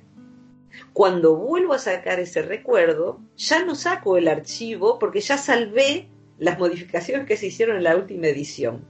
Cuando 0.94 1.36
vuelvo 1.36 1.74
a 1.74 1.80
sacar 1.80 2.22
ese 2.22 2.42
recuerdo, 2.42 3.20
ya 3.36 3.66
no 3.66 3.76
saco 3.76 4.16
el 4.16 4.30
archivo 4.30 5.00
porque 5.00 5.20
ya 5.20 5.38
salvé 5.38 6.08
las 6.40 6.58
modificaciones 6.58 7.28
que 7.28 7.36
se 7.36 7.48
hicieron 7.48 7.76
en 7.76 7.84
la 7.84 7.98
última 7.98 8.28
edición. 8.28 8.86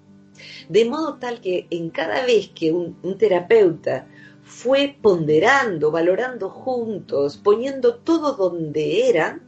De 0.70 0.86
modo 0.86 1.18
tal 1.18 1.42
que 1.42 1.66
en 1.72 1.90
cada 1.90 2.24
vez 2.24 2.50
que 2.50 2.72
un, 2.72 3.18
terapeuta 3.18 4.08
fue 4.44 4.96
ponderando, 5.02 5.90
valorando 5.90 6.52
juntos, 6.52 7.36
poniendo 7.36 7.96
todo 7.96 8.34
donde 8.34 9.10
era, 9.10 9.40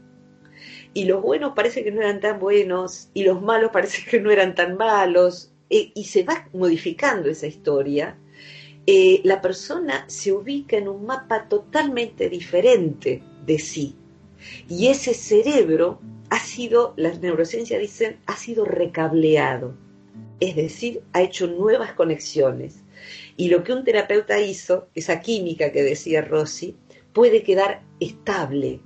y 0.95 1.05
los 1.05 1.21
buenos 1.21 1.53
parece 1.53 1.83
que 1.83 1.91
no 1.91 2.01
eran 2.01 2.19
tan 2.19 2.39
buenos, 2.39 3.11
y 3.13 3.25
los 3.25 3.43
malos 3.43 3.69
parece 3.73 4.09
que 4.09 4.19
no 4.19 4.31
eran 4.31 4.55
tan 4.55 4.75
malos, 4.75 5.52
e, 5.73 5.91
y 5.95 6.03
se 6.03 6.21
va 6.21 6.47
modificando 6.53 7.29
esa 7.29 7.47
historia, 7.47 8.15
eh, 8.85 9.21
la 9.23 9.41
persona 9.41 10.05
se 10.07 10.31
ubica 10.31 10.77
en 10.77 10.87
un 10.87 11.03
mapa 11.03 11.49
totalmente 11.49 12.29
diferente 12.29 13.23
de 13.43 13.57
sí. 13.57 13.95
Y 14.69 14.87
ese 14.87 15.15
cerebro 15.15 15.99
ha 16.29 16.37
sido, 16.37 16.93
las 16.95 17.21
neurociencias 17.21 17.81
dicen, 17.81 18.19
ha 18.27 18.35
sido 18.35 18.65
recableado. 18.65 19.73
Es 20.39 20.55
decir, 20.55 21.01
ha 21.11 21.23
hecho 21.23 21.47
nuevas 21.47 21.93
conexiones. 21.93 22.83
Y 23.35 23.49
lo 23.49 23.63
que 23.63 23.73
un 23.73 23.83
terapeuta 23.83 24.39
hizo, 24.39 24.89
esa 24.93 25.21
química 25.21 25.71
que 25.71 25.81
decía 25.81 26.21
Rossi, 26.21 26.75
puede 27.13 27.41
quedar 27.41 27.81
estable. 27.99 28.79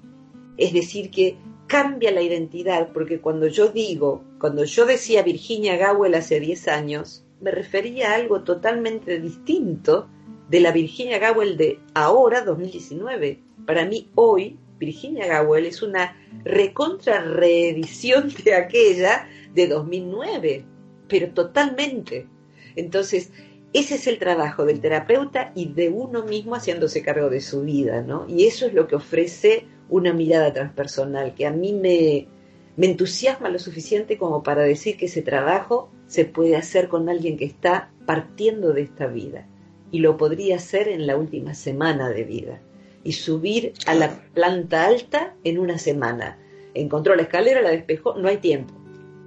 Es 0.57 0.71
decir, 0.71 1.11
que 1.11 1.35
cambia 1.67 2.11
la 2.11 2.21
identidad, 2.21 2.91
porque 2.93 3.19
cuando 3.19 3.47
yo 3.47 3.67
digo, 3.67 4.23
cuando 4.39 4.63
yo 4.63 4.85
decía 4.85 5.21
Virginia 5.21 5.77
Gowell 5.77 6.15
hace 6.15 6.39
10 6.39 6.67
años, 6.69 7.25
me 7.41 7.51
refería 7.51 8.11
a 8.11 8.15
algo 8.15 8.43
totalmente 8.43 9.19
distinto 9.19 10.09
de 10.49 10.61
la 10.61 10.71
Virginia 10.71 11.19
Gowell 11.19 11.57
de 11.57 11.79
ahora, 11.93 12.41
2019. 12.41 13.41
Para 13.65 13.85
mí, 13.85 14.09
hoy, 14.15 14.57
Virginia 14.79 15.41
Gowell 15.41 15.65
es 15.65 15.81
una 15.81 16.15
recontra 16.43 17.21
reedición 17.21 18.33
de 18.43 18.55
aquella 18.55 19.27
de 19.53 19.67
2009, 19.67 20.65
pero 21.07 21.29
totalmente. 21.31 22.27
Entonces, 22.75 23.31
ese 23.73 23.95
es 23.95 24.07
el 24.07 24.17
trabajo 24.17 24.65
del 24.65 24.79
terapeuta 24.79 25.51
y 25.53 25.73
de 25.73 25.89
uno 25.89 26.23
mismo 26.23 26.55
haciéndose 26.55 27.01
cargo 27.01 27.29
de 27.29 27.41
su 27.41 27.63
vida, 27.63 28.01
¿no? 28.01 28.25
Y 28.29 28.47
eso 28.47 28.65
es 28.65 28.73
lo 28.73 28.87
que 28.87 28.95
ofrece 28.95 29.65
una 29.89 30.13
mirada 30.13 30.53
transpersonal, 30.53 31.33
que 31.33 31.45
a 31.45 31.51
mí 31.51 31.73
me, 31.73 32.27
me 32.75 32.87
entusiasma 32.87 33.49
lo 33.49 33.59
suficiente 33.59 34.17
como 34.17 34.43
para 34.43 34.63
decir 34.63 34.97
que 34.97 35.07
ese 35.07 35.21
trabajo 35.21 35.89
se 36.07 36.25
puede 36.25 36.55
hacer 36.55 36.87
con 36.87 37.09
alguien 37.09 37.37
que 37.37 37.45
está 37.45 37.91
partiendo 38.05 38.73
de 38.73 38.81
esta 38.83 39.07
vida 39.07 39.47
y 39.91 39.99
lo 39.99 40.17
podría 40.17 40.57
hacer 40.57 40.87
en 40.87 41.07
la 41.07 41.17
última 41.17 41.53
semana 41.53 42.09
de 42.09 42.23
vida 42.23 42.61
y 43.03 43.13
subir 43.13 43.73
a 43.85 43.93
la 43.93 44.21
planta 44.33 44.85
alta 44.85 45.35
en 45.43 45.59
una 45.59 45.77
semana. 45.77 46.37
Encontró 46.73 47.15
la 47.15 47.23
escalera, 47.23 47.61
la 47.61 47.69
despejó, 47.69 48.15
no 48.15 48.27
hay 48.27 48.37
tiempo, 48.37 48.73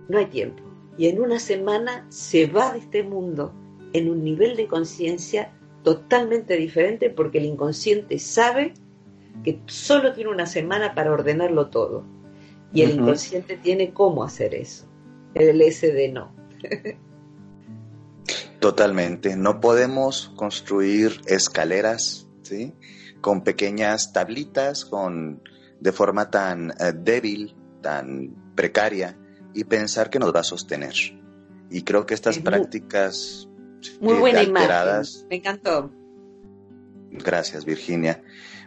no 0.09 0.19
hay 0.19 0.27
tiempo. 0.27 0.63
Y 0.99 1.09
en 1.09 1.21
una 1.21 1.39
semana 1.39 2.07
se 2.11 2.47
va 2.47 2.73
de 2.73 2.81
este 2.81 3.03
mundo 3.03 3.55
en 3.93 4.11
un 4.11 4.23
nivel 4.23 4.57
de 4.57 4.67
conciencia 4.67 5.53
totalmente 5.83 6.57
diferente 6.57 7.11
porque 7.11 7.39
el 7.39 7.47
inconsciente 7.47 8.19
sabe 8.19 8.75
que 9.45 9.62
solo 9.66 10.12
tiene 10.12 10.30
una 10.30 10.47
semana 10.47 10.95
para 10.95 11.12
ordenarlo 11.12 11.68
todo 11.68 12.05
y 12.72 12.82
el 12.82 12.93
inconsciente 12.93 13.57
tiene 13.57 13.93
cómo 13.93 14.22
hacer 14.24 14.55
eso. 14.55 14.86
El 15.34 15.61
SD 15.61 16.12
no. 16.12 16.34
Totalmente. 18.61 19.36
No 19.36 19.61
podemos 19.61 20.32
construir 20.36 21.20
escaleras, 21.26 22.28
¿sí? 22.43 22.74
Con 23.20 23.43
pequeñas 23.43 24.12
tablitas, 24.12 24.84
con 24.84 25.43
de 25.80 25.93
forma 25.93 26.30
tan 26.30 26.70
eh, 26.70 26.93
débil, 26.95 27.57
tan 27.80 28.53
precaria, 28.55 29.18
y 29.55 29.64
pensar 29.64 30.11
que 30.11 30.18
nos 30.18 30.34
va 30.34 30.41
a 30.41 30.45
sostener. 30.45 30.95
Y 31.70 31.82
creo 31.82 32.05
que 32.07 32.14
estas 32.14 32.38
prácticas 32.38 33.49
muy, 34.01 34.14
buena 34.14 34.43
imagen. 34.43 35.03
Me 35.28 35.36
encantó. 35.36 35.91
Gracias, 37.11 37.64
Virginia. 37.64 38.22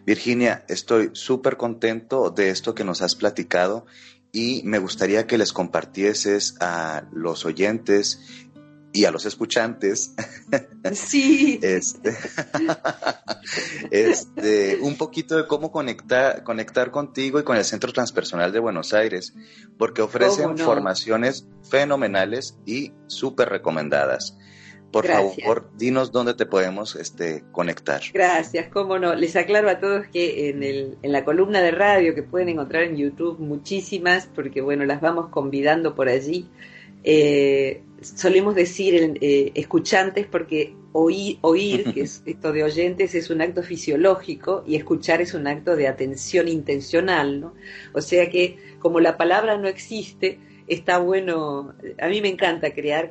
Virginia, 0.06 0.66
estoy 0.68 1.12
súper 1.14 1.58
contento 1.58 2.30
de 2.30 2.50
esto 2.50 2.76
que 2.76 2.84
nos 2.84 3.02
has 3.02 3.16
platicado 3.16 3.86
y 4.32 4.62
me 4.66 4.80
gustaría 4.80 5.28
que 5.28 5.38
les 5.38 5.54
compartieses 5.54 6.56
a 6.60 7.04
los 7.12 7.46
oyentes 7.46 8.20
y 8.94 9.06
a 9.06 9.12
los 9.12 9.26
escuchantes. 9.26 10.14
Sí. 10.94 11.60
Este, 11.64 12.14
este, 13.92 14.80
un 14.82 14.98
poquito 14.98 15.38
de 15.38 15.48
cómo 15.48 15.72
conectar, 15.72 16.44
conectar 16.44 16.92
contigo 16.92 17.40
y 17.40 17.44
con 17.44 17.56
el 17.56 17.64
Centro 17.64 17.94
Transpersonal 17.94 18.52
de 18.52 18.60
Buenos 18.60 18.94
Aires, 18.94 19.34
porque 19.78 20.02
ofrecen 20.02 20.58
formaciones 20.58 21.48
fenomenales 21.70 22.58
y 22.66 22.92
súper 23.08 23.48
recomendadas. 23.48 24.38
Por 24.94 25.08
favor, 25.08 25.72
dinos 25.76 26.12
dónde 26.12 26.36
te 26.36 26.46
podemos 26.46 26.96
este, 26.96 27.44
conectar. 27.52 28.00
Gracias, 28.14 28.68
cómo 28.68 29.00
no. 29.00 29.16
Les 29.16 29.36
aclaro 29.36 29.68
a 29.68 29.80
todos 29.80 30.06
que 30.06 30.50
en, 30.50 30.62
el, 30.62 31.00
en 31.02 31.12
la 31.12 31.26
columna 31.26 31.64
de 31.64 31.72
radio 31.72 32.14
que 32.14 32.22
pueden 32.22 32.50
encontrar 32.50 32.84
en 32.84 32.96
YouTube, 32.96 33.40
muchísimas, 33.40 34.28
porque 34.28 34.62
bueno, 34.62 34.86
las 34.86 35.02
vamos 35.02 35.30
convidando 35.30 35.96
por 35.96 36.10
allí. 36.10 36.48
Eh, 37.04 37.82
solemos 38.02 38.54
decir 38.54 39.18
eh, 39.20 39.52
escuchantes 39.56 40.28
porque 40.28 40.76
oír, 40.92 41.40
oír, 41.42 41.92
que 41.92 42.02
es 42.02 42.22
esto 42.28 42.54
de 42.54 42.64
oyentes, 42.64 43.16
es 43.16 43.32
un 43.32 43.42
acto 43.42 43.64
fisiológico 43.64 44.64
y 44.68 44.76
escuchar 44.76 45.22
es 45.22 45.34
un 45.34 45.48
acto 45.48 45.76
de 45.76 45.88
atención 45.88 46.48
intencional, 46.48 47.42
¿no? 47.42 47.56
O 47.94 48.02
sea 48.02 48.30
que 48.30 48.60
como 48.78 49.00
la 49.00 49.18
palabra 49.18 49.58
no 49.58 49.68
existe, 49.68 50.38
está 50.74 50.98
bueno, 50.98 51.74
a 52.00 52.08
mí 52.08 52.22
me 52.22 52.30
encanta 52.30 52.74
crear, 52.74 53.10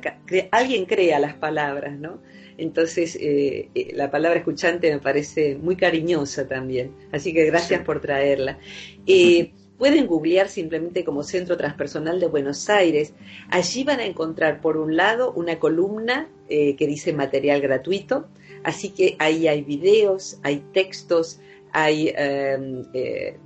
alguien 0.51 0.85
crea 0.85 1.19
las 1.19 1.35
palabras, 1.35 1.97
¿no? 1.97 2.21
Entonces, 2.57 3.15
eh, 3.19 3.69
eh, 3.73 3.91
la 3.93 4.11
palabra 4.11 4.39
escuchante 4.39 4.91
me 4.91 4.99
parece 4.99 5.55
muy 5.55 5.75
cariñosa 5.75 6.47
también, 6.47 6.95
así 7.11 7.33
que 7.33 7.45
gracias 7.45 7.81
por 7.83 7.99
traerla. 7.99 8.59
Eh, 9.07 9.51
pueden 9.83 10.07
googlear 10.07 10.47
simplemente 10.47 11.03
como 11.03 11.23
Centro 11.23 11.57
Transpersonal 11.57 12.19
de 12.19 12.27
Buenos 12.27 12.69
Aires. 12.69 13.13
Allí 13.49 13.83
van 13.83 13.99
a 13.99 14.05
encontrar, 14.05 14.61
por 14.61 14.77
un 14.77 14.95
lado, 14.95 15.33
una 15.33 15.59
columna 15.59 16.29
eh, 16.47 16.75
que 16.75 16.87
dice 16.87 17.11
material 17.11 17.59
gratuito, 17.59 18.29
así 18.63 18.91
que 18.91 19.15
ahí 19.19 19.47
hay 19.47 19.61
videos, 19.61 20.39
hay 20.43 20.63
textos, 20.71 21.41
hay, 21.73 22.13
em, 22.15 22.83
eh, 22.93 23.37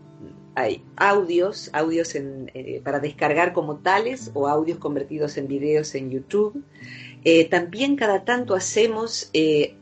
hay 0.58 0.84
audios, 0.96 1.70
audios 1.74 2.16
eh, 2.16 2.82
para 2.84 3.00
descargar 3.00 3.54
como 3.54 3.78
tales 3.78 4.32
o 4.34 4.48
audios 4.48 4.80
convertidos 4.80 5.38
en 5.38 5.48
videos 5.48 5.94
en 5.96 6.10
YouTube. 6.10 6.64
también 7.50 7.96
cada 7.96 8.24
tanto 8.24 8.56
hacemos 8.56 9.32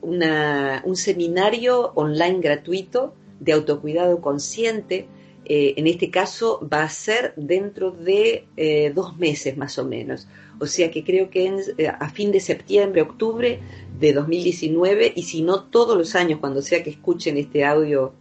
un 0.01 0.95
seminario 0.95 1.91
online 1.95 2.39
gratuito 2.39 3.13
de 3.39 3.53
autocuidado 3.53 4.19
consciente 4.19 5.07
eh, 5.45 5.75
en 5.77 5.85
este 5.85 6.09
caso 6.09 6.67
va 6.71 6.83
a 6.83 6.89
ser 6.89 7.33
dentro 7.35 7.91
de 7.91 8.47
eh, 8.57 8.91
dos 8.93 9.17
meses 9.17 9.55
más 9.55 9.77
o 9.77 9.85
menos. 9.85 10.27
O 10.59 10.67
sea 10.67 10.91
que 10.91 11.03
creo 11.03 11.29
que 11.29 11.53
eh, 11.77 11.87
a 11.87 12.09
fin 12.09 12.31
de 12.31 12.39
septiembre, 12.39 13.01
octubre 13.01 13.59
de 13.99 14.13
2019, 14.13 15.13
y 15.15 15.23
si 15.23 15.41
no 15.41 15.63
todos 15.63 15.97
los 15.97 16.15
años, 16.15 16.39
cuando 16.39 16.61
sea 16.61 16.83
que 16.83 16.89
escuchen 16.89 17.37
este 17.37 17.63
audio 17.63 18.13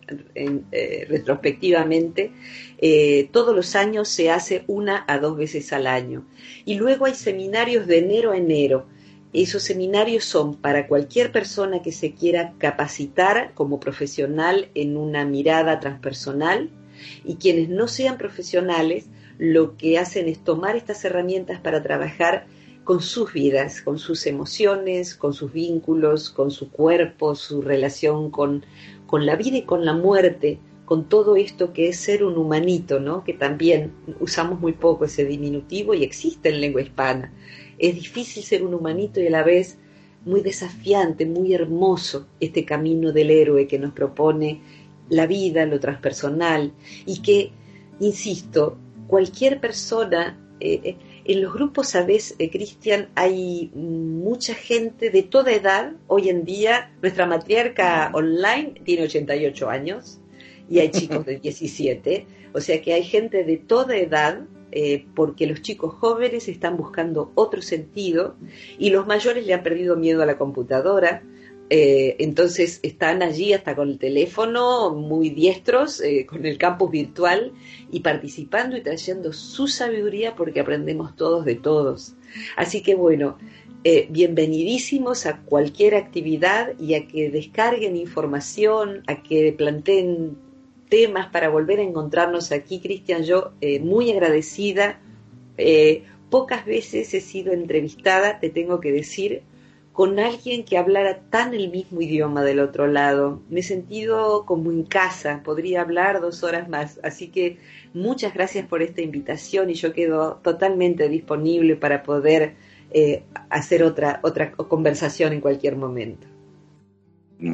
retrospectivamente, 1.08 2.30
todos 3.32 3.56
los 3.56 3.74
años 3.74 4.08
se 4.08 4.30
hace 4.30 4.64
una 4.68 5.04
a 5.08 5.18
dos 5.18 5.36
veces 5.36 5.72
al 5.72 5.86
año. 5.88 6.24
Y 6.64 6.74
luego 6.74 7.06
hay 7.06 7.14
seminarios 7.14 7.86
de 7.86 7.98
enero 7.98 8.30
a 8.32 8.36
enero. 8.36 8.86
Esos 9.32 9.64
seminarios 9.64 10.24
son 10.24 10.54
para 10.54 10.86
cualquier 10.86 11.32
persona 11.32 11.82
que 11.82 11.90
se 11.90 12.14
quiera 12.14 12.54
capacitar 12.58 13.52
como 13.54 13.80
profesional 13.80 14.68
en 14.74 14.96
una 14.96 15.24
mirada 15.24 15.80
transpersonal, 15.80 16.70
y 17.24 17.34
quienes 17.36 17.68
no 17.68 17.88
sean 17.88 18.16
profesionales 18.18 19.06
lo 19.38 19.76
que 19.76 19.98
hacen 19.98 20.28
es 20.28 20.42
tomar 20.42 20.76
estas 20.76 21.04
herramientas 21.04 21.60
para 21.60 21.82
trabajar 21.82 22.46
con 22.84 23.00
sus 23.00 23.32
vidas, 23.32 23.80
con 23.80 23.98
sus 23.98 24.26
emociones, 24.26 25.14
con 25.14 25.32
sus 25.32 25.52
vínculos, 25.52 26.30
con 26.30 26.50
su 26.50 26.70
cuerpo, 26.70 27.34
su 27.34 27.62
relación 27.62 28.30
con, 28.30 28.64
con 29.06 29.24
la 29.26 29.36
vida 29.36 29.56
y 29.58 29.62
con 29.62 29.84
la 29.84 29.94
muerte, 29.94 30.58
con 30.84 31.08
todo 31.08 31.36
esto 31.36 31.72
que 31.72 31.88
es 31.88 31.96
ser 31.96 32.24
un 32.24 32.36
humanito, 32.36 33.00
¿no? 33.00 33.24
Que 33.24 33.32
también 33.32 33.92
usamos 34.20 34.60
muy 34.60 34.72
poco 34.72 35.06
ese 35.06 35.24
diminutivo 35.24 35.94
y 35.94 36.04
existe 36.04 36.50
en 36.50 36.60
lengua 36.60 36.82
hispana. 36.82 37.32
Es 37.78 37.94
difícil 37.94 38.42
ser 38.42 38.62
un 38.62 38.74
humanito 38.74 39.18
y 39.20 39.28
a 39.28 39.30
la 39.30 39.42
vez 39.42 39.78
muy 40.26 40.42
desafiante, 40.42 41.26
muy 41.26 41.54
hermoso 41.54 42.26
este 42.40 42.64
camino 42.64 43.12
del 43.12 43.30
héroe 43.30 43.66
que 43.66 43.78
nos 43.78 43.92
propone 43.92 44.60
la 45.08 45.26
vida, 45.26 45.66
lo 45.66 45.80
transpersonal, 45.80 46.72
y 47.06 47.20
que, 47.20 47.52
insisto, 48.00 48.78
cualquier 49.06 49.60
persona, 49.60 50.38
eh, 50.60 50.80
eh, 50.84 50.96
en 51.24 51.42
los 51.42 51.52
grupos, 51.52 51.88
sabes, 51.88 52.34
eh, 52.38 52.50
Cristian, 52.50 53.08
hay 53.14 53.70
mucha 53.74 54.54
gente 54.54 55.10
de 55.10 55.22
toda 55.22 55.52
edad. 55.52 55.92
Hoy 56.06 56.28
en 56.28 56.44
día, 56.44 56.92
nuestra 57.02 57.26
matriarca 57.26 58.10
online 58.14 58.80
tiene 58.84 59.04
88 59.04 59.70
años 59.70 60.20
y 60.68 60.80
hay 60.80 60.90
chicos 60.90 61.24
de 61.24 61.36
17. 61.40 62.26
O 62.52 62.60
sea 62.60 62.80
que 62.82 62.92
hay 62.92 63.04
gente 63.04 63.44
de 63.44 63.56
toda 63.56 63.96
edad 63.96 64.46
porque 65.14 65.46
los 65.46 65.62
chicos 65.62 65.94
jóvenes 65.94 66.48
están 66.48 66.76
buscando 66.76 67.30
otro 67.36 67.62
sentido 67.62 68.34
y 68.76 68.90
los 68.90 69.06
mayores 69.06 69.46
le 69.46 69.54
han 69.54 69.62
perdido 69.62 69.94
miedo 69.94 70.20
a 70.20 70.26
la 70.26 70.36
computadora, 70.36 71.22
eh, 71.76 72.14
entonces 72.20 72.78
están 72.84 73.20
allí 73.20 73.52
hasta 73.52 73.74
con 73.74 73.88
el 73.88 73.98
teléfono, 73.98 74.94
muy 74.94 75.30
diestros, 75.30 76.00
eh, 76.00 76.24
con 76.24 76.46
el 76.46 76.56
campus 76.56 76.88
virtual 76.88 77.50
y 77.90 77.98
participando 77.98 78.76
y 78.76 78.80
trayendo 78.80 79.32
su 79.32 79.66
sabiduría 79.66 80.36
porque 80.36 80.60
aprendemos 80.60 81.16
todos 81.16 81.44
de 81.44 81.56
todos. 81.56 82.14
Así 82.54 82.80
que 82.80 82.94
bueno, 82.94 83.38
eh, 83.82 84.06
bienvenidísimos 84.08 85.26
a 85.26 85.40
cualquier 85.40 85.96
actividad 85.96 86.78
y 86.78 86.94
a 86.94 87.08
que 87.08 87.28
descarguen 87.28 87.96
información, 87.96 89.02
a 89.08 89.24
que 89.24 89.52
planteen 89.52 90.38
temas 90.88 91.26
para 91.32 91.48
volver 91.48 91.80
a 91.80 91.82
encontrarnos 91.82 92.52
aquí. 92.52 92.78
Cristian, 92.78 93.24
yo 93.24 93.50
muy 93.80 94.12
agradecida. 94.12 95.00
pocas 96.30 96.64
veces 96.66 97.12
he 97.14 97.20
sido 97.20 97.52
entrevistada, 97.52 98.38
te 98.38 98.48
tengo 98.48 98.78
que 98.78 98.92
decir, 98.92 99.42
con 99.94 100.18
alguien 100.18 100.64
que 100.64 100.76
hablara 100.76 101.20
tan 101.30 101.54
el 101.54 101.70
mismo 101.70 102.00
idioma 102.02 102.42
del 102.42 102.58
otro 102.58 102.88
lado. 102.88 103.40
Me 103.48 103.60
he 103.60 103.62
sentido 103.62 104.44
como 104.44 104.72
en 104.72 104.82
casa, 104.82 105.40
podría 105.44 105.82
hablar 105.82 106.20
dos 106.20 106.42
horas 106.42 106.68
más. 106.68 106.98
Así 107.04 107.28
que 107.28 107.58
muchas 107.94 108.34
gracias 108.34 108.66
por 108.66 108.82
esta 108.82 109.02
invitación 109.02 109.70
y 109.70 109.74
yo 109.74 109.92
quedo 109.92 110.40
totalmente 110.42 111.08
disponible 111.08 111.76
para 111.76 112.02
poder 112.02 112.56
eh, 112.90 113.22
hacer 113.50 113.84
otra, 113.84 114.18
otra 114.24 114.50
conversación 114.50 115.32
en 115.32 115.40
cualquier 115.40 115.76
momento. 115.76 116.26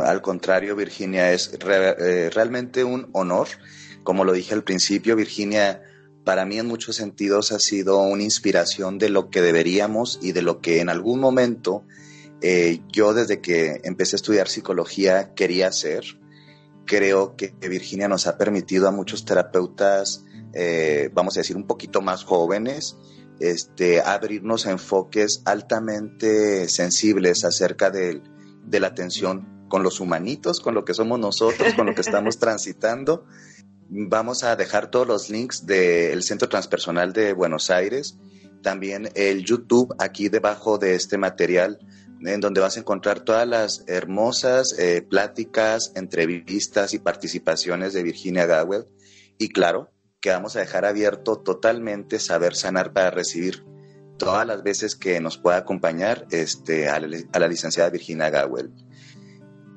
Al 0.02 0.22
contrario, 0.22 0.74
Virginia, 0.74 1.32
es 1.32 1.52
eh, 1.52 2.30
realmente 2.32 2.84
un 2.84 3.10
honor. 3.12 3.48
Como 4.02 4.24
lo 4.24 4.32
dije 4.32 4.54
al 4.54 4.64
principio, 4.64 5.14
Virginia 5.14 5.82
para 6.24 6.46
mí 6.46 6.58
en 6.58 6.66
muchos 6.66 6.96
sentidos 6.96 7.52
ha 7.52 7.58
sido 7.58 8.00
una 8.00 8.22
inspiración 8.22 8.96
de 8.96 9.10
lo 9.10 9.28
que 9.28 9.42
deberíamos 9.42 10.18
y 10.22 10.32
de 10.32 10.40
lo 10.40 10.62
que 10.62 10.80
en 10.80 10.88
algún 10.88 11.20
momento 11.20 11.84
eh, 12.42 12.80
yo 12.88 13.12
desde 13.12 13.40
que 13.40 13.80
empecé 13.84 14.16
a 14.16 14.18
estudiar 14.18 14.48
psicología 14.48 15.34
quería 15.34 15.70
ser. 15.72 16.04
Creo 16.86 17.36
que 17.36 17.54
Virginia 17.60 18.08
nos 18.08 18.26
ha 18.26 18.38
permitido 18.38 18.88
a 18.88 18.90
muchos 18.90 19.24
terapeutas, 19.24 20.24
eh, 20.54 21.10
vamos 21.12 21.36
a 21.36 21.40
decir, 21.40 21.56
un 21.56 21.66
poquito 21.66 22.00
más 22.00 22.24
jóvenes, 22.24 22.96
este, 23.38 24.00
abrirnos 24.00 24.66
a 24.66 24.72
enfoques 24.72 25.42
altamente 25.44 26.68
sensibles 26.68 27.44
acerca 27.44 27.90
de, 27.90 28.22
de 28.64 28.80
la 28.80 28.88
atención 28.88 29.66
con 29.68 29.82
los 29.82 30.00
humanitos, 30.00 30.60
con 30.60 30.74
lo 30.74 30.84
que 30.84 30.94
somos 30.94 31.20
nosotros, 31.20 31.74
con 31.74 31.86
lo 31.86 31.94
que 31.94 32.00
estamos 32.00 32.38
transitando. 32.40 33.24
Vamos 33.88 34.44
a 34.44 34.56
dejar 34.56 34.90
todos 34.90 35.06
los 35.06 35.30
links 35.30 35.66
del 35.66 36.22
Centro 36.22 36.48
Transpersonal 36.48 37.12
de 37.12 37.32
Buenos 37.32 37.70
Aires, 37.70 38.18
también 38.62 39.08
el 39.14 39.44
YouTube 39.44 39.94
aquí 39.98 40.28
debajo 40.28 40.78
de 40.78 40.94
este 40.94 41.18
material 41.18 41.78
en 42.24 42.40
donde 42.40 42.60
vas 42.60 42.76
a 42.76 42.80
encontrar 42.80 43.20
todas 43.20 43.46
las 43.46 43.84
hermosas 43.86 44.78
eh, 44.78 45.02
pláticas, 45.02 45.92
entrevistas 45.94 46.94
y 46.94 46.98
participaciones 46.98 47.92
de 47.92 48.02
Virginia 48.02 48.46
Gawel. 48.46 48.84
Y 49.38 49.48
claro, 49.48 49.90
que 50.20 50.30
vamos 50.30 50.56
a 50.56 50.60
dejar 50.60 50.84
abierto 50.84 51.38
totalmente 51.38 52.18
Saber 52.18 52.54
Sanar 52.54 52.92
para 52.92 53.10
recibir 53.10 53.64
todas 54.18 54.46
las 54.46 54.62
veces 54.62 54.96
que 54.96 55.18
nos 55.20 55.38
pueda 55.38 55.56
acompañar 55.56 56.26
este, 56.30 56.88
a, 56.90 57.00
la, 57.00 57.48
licenciada 57.48 57.88
Virginia 57.88 58.28
Gawel. 58.28 58.70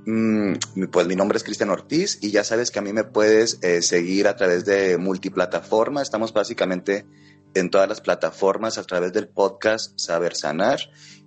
Mm, 0.05 0.55
pues 0.91 1.07
mi 1.07 1.15
nombre 1.15 1.37
es 1.37 1.45
Cristian 1.45 1.69
Ortiz 1.69 2.19
y 2.21 2.31
ya 2.31 2.43
sabes 2.43 2.69
que 2.69 2.79
a 2.79 2.81
mí 2.81 2.91
me 2.91 3.05
puedes 3.05 3.59
eh, 3.61 3.81
seguir 3.81 4.27
a 4.27 4.35
través 4.35 4.65
de 4.65 4.97
multiplataforma. 4.97 6.01
Estamos 6.01 6.33
básicamente 6.33 7.05
en 7.53 7.69
todas 7.69 7.87
las 7.87 8.01
plataformas 8.01 8.77
a 8.77 8.83
través 8.83 9.13
del 9.13 9.29
podcast 9.29 9.97
Saber 9.97 10.35
Sanar 10.35 10.81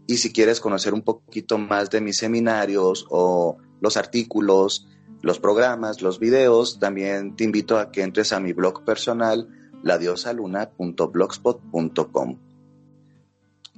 y 0.07 0.18
si 0.18 0.32
quieres 0.32 0.61
conocer 0.61 0.94
un 0.94 1.02
poquito 1.02 1.59
más 1.59 1.90
de 1.90 2.00
mis 2.00 2.18
seminarios 2.18 3.07
o 3.11 3.57
los 3.80 3.96
artículos, 3.96 4.86
los 5.22 5.40
programas, 5.40 6.02
los 6.02 6.20
videos, 6.20 6.78
también 6.78 7.34
te 7.36 7.44
invito 7.44 7.78
a 7.78 7.90
que 7.90 8.02
entres 8.02 8.32
a 8.32 8.40
mi 8.40 8.52
blog 8.52 8.84
personal, 8.84 9.48
ladiosaluna.blogspot.com. 9.82 12.38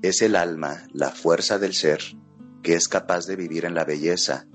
Es 0.02 0.22
el 0.22 0.34
alma, 0.36 0.86
la 0.92 1.10
fuerza 1.10 1.58
del 1.58 1.74
ser, 1.74 2.00
que 2.62 2.74
es 2.74 2.86
capaz 2.88 3.26
de 3.26 3.36
vivir 3.36 3.64
en 3.64 3.74
la 3.74 3.84
belleza, 3.84 4.46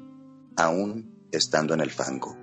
aún 0.55 1.27
estando 1.31 1.73
en 1.73 1.81
el 1.81 1.89
fango. 1.89 2.42